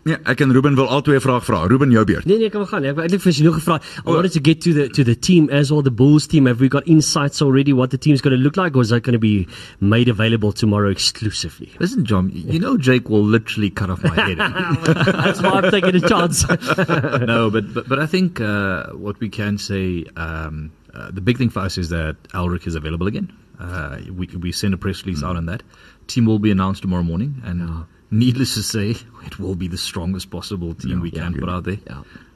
Ja, 0.06 0.16
ek 0.30 0.40
en 0.44 0.52
Ruben 0.54 0.76
wil 0.78 0.86
altyd 0.86 1.16
'n 1.16 1.20
vraag 1.20 1.44
vra. 1.44 1.66
Ruben, 1.66 1.90
jou 1.90 2.04
beurt. 2.04 2.24
Nee 2.24 2.38
nee, 2.38 2.50
kom 2.50 2.66
gaan. 2.66 2.84
Ek 2.84 2.94
wou 2.94 3.02
eintlik 3.02 3.20
vir 3.20 3.32
jou 3.32 3.44
nog 3.44 3.54
gevra. 3.54 3.80
I 4.06 4.10
wanted 4.10 4.32
to 4.32 4.40
get 4.40 4.60
to 4.60 4.72
the 4.72 4.88
to 4.88 5.02
the 5.02 5.18
team 5.18 5.48
as 5.50 5.70
well 5.70 5.82
the 5.82 5.90
Bulls 5.90 6.26
team. 6.26 6.46
Have 6.46 6.60
we 6.60 6.68
got 6.68 6.86
insights 6.86 7.42
already 7.42 7.72
what 7.72 7.90
the 7.90 7.98
team's 7.98 8.20
going 8.20 8.36
to 8.36 8.42
look 8.42 8.56
like 8.56 8.76
or 8.76 8.82
is 8.82 8.90
that 8.90 9.02
going 9.02 9.14
to 9.14 9.18
be 9.18 9.46
made 9.80 10.08
available 10.08 10.52
tomorrow 10.52 10.90
exclusively? 10.90 11.72
Listen, 11.80 12.04
John, 12.04 12.30
you 12.32 12.60
know 12.60 12.76
Jake 12.76 13.08
will 13.08 13.24
literally 13.24 13.70
cut 13.70 13.90
off 13.90 14.02
my 14.04 14.14
head. 14.28 14.38
That's 14.38 15.42
why 15.42 15.60
I'm 15.60 15.70
taking 15.70 15.96
a 15.96 16.08
chance. 16.08 16.46
no, 17.26 17.50
but, 17.50 17.74
but 17.74 17.88
but 17.88 17.98
I 17.98 18.06
think 18.06 18.40
uh, 18.40 18.92
what 18.92 19.18
we 19.18 19.28
can 19.28 19.58
say 19.58 20.04
um, 20.16 20.70
uh, 20.94 21.10
the 21.10 21.20
big 21.20 21.36
thing 21.38 21.50
for 21.50 21.60
us 21.60 21.76
is 21.76 21.88
that 21.90 22.16
Alric 22.32 22.66
is 22.66 22.74
available 22.74 23.06
again. 23.06 23.32
Uh, 23.58 23.98
we 24.14 24.26
we 24.38 24.52
send 24.52 24.74
a 24.74 24.76
press 24.76 25.04
release 25.04 25.22
mm. 25.22 25.28
out 25.28 25.36
on 25.36 25.46
that. 25.46 25.62
Team 26.06 26.26
will 26.26 26.38
be 26.38 26.50
announced 26.50 26.82
tomorrow 26.82 27.02
morning, 27.02 27.42
and 27.44 27.60
yeah. 27.60 27.82
Needless 28.18 28.54
to 28.54 28.62
say, 28.62 28.96
it 29.26 29.38
will 29.38 29.54
be 29.54 29.68
the 29.68 29.76
strongest 29.76 30.30
possible 30.30 30.74
team 30.74 30.98
yeah, 30.98 31.02
we 31.02 31.10
can 31.10 31.32
yeah, 31.32 31.40
put 31.40 31.48
out 31.48 31.64
there. 31.64 31.78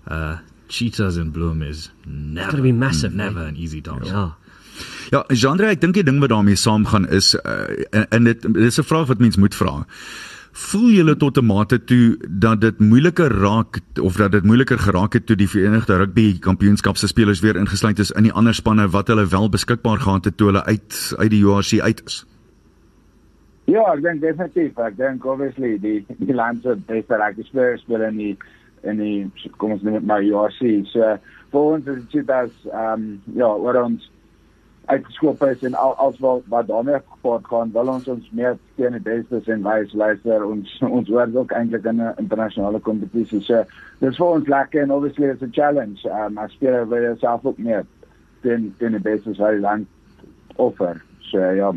Uh, 0.06 0.38
Cheetahs 0.68 1.16
in 1.16 1.30
Bloom 1.30 1.62
is 1.62 1.90
never 2.06 2.52
going 2.52 2.56
to 2.56 2.62
be 2.62 2.72
massive, 2.72 3.14
never 3.14 3.40
an 3.40 3.56
easy 3.56 3.80
task. 3.80 4.06
Yeah. 4.06 4.30
Ja, 5.10 5.24
Jandre, 5.28 5.68
ek 5.74 5.80
dink 5.82 5.98
die 5.98 6.04
ding 6.06 6.20
wat 6.22 6.30
daarmee 6.32 6.56
saamgaan 6.56 7.04
is 7.12 7.34
uh, 7.36 7.66
en 8.14 8.24
dit 8.24 8.46
dis 8.54 8.78
'n 8.80 8.86
vraag 8.86 9.10
wat 9.10 9.20
mens 9.20 9.36
moet 9.36 9.54
vra 9.54 9.84
voel 10.52 10.90
julle 10.90 11.16
tot 11.16 11.38
'n 11.38 11.44
mate 11.46 11.84
toe 11.84 12.16
dat 12.28 12.60
dit 12.60 12.78
moeiliker 12.78 13.30
raak 13.30 13.80
of 14.00 14.16
dat 14.16 14.32
dit 14.32 14.44
moeiliker 14.44 14.78
geraak 14.78 15.12
het 15.12 15.26
toe 15.26 15.36
die 15.36 15.48
Verenigde 15.48 15.96
Rugby 15.96 16.38
Kampioenskap 16.38 16.96
se 16.96 17.06
spelers 17.06 17.40
weer 17.40 17.56
ingesluit 17.56 17.98
is 17.98 18.10
in 18.10 18.22
die 18.22 18.32
ander 18.32 18.54
spanne 18.54 18.88
wat 18.88 19.08
hulle 19.08 19.26
wel 19.26 19.48
beskikbaar 19.48 20.00
gehad 20.00 20.24
het 20.24 20.36
toe 20.36 20.46
hulle 20.46 20.64
uit 20.64 21.14
uit 21.18 21.30
die 21.30 21.44
URC 21.44 21.80
uit 21.80 22.02
is? 22.06 22.24
Ja, 23.70 23.84
ek 23.92 24.00
dink 24.02 24.22
definitief. 24.24 24.78
Ek 24.82 24.96
dink 24.98 25.26
obviously 25.28 25.76
die 25.78 25.98
die 26.18 26.34
landse 26.34 26.74
beste 26.88 27.18
rugby 27.20 27.44
spelers 27.46 27.84
speel 27.84 28.02
in 28.08 28.16
die 28.18 28.32
in 28.82 28.98
die 28.98 29.50
kom 29.60 29.76
ons 29.76 29.84
net 29.86 30.06
maar 30.08 30.24
URC. 30.24 30.62
So 30.90 31.12
vir 31.52 31.68
ons 31.74 31.90
is 31.92 32.06
dit 32.14 32.26
dat 32.26 32.50
ehm 32.70 33.04
um, 33.04 33.36
ja, 33.36 33.50
wat 33.66 33.78
ons 33.82 34.08
uitgeskop 34.90 35.42
is 35.46 35.62
en 35.62 35.74
al 35.74 35.94
als 36.02 36.18
wat 36.18 36.46
wat 36.48 36.66
daarmee 36.66 36.98
gepaard 37.12 37.46
gaan 37.46 37.72
wil 37.72 37.92
ons 37.92 38.08
ons 38.08 38.30
meer 38.38 38.56
teen 38.78 38.96
die 38.96 39.02
beste 39.04 39.52
en 39.54 39.62
wys 39.66 39.92
luister 40.02 40.44
ons 40.46 40.72
ons 40.88 41.12
word 41.14 41.36
ook 41.36 41.54
eintlik 41.58 41.86
in 41.92 42.02
'n 42.02 42.14
internasionale 42.22 42.80
kompetisie 42.88 43.40
so 43.48 43.62
dis 44.00 44.16
vir 44.22 44.26
ons 44.26 44.48
lekker 44.54 44.82
en 44.82 44.96
obviously 44.96 45.28
it's 45.30 45.46
a 45.46 45.52
challenge 45.60 46.06
um, 46.06 46.38
as 46.38 46.56
speler 46.58 46.88
wil 46.88 47.06
jy 47.06 47.14
self 47.20 47.46
ook 47.46 47.58
meer 47.58 47.86
teen 48.42 48.74
teen 48.78 48.98
die 48.98 49.06
beste 49.10 49.36
wat 49.38 49.54
jy 49.54 49.60
land 49.60 49.86
offer 50.56 51.02
so 51.30 51.38
ja 51.38 51.72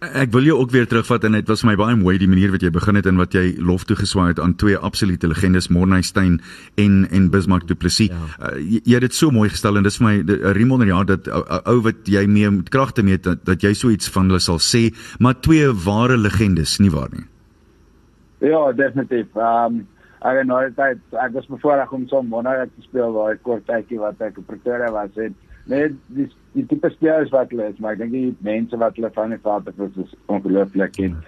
Ek 0.00 0.30
wil 0.32 0.46
jou 0.48 0.56
ook 0.56 0.70
weer 0.72 0.86
terugvat 0.88 1.24
en 1.28 1.34
dit 1.36 1.48
was 1.50 1.60
vir 1.60 1.68
my 1.70 1.76
baie 1.76 1.96
mooi 2.00 2.14
die 2.18 2.28
manier 2.28 2.52
wat 2.54 2.62
jy 2.64 2.70
begin 2.72 2.96
het 2.96 3.08
en 3.10 3.18
wat 3.20 3.34
jy 3.36 3.56
lof 3.60 3.84
toegeswaai 3.84 4.30
het 4.30 4.40
aan 4.40 4.54
twee 4.56 4.78
absolute 4.78 5.28
legendes 5.28 5.68
Morneystein 5.68 6.38
en 6.80 7.02
en 7.10 7.28
Bismarck 7.30 7.66
Du 7.68 7.74
Plessis. 7.74 8.08
Ja. 8.08 8.30
Uh, 8.40 8.54
jy, 8.62 8.80
jy 8.84 8.94
het 8.96 9.08
dit 9.10 9.18
so 9.18 9.30
mooi 9.34 9.50
gestel 9.52 9.76
en 9.76 9.84
dis 9.84 10.00
vir 10.00 10.06
my 10.06 10.14
'n 10.22 10.54
riem 10.56 10.72
onder 10.72 10.88
jaar 10.88 11.04
dat 11.04 11.28
ou 11.28 11.80
wat 11.84 12.08
jy 12.08 12.24
mee 12.26 12.50
met 12.50 12.70
kragte 12.72 13.02
mee 13.02 13.18
dat, 13.18 13.44
dat 13.44 13.62
jy 13.62 13.74
so 13.74 13.90
iets 13.90 14.08
van 14.08 14.32
hulle 14.32 14.40
sal 14.40 14.58
sê, 14.58 14.88
maar 15.18 15.40
twee 15.40 15.68
ware 15.68 16.16
legendes, 16.16 16.78
nie 16.78 16.90
waar 16.90 17.10
nie? 17.12 17.26
Ja, 18.40 18.72
definitief. 18.72 19.28
Ehm 19.36 19.76
um, 19.76 19.86
ek 20.20 20.36
het 20.36 20.46
nooit 20.46 20.74
tyd 20.76 20.98
ek 21.16 21.32
was 21.32 21.46
bevoorreg 21.48 21.92
om 21.96 22.08
so 22.08 22.22
Morney 22.22 22.66
te 22.66 22.84
speel 22.84 23.12
waar 23.12 23.32
ek 23.32 23.42
kort 23.42 23.64
tydjie 23.68 24.00
wat 24.00 24.20
ek 24.20 24.38
op 24.40 24.46
Pretoria 24.46 24.90
was 24.92 25.16
en 25.16 25.34
nee, 25.70 25.88
dis 26.16 26.34
die 26.52 26.66
tipe 26.66 26.90
spelers 26.90 27.30
wat 27.30 27.50
hulle 27.50 27.68
is, 27.70 27.78
maar 27.78 27.92
ek 27.92 27.98
dink 28.04 28.12
die 28.12 28.36
mense 28.46 28.76
wat 28.76 28.96
hulle 28.98 29.10
van 29.14 29.34
die 29.34 29.42
vader 29.42 29.76
was 29.76 29.98
is 30.04 30.14
ongelooflik 30.26 30.98
en 30.98 31.20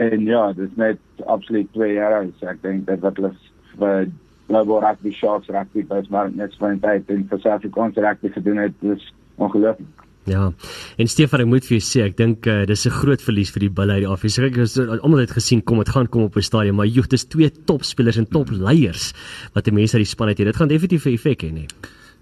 en 0.00 0.24
ja, 0.26 0.52
dis 0.52 0.70
net 0.80 0.98
absoluut 1.30 1.68
twee 1.72 1.92
jaar 1.94 2.16
oud. 2.20 2.32
So 2.40 2.50
ek 2.50 2.62
dink 2.64 2.86
dat 2.88 3.04
wat 3.04 3.18
hulle 3.20 3.34
vir 3.78 4.08
Global 4.48 4.82
Rugby 4.84 5.12
Sharks 5.14 5.52
rugby 5.52 5.84
bus 5.88 6.08
maar 6.12 6.32
net 6.32 6.56
van 6.60 6.80
tyd 6.82 7.12
en 7.14 7.28
vir 7.30 7.42
Suid-Afrikaanse 7.44 8.02
rugby 8.04 8.32
gedoen 8.34 8.64
het, 8.64 8.74
dis 8.82 9.12
ongelooflik. 9.36 10.04
Ja. 10.24 10.52
En 10.96 11.08
Stefan, 11.08 11.42
ek 11.44 11.48
moet 11.50 11.66
vir 11.68 11.76
jou 11.76 11.84
sê, 11.84 12.04
ek 12.08 12.16
dink 12.16 12.46
uh, 12.48 12.62
dis 12.68 12.86
'n 12.88 12.96
groot 12.96 13.20
verlies 13.20 13.52
vir 13.52 13.66
die 13.66 13.74
Bulle 13.80 13.98
uit 13.98 14.04
die 14.06 14.10
Afrika. 14.10 14.46
Ek 14.48 14.56
het 14.56 15.02
almal 15.02 15.20
het 15.20 15.36
gesien 15.36 15.60
kom 15.62 15.78
dit 15.78 15.92
gaan 15.92 16.08
kom 16.08 16.24
op 16.24 16.36
'n 16.36 16.42
stadion, 16.42 16.76
maar 16.76 16.88
joh, 16.88 17.04
dis 17.04 17.28
twee 17.28 17.50
topspelers 17.50 18.16
en 18.16 18.26
topleiers 18.26 19.12
wat 19.52 19.64
die 19.64 19.72
mense 19.72 19.96
uit 19.96 20.04
die 20.04 20.14
span 20.14 20.28
het. 20.28 20.38
Dit 20.38 20.56
gaan 20.56 20.68
definitief 20.68 21.04
'n 21.04 21.12
effek 21.12 21.42
hê, 21.44 21.52
nee. 21.52 21.66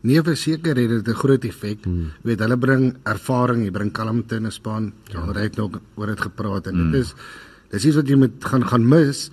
Nee, 0.03 0.23
verseker 0.23 0.77
het 0.77 0.89
dit 0.89 1.09
'n 1.09 1.15
groot 1.15 1.45
effek. 1.45 1.85
Hmm. 1.85 2.11
Jy 2.23 2.29
weet, 2.31 2.41
hulle 2.41 2.59
bring 2.59 2.97
ervaring, 3.03 3.65
jy 3.65 3.71
bring 3.71 3.93
kalmte 3.93 4.37
in 4.37 4.47
'n 4.47 4.51
span. 4.51 4.93
Ja, 5.05 5.25
ja 5.25 5.41
het 5.41 5.57
nog 5.57 5.81
oor 5.95 6.07
dit 6.07 6.21
gepraat 6.21 6.67
en 6.67 6.75
hmm. 6.75 6.91
dit 6.91 7.01
is 7.01 7.15
dis 7.71 7.85
iets 7.85 7.97
wat 7.97 8.09
jy 8.09 8.17
moet 8.17 8.45
gaan 8.45 8.67
gaan 8.67 8.89
mis. 8.89 9.31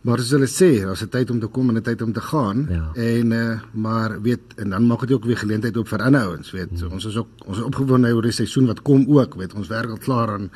Maar 0.00 0.18
as 0.18 0.30
hulle 0.30 0.46
sê, 0.46 0.84
daar's 0.84 1.02
'n 1.02 1.08
tyd 1.08 1.30
om 1.30 1.40
te 1.40 1.46
kom 1.46 1.68
en 1.68 1.76
'n 1.76 1.82
tyd 1.82 2.02
om 2.02 2.12
te 2.12 2.20
gaan. 2.20 2.66
Ja. 2.70 2.90
En 2.94 3.32
uh 3.32 3.60
maar 3.72 4.22
weet 4.22 4.40
en 4.56 4.70
dan 4.70 4.86
maak 4.86 5.00
dit 5.00 5.12
ook 5.12 5.24
weer 5.24 5.36
geleentheid 5.36 5.76
op 5.76 5.88
vir 5.88 6.02
ander 6.02 6.20
ouens, 6.20 6.50
weet. 6.50 6.68
Hmm. 6.68 6.78
So, 6.78 6.88
ons 6.88 7.04
is 7.04 7.16
ook 7.16 7.28
ons 7.46 7.58
is 7.58 7.64
opgewonde 7.64 8.14
oor 8.14 8.22
die 8.22 8.32
seisoen 8.32 8.66
wat 8.66 8.82
kom 8.82 9.04
ook, 9.08 9.34
weet. 9.34 9.54
Ons 9.54 9.68
werk 9.68 9.90
al 9.90 9.98
klaar 9.98 10.28
aan 10.28 10.50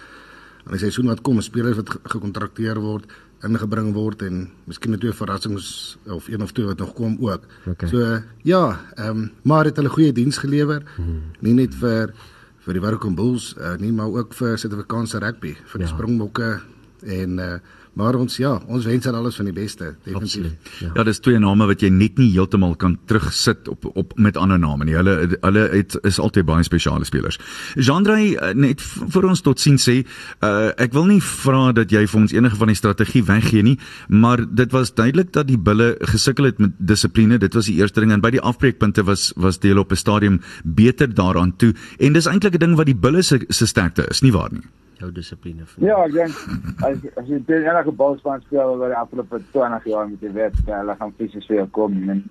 aan 0.64 0.76
die 0.76 0.78
seisoen 0.78 1.06
wat 1.06 1.20
kom, 1.20 1.40
spelers 1.40 1.76
wat 1.76 1.90
gekontrakteer 2.02 2.78
word 2.78 3.04
ingebring 3.42 3.92
word 3.94 4.22
en 4.22 4.46
miskien 4.70 4.98
twee 4.98 5.12
verrassings 5.12 5.96
of 6.06 6.28
een 6.28 6.42
of 6.42 6.52
twee 6.52 6.66
wat 6.66 6.78
nog 6.78 6.92
kom 6.94 7.16
ook. 7.20 7.46
Okay. 7.66 7.88
So 7.88 8.22
ja, 8.42 8.80
ehm 8.94 9.08
um, 9.08 9.30
maar 9.42 9.64
het 9.64 9.76
hulle 9.76 9.88
goeie 9.88 10.12
diens 10.12 10.38
gelewer. 10.38 10.82
Hmm. 10.96 11.32
Nie 11.40 11.54
net 11.54 11.74
vir 11.74 12.14
vir 12.62 12.78
die 12.78 12.82
Warwick 12.82 13.14
Bulls 13.16 13.54
uh, 13.58 13.74
nie, 13.78 13.90
maar 13.92 14.06
ook 14.06 14.34
vir 14.38 14.58
Suid-Afrikaanse 14.58 15.18
rugby, 15.18 15.56
vir 15.72 15.82
die 15.82 15.88
ja. 15.88 15.94
Springbokke 15.94 16.60
en 17.02 17.38
uh 17.38 17.54
Maar 17.92 18.16
ons 18.16 18.36
ja, 18.40 18.54
ons 18.72 18.86
wens 18.88 19.06
aan 19.06 19.14
alles 19.18 19.36
van 19.36 19.44
die 19.50 19.52
beste, 19.52 19.90
definitief. 20.06 20.70
Ja. 20.80 20.90
ja, 20.94 21.04
dis 21.04 21.18
twee 21.20 21.38
name 21.38 21.66
wat 21.68 21.82
jy 21.84 21.90
net 21.92 22.16
nie 22.16 22.30
heeltemal 22.32 22.72
kan 22.80 22.94
terugsit 23.10 23.68
op 23.68 23.84
op 23.92 24.14
met 24.16 24.38
ander 24.40 24.60
name 24.60 24.86
nie. 24.88 24.96
Hulle 24.96 25.16
hulle 25.34 25.64
het 25.74 25.98
is 26.08 26.20
altyd 26.22 26.48
baie 26.48 26.64
spesiale 26.64 27.04
spelers. 27.04 27.36
Jean-Dre 27.76 28.16
eh, 28.16 28.54
net 28.56 28.80
vir 28.82 29.28
ons 29.28 29.44
tot 29.44 29.60
sien 29.60 29.76
sê, 29.76 29.98
uh, 30.40 30.72
ek 30.80 30.96
wil 30.96 31.10
nie 31.10 31.20
vra 31.20 31.68
dat 31.76 31.92
jy 31.92 32.06
vir 32.08 32.20
ons 32.22 32.32
enige 32.32 32.60
van 32.64 32.72
die 32.72 32.80
strategie 32.80 33.24
weggee 33.28 33.66
nie, 33.66 33.76
maar 34.08 34.40
dit 34.40 34.72
was 34.72 34.94
duidelik 34.96 35.34
dat 35.36 35.50
die 35.52 35.60
bulle 35.60 35.92
gesukkel 36.14 36.48
het 36.48 36.62
met 36.64 36.78
dissipline. 36.78 37.36
Dit 37.42 37.58
was 37.58 37.68
die 37.68 37.76
eerste 37.82 38.00
ding 38.00 38.16
en 38.16 38.24
by 38.24 38.32
die 38.32 38.40
afbreekpunte 38.40 39.04
was 39.04 39.34
was 39.36 39.60
deel 39.60 39.84
op 39.84 39.92
'n 39.92 40.00
stadium 40.00 40.40
beter 40.64 41.12
daaraan 41.12 41.56
toe 41.56 41.74
en 41.98 42.12
dis 42.12 42.26
eintlik 42.26 42.54
'n 42.54 42.64
ding 42.64 42.76
wat 42.76 42.86
die 42.86 42.96
bulle 42.96 43.22
se 43.22 43.66
sterkte 43.66 44.08
is, 44.08 44.22
nie 44.22 44.32
waar 44.32 44.52
nie? 44.52 44.64
Jou 45.02 45.10
dissipline 45.14 45.66
vir. 45.68 45.86
Ja, 45.88 45.98
ek 46.06 46.14
dink 46.16 46.84
as 46.88 47.02
as 47.20 47.30
jy 47.30 47.40
teen 47.48 47.66
enige 47.68 47.94
balspan 48.02 48.44
speel 48.46 48.76
oor 48.76 48.92
die 48.92 48.98
afgelope 48.98 49.42
20 49.54 49.88
jaar 49.92 50.08
met 50.10 50.22
die 50.22 50.32
wet, 50.36 50.58
hulle 50.68 50.96
gaan 51.00 51.16
fisies 51.18 51.48
vir 51.50 51.62
jou 51.62 51.68
kom 51.78 51.98
en 52.14 52.22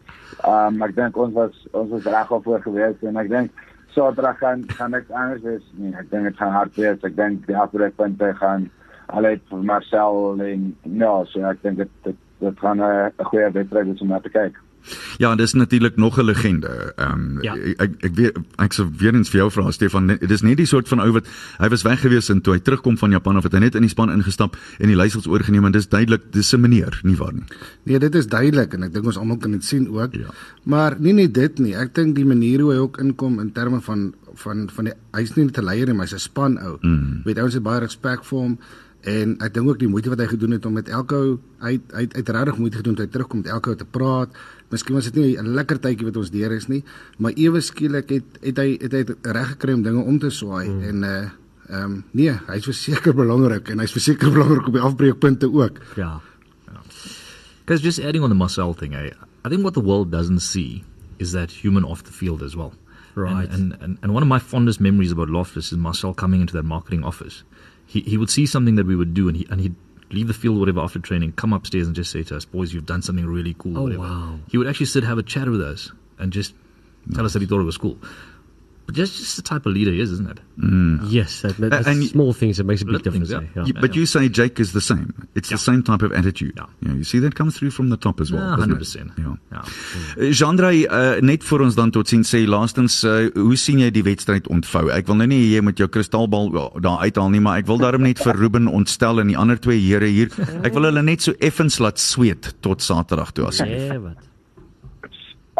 um, 0.47 0.81
ek 0.87 0.95
dink 0.99 1.19
ons 1.25 1.35
was 1.37 1.59
ons 1.71 1.91
was 1.95 2.09
reg 2.15 2.31
op 2.37 2.47
voor 2.47 2.63
gewees 2.67 3.05
en 3.07 3.21
ek 3.21 3.29
dink 3.33 3.67
Saterdag 3.91 4.37
gaan 4.39 4.63
gaan 4.71 4.93
ek 4.95 5.09
anders 5.11 5.43
wees. 5.43 5.63
Nee, 5.75 5.91
ek 5.99 6.07
dink 6.11 6.29
dit 6.29 6.37
gaan 6.39 6.53
hard 6.55 6.77
wees. 6.79 7.01
Ek 7.03 7.15
dink 7.17 7.47
die 7.49 7.57
afbreekpunte 7.59 8.29
gaan 8.39 8.69
allei 9.11 9.33
vir 9.49 9.65
Marcel 9.67 10.39
en 10.45 10.69
ja, 11.01 11.13
so 11.27 11.43
ek 11.49 11.59
dink 11.65 11.81
dit 11.83 11.95
dit 12.07 12.21
dit 12.41 12.61
gaan 12.63 12.79
'n 12.81 13.11
goeie 13.31 13.51
wedstryd 13.51 13.89
wees 13.91 14.01
om 14.01 14.07
na 14.07 14.19
te 14.19 14.31
kyk. 14.31 14.55
Ja, 15.17 15.35
dis 15.35 15.53
natuurlik 15.53 15.95
nog 15.97 16.17
'n 16.17 16.23
legende. 16.25 16.93
Ehm 16.95 17.11
um, 17.13 17.37
Ja. 17.41 17.55
ek 17.77 17.91
ek 18.03 18.15
weet 18.15 18.37
ek 18.57 18.73
sou 18.73 18.87
weer 18.97 19.13
eens 19.15 19.29
vir 19.29 19.37
jou 19.39 19.51
vra 19.51 19.71
Stefan, 19.71 20.05
net- 20.05 20.19
dit 20.19 20.31
is 20.31 20.41
nie 20.41 20.55
die 20.55 20.65
soort 20.65 20.87
van 20.87 20.99
ou 20.99 21.11
wat 21.11 21.25
hy 21.59 21.69
was 21.69 21.81
weg 21.83 21.99
gewees 22.01 22.29
en 22.29 22.41
toe 22.41 22.53
hy 22.53 22.59
terugkom 22.59 22.97
van 22.97 23.11
Japan 23.11 23.37
of 23.37 23.43
het 23.43 23.53
hy 23.53 23.59
net 23.59 23.75
in 23.75 23.81
die 23.81 23.89
span 23.89 24.09
ingestap 24.09 24.57
en 24.79 24.87
die 24.87 24.95
leiersels 24.95 25.27
oorgeneem 25.27 25.65
en 25.65 25.71
dis 25.71 25.87
duidelik 25.89 26.21
dis 26.31 26.53
'n 26.53 26.59
meneer, 26.61 26.99
nie 27.03 27.15
waar 27.17 27.33
nie. 27.33 27.43
Nee, 27.83 27.99
dit 27.99 28.15
is 28.15 28.27
duidelik 28.27 28.73
en 28.73 28.83
ek 28.83 28.93
dink 28.93 29.05
ons 29.05 29.17
almal 29.17 29.37
kan 29.37 29.51
dit 29.51 29.63
sien 29.63 29.87
ook. 29.89 30.13
Ja. 30.13 30.27
Maar 30.63 30.95
nie 30.99 31.13
net 31.13 31.33
dit 31.33 31.59
nie. 31.59 31.75
Ek 31.75 31.93
dink 31.95 32.15
die 32.15 32.25
manier 32.25 32.59
hoe 32.61 32.71
hy 32.73 32.77
ook 32.79 32.97
inkom 32.99 33.39
in 33.39 33.51
terme 33.51 33.81
van 33.81 34.13
van 34.35 34.69
van 34.73 34.85
die 34.85 34.93
hy's 35.13 35.35
nie 35.35 35.45
net 35.45 35.57
'n 35.57 35.63
leier 35.65 35.85
nie, 35.85 35.93
maar 35.93 36.05
hy's 36.05 36.13
'n 36.15 36.19
span 36.19 36.57
ou. 36.59 36.77
Mm. 36.81 37.21
Weet 37.25 37.37
ouens 37.37 37.53
het 37.53 37.63
baie 37.63 37.79
respek 37.79 38.23
vir 38.23 38.39
hom 38.39 38.57
en 39.03 39.35
ek 39.41 39.53
dink 39.53 39.67
ook 39.67 39.79
die 39.79 39.87
moeite 39.87 40.09
wat 40.09 40.19
hy 40.19 40.27
gedoen 40.27 40.51
het 40.51 40.65
om 40.65 40.73
met 40.73 40.87
elke 40.89 41.15
ou 41.15 41.39
hy 41.59 41.79
hy 41.93 42.07
het 42.11 42.29
regtig 42.29 42.57
moeite 42.57 42.77
gedoen 42.77 42.95
toe 42.95 43.05
hy 43.05 43.11
terugkom 43.11 43.41
met 43.41 43.51
elke 43.51 43.69
ou 43.69 43.75
te 43.75 43.85
praat. 43.85 44.29
Miskien 44.71 44.95
was 44.95 45.11
dit 45.11 45.15
nie 45.15 45.37
'n 45.37 45.53
lekker 45.53 45.79
tydjie 45.79 46.05
wat 46.05 46.17
ons 46.17 46.31
deur 46.31 46.51
is 46.51 46.67
nie, 46.67 46.83
maar 47.17 47.33
ewe 47.35 47.61
skielik 47.61 48.09
het 48.09 48.39
het 48.41 48.57
hy 48.57 48.77
het 48.81 48.91
hy 48.91 49.03
reg 49.21 49.47
gekry 49.55 49.73
om 49.73 49.83
dinge 49.83 50.03
om 50.03 50.19
te 50.19 50.29
swaai 50.29 50.67
mm. 50.69 50.83
en 50.83 51.03
uh 51.03 51.29
ehm 51.71 51.83
um, 51.83 52.03
nee, 52.11 52.31
hy's 52.47 52.65
verseker 52.65 53.13
belangrik 53.15 53.69
en 53.69 53.79
hy's 53.79 53.91
verseker 53.91 54.31
belangrik 54.35 54.67
op 54.67 54.73
die 54.73 54.81
afbreekpunte 54.81 55.47
ook. 55.47 55.79
Ja. 55.95 56.19
Guys, 57.65 57.81
just 57.81 57.99
adding 57.99 58.23
on 58.23 58.29
the 58.29 58.35
Marcel 58.35 58.73
thing, 58.73 58.93
I, 58.93 59.11
I 59.45 59.49
think 59.49 59.61
what 59.61 59.73
the 59.73 59.83
world 59.83 60.11
doesn't 60.11 60.41
see 60.41 60.83
is 61.17 61.31
that 61.31 61.51
human 61.51 61.85
off 61.85 62.03
the 62.03 62.11
field 62.11 62.43
as 62.43 62.55
well. 62.55 62.73
Right. 63.15 63.49
And, 63.49 63.73
and, 63.73 63.81
and, 63.81 63.97
and 64.01 64.13
one 64.13 64.23
of 64.23 64.27
my 64.27 64.39
fondest 64.39 64.81
memories 64.81 65.11
about 65.11 65.29
Loftus 65.29 65.71
is 65.71 65.77
Marcel 65.77 66.13
coming 66.13 66.41
into 66.41 66.53
that 66.53 66.63
marketing 66.63 67.03
office. 67.03 67.43
He, 67.85 68.01
he 68.01 68.17
would 68.17 68.29
see 68.29 68.45
something 68.45 68.75
that 68.75 68.85
we 68.85 68.95
would 68.95 69.13
do 69.13 69.27
and, 69.27 69.37
he, 69.37 69.47
and 69.49 69.61
he'd 69.61 69.75
leave 70.13 70.27
the 70.27 70.33
field, 70.33 70.59
whatever, 70.59 70.79
after 70.81 70.99
training, 70.99 71.33
come 71.33 71.53
upstairs 71.53 71.87
and 71.87 71.95
just 71.95 72.11
say 72.11 72.23
to 72.23 72.35
us, 72.35 72.45
boys, 72.45 72.73
you've 72.73 72.85
done 72.85 73.01
something 73.01 73.25
really 73.25 73.55
cool. 73.57 73.77
Oh, 73.77 73.83
whatever. 73.83 74.01
wow. 74.01 74.39
He 74.49 74.57
would 74.57 74.67
actually 74.67 74.87
sit, 74.87 75.03
have 75.03 75.17
a 75.17 75.23
chat 75.23 75.47
with 75.47 75.61
us 75.61 75.91
and 76.19 76.31
just 76.31 76.53
tell 77.13 77.25
us 77.25 77.33
that 77.33 77.41
he 77.41 77.45
thought 77.47 77.61
it 77.61 77.65
was 77.65 77.77
cool. 77.77 77.97
But 78.91 78.99
that's 78.99 79.17
just 79.17 79.35
the 79.37 79.41
type 79.41 79.65
of 79.65 79.73
leader 79.73 79.91
he 79.91 80.01
is, 80.01 80.11
isn't 80.11 80.29
it? 80.29 80.39
Yes, 81.09 81.41
that, 81.41 81.55
that's 81.57 81.87
And- 81.87 82.03
small 82.09 82.33
things 82.33 82.57
that 82.57 82.65
makes 82.65 82.81
a 82.81 82.85
big 82.85 83.01
difference. 83.03 83.29
things, 83.29 83.47
yeah. 83.55 83.63
Yeah. 83.63 83.67
You, 83.67 83.73
but 83.81 83.95
you 83.95 84.05
say 84.05 84.27
Jake 84.29 84.59
is 84.59 84.73
the 84.73 84.81
same. 84.81 85.13
It's 85.33 85.49
the 85.49 85.57
same 85.57 85.81
type 85.83 86.01
of 86.03 86.11
attitude. 86.11 86.53
Ja. 86.57 86.65
You, 86.81 86.87
know, 86.89 86.97
you 86.97 87.03
see 87.03 87.19
that 87.19 87.35
comes 87.35 87.57
through 87.57 87.71
from 87.71 87.89
the 87.89 87.97
top 87.97 88.19
as 88.21 88.31
well. 88.31 88.41
Ja, 88.41 88.63
it? 88.63 88.69
100%. 88.69 89.11
Ja. 89.17 89.37
Ja. 89.51 89.63
Uh, 90.17 90.31
Jean-André, 90.31 90.85
uh, 90.85 91.21
net 91.21 91.43
vir 91.43 91.61
ons 91.65 91.75
dan 91.75 91.91
tot 91.91 92.07
sien 92.11 92.23
sê 92.27 92.43
laastens 92.47 92.99
uh, 93.03 93.29
hoe 93.35 93.55
sien 93.57 93.79
jy 93.79 93.89
die 93.95 94.03
wedstryd 94.03 94.47
ontvou? 94.51 94.89
Ek 94.91 95.07
wil 95.07 95.15
nou 95.23 95.27
nie 95.31 95.41
jy 95.53 95.61
met 95.65 95.79
jou 95.79 95.87
kristalbal 95.89 96.51
wel, 96.53 96.69
daar 96.83 96.99
uithaal 97.07 97.29
nie, 97.33 97.41
maar 97.41 97.57
ek 97.63 97.69
wil 97.71 97.79
daarom 97.81 98.03
net 98.05 98.19
vir 98.21 98.35
Ruben 98.37 98.67
ontstel 98.67 99.19
en 99.23 99.31
die 99.31 99.37
ander 99.39 99.57
twee 99.61 99.79
here 99.81 100.05
hier. 100.11 100.29
Ek 100.63 100.73
wil 100.75 100.89
hulle 100.91 101.01
net 101.01 101.21
so 101.25 101.33
effens 101.39 101.79
laat 101.79 101.97
sweet 101.99 102.53
tot 102.61 102.81
Saterdag 102.85 103.31
toe 103.33 103.47
as. 103.47 103.63
Nee, 103.63 103.97
wat? 104.03 104.27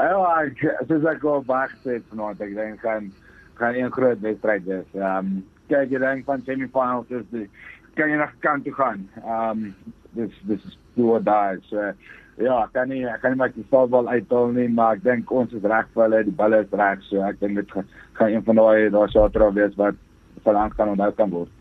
Ja, 0.02 0.22
ek 0.42 0.64
soos 0.88 1.06
ek 1.06 1.22
gesê 1.22 1.98
het 2.00 2.08
vanaand, 2.10 2.42
ek 2.42 2.56
dink 2.58 2.82
gaan 2.86 3.12
gaan 3.60 3.76
een 3.78 3.92
groot 3.92 4.20
wedstryd 4.20 4.64
wees. 4.66 4.90
Ehm 4.98 5.18
um, 5.18 5.44
kyk 5.70 5.92
jy 5.94 6.00
dink 6.02 6.26
van 6.26 6.42
semifinals 6.46 7.10
is 7.10 7.28
die 7.32 7.48
kan 7.96 8.10
jy 8.10 8.18
nog 8.18 8.34
kant 8.40 8.66
toe 8.66 8.74
gaan. 8.74 9.08
Ehm 9.22 9.50
um, 9.50 9.76
dis 10.18 10.34
dis 10.50 10.66
is 10.66 10.78
or 10.98 11.22
die. 11.24 11.62
So 11.70 11.94
ja, 12.42 12.68
kan 12.74 12.90
nie 12.90 13.04
ek 13.06 13.22
kan 13.22 13.36
nie 13.36 13.42
maar 13.42 13.54
die 13.56 13.66
voetbal 13.70 14.10
uithaal 14.10 14.54
nie, 14.56 14.68
maar 14.70 14.98
ek 14.98 15.04
dink 15.06 15.32
ons 15.32 15.54
is 15.54 15.64
reg 15.64 15.90
vir 15.94 16.04
hulle, 16.06 16.24
die 16.28 16.38
balle 16.42 16.64
is 16.66 16.78
reg, 16.84 17.04
so 17.10 17.22
ek 17.28 17.40
dink 17.44 17.60
dit 17.62 17.76
gaan, 17.76 17.90
gaan 18.20 18.34
een 18.36 18.46
van 18.48 18.62
daai 18.62 18.90
daar 18.94 19.12
Saterdag 19.14 19.54
wees 19.58 19.76
wat 19.82 20.00
verlang 20.46 20.74
kan 20.78 20.94
onthou 20.96 21.12
kan 21.18 21.30
word. 21.30 21.52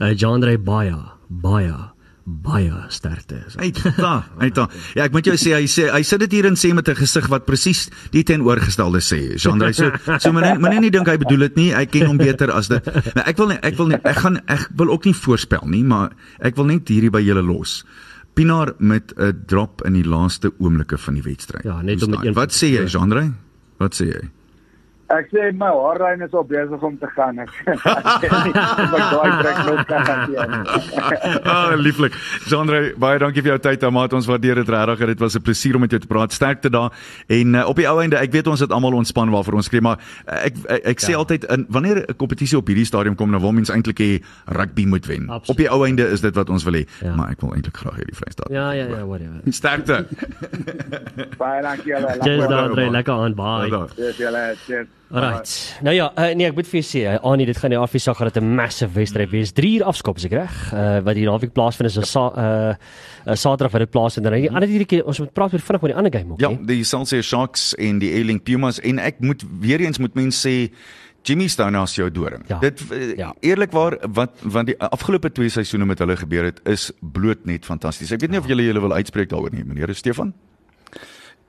Uh, 0.00 0.12
Jandre 0.16 0.56
baie, 0.58 0.96
baie, 1.28 1.76
baie 2.26 2.72
sterkte. 2.88 3.44
is. 3.46 3.56
Uit 3.56 3.82
daar, 3.96 4.24
uit 4.38 4.54
daar. 4.54 4.70
Ja, 4.94 5.04
ek 5.04 5.12
moet 5.12 5.24
jou 5.28 5.36
sê 5.36 5.52
hy 5.58 5.66
sê 5.68 5.90
hy 5.92 6.02
sit 6.02 6.20
dit 6.20 6.32
hier 6.32 6.46
en 6.48 6.54
sê 6.56 6.72
met 6.74 6.88
'n 6.88 6.94
gesig 6.96 7.26
wat 7.28 7.44
presies 7.44 7.90
die 8.12 8.22
teenoorgestelde 8.22 9.00
sê. 9.04 9.36
Jean-André 9.36 9.72
so 9.74 9.90
so 10.18 10.32
moenie 10.32 10.58
moenie 10.58 10.80
nie 10.80 10.90
dink 10.90 11.06
hy 11.06 11.16
bedoel 11.18 11.38
dit 11.48 11.56
nie. 11.56 11.70
Hy 11.74 11.84
ken 11.86 12.06
hom 12.06 12.16
beter 12.16 12.50
as 12.50 12.68
dit. 12.68 12.84
Nou 13.14 13.24
ek 13.26 13.36
wil 13.36 13.48
nie 13.48 13.58
ek 13.62 13.76
wil 13.76 13.86
nie 13.88 13.98
ek 14.04 14.16
gaan 14.16 14.40
ek 14.48 14.68
wil 14.76 14.88
ook 14.90 15.04
nie 15.04 15.14
voorspel 15.14 15.66
nie, 15.66 15.84
maar 15.84 16.10
ek 16.40 16.56
wil 16.56 16.64
net 16.64 16.88
hierdie 16.88 17.10
by 17.10 17.20
julle 17.20 17.42
los. 17.42 17.84
Pinaar 18.34 18.72
met 18.78 19.12
'n 19.16 19.44
drop 19.46 19.82
in 19.84 19.92
die 19.92 20.04
laaste 20.04 20.50
oomblikke 20.58 20.98
van 20.98 21.14
die 21.14 21.22
wedstryd. 21.22 21.62
Ja, 21.64 21.82
net 21.82 22.02
om 22.02 22.10
met 22.10 22.24
een- 22.24 22.34
Wat 22.34 22.50
sê 22.52 22.66
jy, 22.72 22.84
Jean-André? 22.86 23.32
Wat 23.78 23.94
sê 23.94 24.06
jy? 24.06 24.28
Ek 25.12 25.28
sê 25.28 25.52
my 25.52 25.66
haarlyn 25.68 26.22
is 26.24 26.32
al 26.32 26.44
besig 26.48 26.82
om 26.82 26.94
te 26.98 27.06
gaan. 27.14 27.38
Ek 27.38 27.50
ek 27.68 27.76
sê 27.76 28.28
ek 28.30 28.54
daai 29.12 29.32
trek 29.42 29.58
nog 29.66 29.82
kan 29.86 30.06
hanteer. 30.08 30.48
Ah, 31.54 31.74
lieflik. 31.76 32.12
Jean-André, 32.48 32.94
baie 32.98 33.18
dankie 33.18 33.42
vir 33.42 33.52
jou 33.54 33.58
tyd, 33.58 33.82
ou 33.84 33.90
maat. 33.92 34.12
Ons 34.16 34.26
waardeer 34.26 34.54
dit 34.62 34.68
regtig. 34.68 35.06
Dit 35.12 35.20
was 35.20 35.34
'n 35.36 35.42
plesier 35.44 35.74
om 35.76 35.80
met 35.84 35.90
jou 35.90 36.00
te 36.00 36.06
praat. 36.06 36.32
Sterkte 36.32 36.70
daar. 36.70 36.90
En 37.28 37.54
uh, 37.54 37.68
op 37.68 37.76
die 37.76 37.86
ou 37.88 38.00
einde, 38.00 38.16
ek 38.16 38.32
weet 38.32 38.46
ons 38.46 38.60
het 38.60 38.72
almal 38.72 38.92
ontspan 38.94 39.30
waarvoor 39.30 39.54
ons 39.60 39.66
skree, 39.66 39.80
maar 39.80 39.98
uh, 40.26 40.44
ek 40.46 40.54
ek, 40.68 40.84
ek 40.94 41.00
sê 41.00 41.10
Ja. 41.12 41.16
altyd 41.20 41.44
in 41.44 41.66
wanneer 41.68 42.04
'n 42.08 42.16
kompetisie 42.16 42.58
op 42.58 42.66
hierdie 42.66 42.84
stadium 42.86 43.14
kom, 43.14 43.30
dan 43.30 43.40
wil 43.40 43.52
mens 43.52 43.68
eintlik 43.70 43.98
hê 44.00 44.22
rugby 44.46 44.86
moet 44.86 45.06
wen. 45.06 45.28
Absoluut. 45.28 45.48
Op 45.50 45.56
die 45.56 45.68
ou 45.70 45.84
einde 45.86 46.08
is 46.10 46.20
dit 46.20 46.34
wat 46.34 46.48
ons 46.50 46.64
wil 46.64 46.74
hê, 46.74 46.86
Ja. 47.04 47.14
maar 47.14 47.30
ek 47.30 47.40
wil 47.40 47.52
eintlik 47.54 47.76
graag 47.76 47.96
hê 48.00 48.04
die 48.04 48.16
Vrystaat. 48.16 48.48
Ja, 48.50 48.70
ja, 48.72 48.84
ja, 48.88 49.04
whatever. 49.06 49.40
Sterkte. 49.50 50.06
Baie 51.38 51.62
dankie 51.62 51.92
julle. 51.92 52.08
Cheers 52.22 52.40
Lekker 52.40 52.56
Jandre, 52.56 52.82
man. 52.84 52.92
lekker 52.92 53.14
aan, 53.14 53.34
bye. 53.34 53.68
Ja, 53.70 53.86
Cheers 53.96 54.16
julle. 54.16 54.54
Cheers. 54.66 54.88
Alright. 55.12 55.78
Nou 55.82 55.94
ja, 55.94 56.12
uh, 56.18 56.30
nee, 56.34 56.46
ek 56.48 56.54
moet 56.56 56.66
vir 56.66 56.80
jou 56.80 56.86
sê, 56.88 57.02
uh, 57.06 57.18
Annie, 57.28 57.46
dit 57.46 57.58
gaan 57.60 57.70
die 57.70 57.78
afsag 57.78 58.16
gaan 58.16 58.30
dit 58.32 58.36
'n 58.42 58.54
massive 58.56 58.92
wedstryd 58.96 59.30
wees. 59.30 59.52
3 59.52 59.74
uur 59.78 59.84
afskop 59.84 60.16
is 60.16 60.24
ek 60.24 60.32
reg? 60.32 60.72
Uh 60.72 61.00
wat 61.04 61.14
hier 61.14 61.28
naweek 61.30 61.52
plaasvind 61.52 61.90
is 61.90 61.98
'n 61.98 62.02
sa 62.04 62.24
uh, 62.36 62.74
uh 63.26 63.34
Saterdag 63.34 63.70
wat 63.72 63.80
dit 63.80 63.90
plaasvind. 63.90 64.26
En 64.26 64.32
dan 64.32 64.40
die 64.40 64.50
ander 64.50 64.68
hierdie 64.68 64.86
keer 64.86 65.04
ons 65.04 65.18
moet 65.18 65.32
praat 65.32 65.52
oor 65.52 65.60
vinnig 65.60 65.82
oor 65.82 65.88
die 65.88 65.96
ander 65.96 66.12
game 66.12 66.32
ook, 66.32 66.40
Ja, 66.40 66.48
hè? 66.50 66.64
die 66.64 66.84
Celsius 66.84 67.26
Sharks 67.28 67.74
en 67.74 67.98
die 67.98 68.10
Ealing 68.12 68.42
Pumas 68.42 68.80
en 68.80 68.98
ek 68.98 69.20
moet 69.20 69.44
weer 69.60 69.80
eens 69.80 69.98
moet 69.98 70.14
mense 70.14 70.48
sê 70.48 70.72
Jimmy 71.22 71.48
Stone 71.48 71.78
as 71.78 71.94
jou 71.94 72.10
doring. 72.10 72.42
Ja. 72.48 72.58
Dit 72.58 72.80
eh, 72.90 73.16
Ja. 73.16 73.34
eerlikwaar 73.40 73.98
wat 74.12 74.30
wat 74.42 74.66
die 74.66 74.78
afgelope 74.78 75.32
twee 75.32 75.48
seisoene 75.48 75.84
met 75.84 75.98
hulle 75.98 76.16
gebeur 76.16 76.44
het 76.44 76.60
is 76.66 76.92
bloot 77.00 77.44
net 77.46 77.64
fantasties. 77.64 78.10
Ek 78.12 78.20
weet 78.20 78.30
nie 78.30 78.38
of 78.38 78.46
julle 78.46 78.62
julle 78.62 78.80
wil 78.80 78.92
uitspreek 78.92 79.28
daaroor 79.28 79.52
nie, 79.52 79.64
meneer 79.64 79.94
Stefan. 79.94 80.32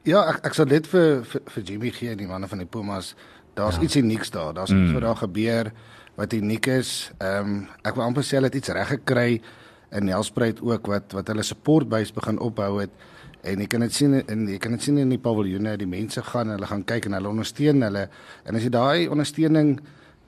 Ja, 0.06 0.22
ek 0.30 0.46
ek 0.46 0.54
sal 0.54 0.66
dit 0.70 0.86
vir 0.88 1.24
vir, 1.26 1.42
vir 1.50 1.64
Jimmy 1.64 1.90
gee 1.92 2.16
die 2.16 2.28
manne 2.28 2.48
van 2.48 2.60
die 2.60 2.68
Pumas. 2.68 3.16
Daar's 3.56 3.76
ja. 3.76 3.82
iets 3.82 3.96
unieks 3.96 4.32
daar. 4.32 4.54
Daar's 4.54 4.72
mm. 4.72 4.84
iets 4.84 4.92
wat 4.92 5.02
daar 5.02 5.22
gebeur 5.24 5.72
wat 6.16 6.34
uniek 6.34 6.66
is. 6.66 7.12
Ehm 7.18 7.48
um, 7.48 7.68
ek 7.84 7.96
wil 7.96 8.06
amper 8.08 8.24
sê 8.24 8.40
hulle 8.40 8.52
het 8.52 8.56
iets 8.60 8.72
reg 8.76 8.88
gekry 8.88 9.42
in 9.96 10.08
Nelspruit 10.10 10.62
ook 10.62 10.88
wat 10.92 11.16
wat 11.16 11.28
hulle 11.32 11.44
supportbase 11.44 12.14
begin 12.16 12.40
ophou 12.40 12.80
het. 12.82 12.92
En 13.46 13.62
jy 13.62 13.68
kan 13.70 13.84
dit 13.86 13.94
sien 13.94 14.18
in 14.20 14.48
jy 14.50 14.60
kan 14.62 14.76
dit 14.76 14.84
sien 14.84 14.98
in 14.98 15.12
die 15.14 15.22
paviljoene, 15.22 15.76
die 15.78 15.90
mense 15.90 16.24
gaan, 16.32 16.56
hulle 16.56 16.68
gaan 16.68 16.84
kyk 16.88 17.10
en 17.10 17.18
hulle 17.20 17.32
ondersteun 17.32 17.84
hulle. 17.86 18.08
En 18.44 18.60
as 18.60 18.66
jy 18.66 18.72
daai 18.74 19.08
ondersteuning 19.08 19.76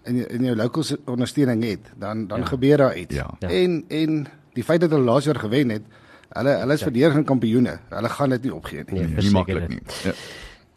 in 0.08 0.24
in 0.24 0.50
jou 0.52 0.56
locals 0.56 0.96
ondersteuning 1.06 1.64
het, 1.68 1.94
dan 2.00 2.28
dan 2.28 2.46
ja. 2.46 2.52
gebeur 2.54 2.78
daar 2.78 2.98
iets. 2.98 3.16
Ja. 3.16 3.30
Ja. 3.40 3.50
En 3.50 3.84
en 3.88 4.28
die 4.54 4.64
feit 4.64 4.82
dat 4.82 4.92
hulle 4.92 5.04
laas 5.04 5.26
jaar 5.26 5.40
gewen 5.40 5.70
het, 5.70 5.84
hulle 6.30 6.58
hulle 6.64 6.74
is 6.74 6.84
verdedigende 6.84 7.26
kampioene. 7.26 7.80
Hulle 7.90 8.10
gaan 8.10 8.30
dit 8.30 8.44
nie 8.44 8.54
opgee 8.54 8.84
nie. 8.86 9.00
Nee. 9.00 9.08
nie 9.08 9.14
verseker 9.14 9.40
maklik 9.40 9.68
nie. 9.70 9.82
Ja. 10.04 10.14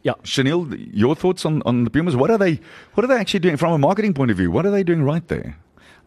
Ja. 0.03 0.14
Chanel, 0.24 0.66
your 0.92 1.14
thoughts 1.14 1.44
on 1.44 1.62
on 1.66 1.84
the 1.84 1.90
Pumas? 1.90 2.14
What 2.16 2.30
are 2.30 2.38
they 2.38 2.61
what 2.94 3.05
are 3.05 3.09
they 3.09 3.20
actually 3.20 3.40
doing 3.40 3.57
from 3.59 3.72
a 3.72 3.78
marketing 3.78 4.14
point 4.14 4.30
of 4.30 4.36
view? 4.36 4.51
What 4.51 4.64
are 4.66 4.70
they 4.70 4.82
doing 4.82 5.03
right 5.03 5.26
there? 5.28 5.57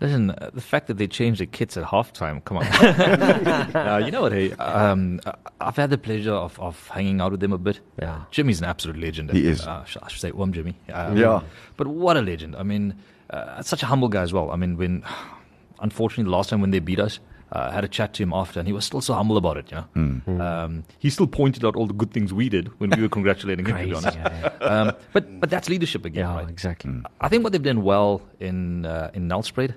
Listen, 0.02 0.32
uh, 0.32 0.50
the 0.54 0.62
fact 0.62 0.88
that 0.88 0.98
they 0.98 1.08
changed 1.08 1.40
their 1.40 1.48
kits 1.48 1.78
at 1.78 1.86
halftime, 1.86 2.44
come 2.44 2.58
on. 2.58 2.66
uh, 3.76 4.02
you 4.04 4.12
know 4.12 4.22
what, 4.24 4.34
hey, 4.34 4.52
um, 4.54 5.22
I've 5.62 5.78
had 5.78 5.92
the 5.92 5.98
pleasure 5.98 6.34
of, 6.34 6.60
of 6.60 6.88
hanging 6.90 7.22
out 7.22 7.32
with 7.32 7.40
them 7.40 7.54
a 7.54 7.58
bit. 7.58 7.80
Yeah. 8.02 8.24
Jimmy's 8.32 8.60
an 8.60 8.66
absolute 8.66 8.98
legend. 8.98 9.32
He 9.32 9.48
is. 9.48 9.62
Uh, 9.66 9.86
I 10.02 10.10
should 10.10 10.20
say, 10.20 10.32
Wom 10.32 10.52
Jimmy. 10.52 10.76
Um, 10.92 11.16
Yeah. 11.16 11.42
But 11.78 11.88
what 11.88 12.18
a 12.18 12.22
legend. 12.22 12.56
I 12.56 12.64
mean, 12.64 12.96
uh, 13.30 13.62
such 13.62 13.84
a 13.84 13.86
humble 13.86 14.10
guy 14.10 14.24
as 14.24 14.34
well. 14.34 14.52
I 14.52 14.58
mean, 14.58 14.76
when, 14.78 15.04
unfortunately, 15.80 16.26
the 16.26 16.36
last 16.36 16.50
time 16.50 16.60
when 16.60 16.72
they 16.72 16.80
beat 16.80 17.00
us, 17.00 17.20
uh, 17.54 17.72
had 17.72 17.84
a 17.86 17.88
chat 17.88 18.14
to 18.16 18.24
him 18.24 18.34
after, 18.34 18.60
and 18.60 18.68
he 18.68 18.74
was 18.74 18.84
still 18.84 19.00
so 19.00 19.14
humble 19.14 19.38
about 19.38 19.58
it, 19.58 19.72
you 19.72 19.78
know. 19.78 20.44
Um, 20.44 20.84
he 21.00 21.10
still 21.10 21.28
pointed 21.28 21.64
out 21.64 21.76
all 21.78 21.88
the 21.88 21.94
good 21.94 22.12
things 22.12 22.34
we 22.34 22.50
did 22.50 22.68
when 22.80 22.90
we 22.90 23.02
were 23.02 23.10
congratulating 23.18 23.66
him, 23.66 23.78
to 23.78 23.84
be 23.86 23.94
honest. 23.94 24.18
yeah, 24.18 24.50
Um, 24.62 24.92
but, 25.14 25.40
but 25.40 25.50
that's 25.50 25.70
leadership 25.70 26.04
again, 26.04 26.26
Yeah, 26.26 26.36
right? 26.36 26.50
exactly. 26.50 26.92
I 27.22 27.30
think 27.30 27.44
what 27.44 27.52
they've 27.54 27.62
done 27.72 27.84
well 27.84 28.22
in 28.40 28.86
uh, 28.86 29.12
in 29.14 29.30
Nelspruit, 29.30 29.74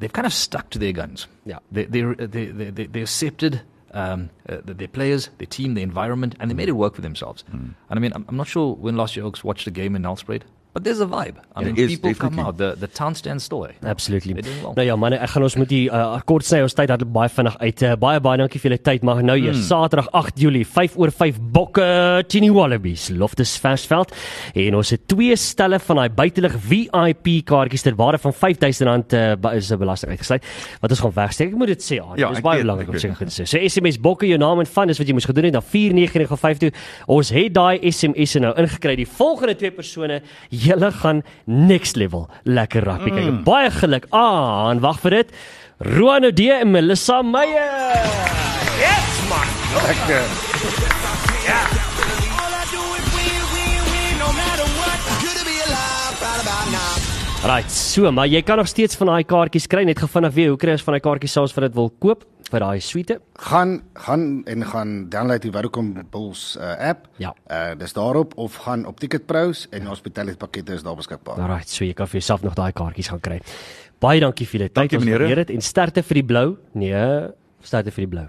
they've 0.00 0.12
kind 0.12 0.26
of 0.26 0.32
stuck 0.34 0.70
to 0.70 0.78
their 0.78 0.92
guns. 0.92 1.26
Yeah. 1.46 1.58
they 1.72 1.84
they 1.86 2.02
they 2.02 2.26
they, 2.46 2.70
they, 2.70 2.86
they 2.86 3.00
accepted 3.02 3.62
um, 3.92 4.30
uh, 4.48 4.56
their 4.64 4.88
players, 4.88 5.30
their 5.38 5.46
team, 5.46 5.74
their 5.74 5.84
environment, 5.84 6.34
and 6.40 6.50
they 6.50 6.54
made 6.54 6.68
it 6.68 6.72
work 6.72 6.96
for 6.96 7.00
themselves. 7.02 7.44
And 7.52 7.74
I 7.90 8.00
mean, 8.00 8.12
I'm, 8.16 8.24
I'm 8.28 8.36
not 8.36 8.48
sure 8.48 8.74
when 8.74 8.96
last 8.96 9.14
year 9.14 9.24
Oaks 9.24 9.44
watched 9.44 9.68
a 9.68 9.70
game 9.70 9.94
in 9.94 10.02
Nelspruit. 10.02 10.42
But 10.74 10.82
there's 10.82 11.00
a 11.00 11.06
vibe. 11.06 11.36
I 11.54 11.62
There 11.62 11.72
mean, 11.72 11.76
is, 11.84 11.92
people 11.92 12.14
come 12.14 12.34
definitely. 12.36 12.66
out. 12.66 12.78
The 12.80 12.86
the 12.86 12.90
town 12.92 13.14
stands 13.14 13.44
still. 13.44 13.64
Eh? 13.66 13.72
Absolutely. 13.86 14.34
Well. 14.34 14.72
Nou 14.74 14.84
ja, 14.86 14.96
manne, 14.96 15.20
ek 15.22 15.30
gaan 15.30 15.44
ons 15.46 15.54
moet 15.56 15.68
die 15.70 15.84
uh, 15.88 16.18
kort 16.26 16.42
sny 16.44 16.60
ons 16.66 16.74
tyd 16.74 16.88
dat 16.90 17.04
baie 17.14 17.30
vinnig 17.30 17.54
uit. 17.62 17.82
Uh, 17.86 17.92
baie 17.94 18.18
baie 18.20 18.38
dankie 18.42 18.58
vir 18.58 18.70
julle 18.72 18.82
tyd. 18.82 19.04
Maar 19.06 19.22
nou 19.22 19.36
hier 19.38 19.52
Hmm. 19.54 19.62
Saterdag 19.62 20.08
8 20.12 20.40
Julie 20.42 20.64
5 20.66 20.96
oor 20.98 21.12
5 21.14 21.38
bokke 21.54 22.24
Tini 22.26 22.50
Wallabies 22.50 23.08
Loftus 23.14 23.52
Versveld 23.62 24.10
en 24.54 24.74
ons 24.74 24.90
het 24.90 25.06
twee 25.08 25.36
stelle 25.38 25.78
van 25.78 25.96
daai 26.00 26.08
buitelug 26.10 26.56
VIP 26.58 27.30
kaartjies 27.46 27.82
ter 27.86 27.94
waarde 27.94 28.18
van 28.18 28.34
R5000 28.34 29.14
uh, 29.14 29.54
is 29.54 29.70
'n 29.70 29.78
belasting 29.78 30.10
uitgesluit 30.10 30.42
wat 30.80 30.90
ons 30.90 31.00
gaan 31.00 31.12
wegsteek. 31.14 31.48
Ek 31.52 31.56
moet 31.56 31.68
dit 31.68 31.82
sê, 31.82 32.00
ja, 32.16 32.30
is 32.32 32.38
ek 32.38 32.42
baie 32.42 32.60
belangrik 32.62 32.88
om 32.88 32.98
seker 32.98 33.26
te 33.30 33.42
sê. 33.42 33.46
So 33.46 33.58
SMS 33.62 34.00
bokke 34.00 34.26
jou 34.26 34.38
naam 34.38 34.58
en 34.58 34.66
van 34.66 34.86
dis 34.88 34.98
wat 34.98 35.06
jy 35.06 35.12
moes 35.14 35.24
gedoen 35.30 35.44
het 35.44 35.52
na 35.54 35.60
49905 35.62 36.58
toe. 36.58 36.70
Ons 37.06 37.30
het 37.30 37.54
daai 37.54 37.78
SMS 37.92 38.34
nou 38.40 38.52
ingekry. 38.58 38.96
Die 38.96 39.06
volgende 39.08 39.54
twee 39.56 39.70
persone, 39.70 40.20
julle 40.64 40.90
gaan 41.00 41.22
next 41.44 41.96
level 42.00 42.28
lekker 42.44 42.84
rugby 42.86 43.12
kyk. 43.12 43.28
Mm. 43.30 43.42
Baie 43.46 43.70
geluk 43.70 44.08
aan. 44.10 44.80
Wag 44.84 45.00
vir 45.04 45.20
dit. 45.20 45.32
Roan 45.84 46.24
Ode 46.24 46.50
en 46.52 46.70
Melissa 46.70 47.22
Meyer. 47.22 47.70
Right, 57.44 57.70
so, 57.70 58.08
maar 58.12 58.26
jy 58.26 58.40
kan 58.42 58.56
nog 58.56 58.68
steeds 58.70 58.96
van 58.96 59.10
daai 59.12 59.24
kaartjies 59.28 59.66
kry. 59.68 59.84
Net 59.84 60.00
gevinnig 60.00 60.32
weer, 60.32 60.54
hoe 60.54 60.60
kry 60.60 60.78
ons 60.78 60.86
van 60.86 60.96
daai 60.96 61.04
kaartjies 61.04 61.34
selfs 61.36 61.52
vir 61.52 61.68
dit 61.68 61.76
wil 61.76 61.92
koop 62.00 62.24
vir 62.54 62.64
daai 62.64 62.80
suite? 62.84 63.18
Gaan 63.50 63.76
gaan 64.06 64.26
en 64.50 64.66
gaan 64.70 64.92
download 65.12 65.42
die 65.44 65.52
Vodacom 65.54 65.92
Bulls 66.12 66.44
uh, 66.56 66.74
app. 66.90 67.08
Ja. 67.22 67.34
Uh 67.50 67.74
dis 67.80 67.96
daarop 67.96 68.36
of 68.40 68.60
gaan 68.66 68.86
op 68.90 69.00
Ticketpros 69.02 69.66
en 69.70 69.86
die 69.86 69.90
hospitality 69.90 70.38
pakkette 70.40 70.78
is 70.78 70.86
daar 70.86 70.98
beskikbaar. 70.98 71.40
Alright, 71.40 71.70
so 71.70 71.84
jy 71.84 71.96
kan 71.98 72.10
vir 72.10 72.20
jouself 72.20 72.46
nog 72.46 72.56
daai 72.58 72.72
kaartjies 72.72 73.10
gaan 73.12 73.22
kry. 73.24 73.40
Baie 74.02 74.22
dankie 74.22 74.46
vir 74.46 74.58
julle 74.58 74.70
tyd. 74.70 74.78
Dankie, 74.82 75.00
Ons 75.00 75.10
waardeer 75.10 75.44
dit 75.44 75.54
en 75.56 75.64
sterkte 75.64 76.04
vir 76.06 76.20
die 76.20 76.26
blou. 76.30 76.46
Nee, 76.78 77.04
sterkte 77.64 77.94
vir 77.94 78.06
die 78.06 78.12
blou. 78.16 78.26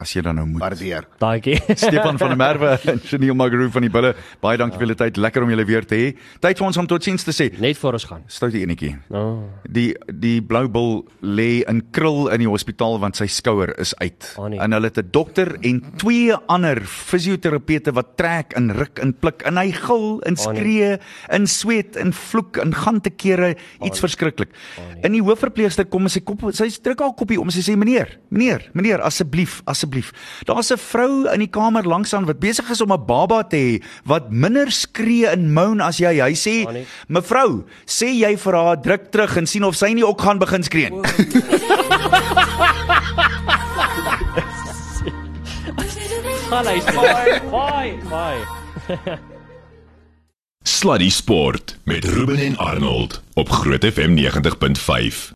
As 0.00 0.12
jy 0.16 0.22
dan 0.24 0.34
nou 0.40 0.46
moet. 0.48 0.62
Waardeer. 0.62 1.04
Dankie. 1.20 1.58
Stefan 1.76 2.16
van 2.18 2.28
der 2.32 2.36
Merwe 2.40 2.78
en 2.88 3.00
Chanel 3.04 3.34
Magru 3.36 3.66
van 3.70 3.82
die 3.84 3.90
Bulle. 3.92 4.14
Baie 4.40 4.56
dankie 4.56 4.78
vir 4.80 4.86
julle 4.86 4.96
tyd. 4.96 5.16
Lekker 5.20 5.42
om 5.44 5.50
julle 5.52 5.66
weer 5.68 5.84
te 5.84 5.94
hê. 5.94 6.06
Tyd 6.40 6.56
vir 6.58 6.66
ons 6.66 6.76
om 6.80 6.86
totsiens 6.88 7.24
te 7.24 7.34
sê. 7.36 7.50
Net 7.60 7.76
voor 7.76 7.98
ons 7.98 8.04
gaan. 8.08 8.22
Stout 8.26 8.52
die 8.54 8.62
enetjie. 8.64 8.94
Oh, 9.10 9.42
Die 9.68 9.90
die 10.08 10.40
blou 10.40 10.68
bil 10.72 11.04
lê 11.20 11.60
in 11.68 11.82
krul 11.92 12.30
in 12.32 12.40
die 12.40 12.48
hospitaal 12.48 12.96
want 13.02 13.16
sy 13.20 13.26
skouer 13.28 13.74
is 13.78 13.92
uit. 14.00 14.30
Ah, 14.38 14.48
nee. 14.48 14.58
En 14.64 14.72
hulle 14.72 14.88
het 14.88 14.96
'n 15.04 15.10
dokter 15.12 15.52
en 15.60 15.82
twee 16.00 16.32
ander 16.48 16.80
fisioterapeute 16.80 17.92
wat 17.92 18.16
trek 18.16 18.54
en 18.56 18.72
ruk 18.72 18.98
en 19.04 19.12
pluk 19.12 19.42
en 19.44 19.56
hy 19.60 19.70
gil 19.72 20.20
en 20.24 20.36
Ah, 20.40 20.52
nee. 20.52 20.56
skree 20.56 20.98
en 21.28 21.46
sweet 21.46 21.96
en 21.96 22.12
vloek 22.12 22.56
en 22.56 22.72
gaan 22.74 23.00
te 23.00 23.10
kere 23.10 23.56
iets 23.84 24.00
verskriklik. 24.00 24.48
In 25.04 25.12
die 25.12 25.20
hoofverpleegster 25.22 25.84
kom 25.84 26.02
en 26.02 26.08
sy 26.08 26.20
kop 26.24 26.40
sy 26.56 26.70
druk 26.82 27.00
haar 27.00 27.12
koppie 27.14 27.38
om 27.40 27.50
sy 27.50 27.60
sê 27.60 27.76
meneer, 27.76 28.18
meneer, 28.30 28.70
meneer 28.72 29.00
asseblief, 29.04 29.60
asseblief. 29.66 29.89
Daar's 30.44 30.70
'n 30.70 30.76
vrou 30.78 31.26
in 31.32 31.38
die 31.38 31.48
kamer 31.50 31.84
langs 31.86 32.14
aan 32.14 32.26
wat 32.26 32.38
besig 32.40 32.70
is 32.70 32.80
om 32.80 32.92
'n 32.92 33.06
baba 33.06 33.42
te 33.42 33.56
hê 33.56 33.82
wat 34.04 34.30
minder 34.30 34.70
skree 34.70 35.26
en 35.26 35.52
moan 35.52 35.80
as 35.80 35.98
jy. 35.98 36.20
Hy 36.20 36.34
sê, 36.34 36.66
Ah, 36.66 36.72
nee. 36.72 36.86
"Mevrou, 37.08 37.64
sê 37.86 38.06
jy 38.12 38.36
vir 38.36 38.54
haar 38.54 38.80
druk 38.80 39.10
terug 39.10 39.36
en 39.36 39.46
sien 39.46 39.64
of 39.64 39.74
sy 39.76 39.92
nie 39.92 40.04
ook 40.06 40.20
gaan 40.20 40.38
begin 40.38 40.62
skree 40.62 40.90
nie." 40.90 41.00
gaan 46.50 46.66
hy. 46.66 46.80
Bye. 46.80 47.40
Bye. 47.50 47.98
Bye. 48.08 49.18
Sluddy 50.62 51.10
Sport 51.10 51.76
met 51.84 52.04
Ruben 52.04 52.36
en 52.38 52.56
Arnold 52.56 53.22
op 53.34 53.50
Groot 53.50 53.84
FM 53.84 54.14
90.5. 54.14 55.28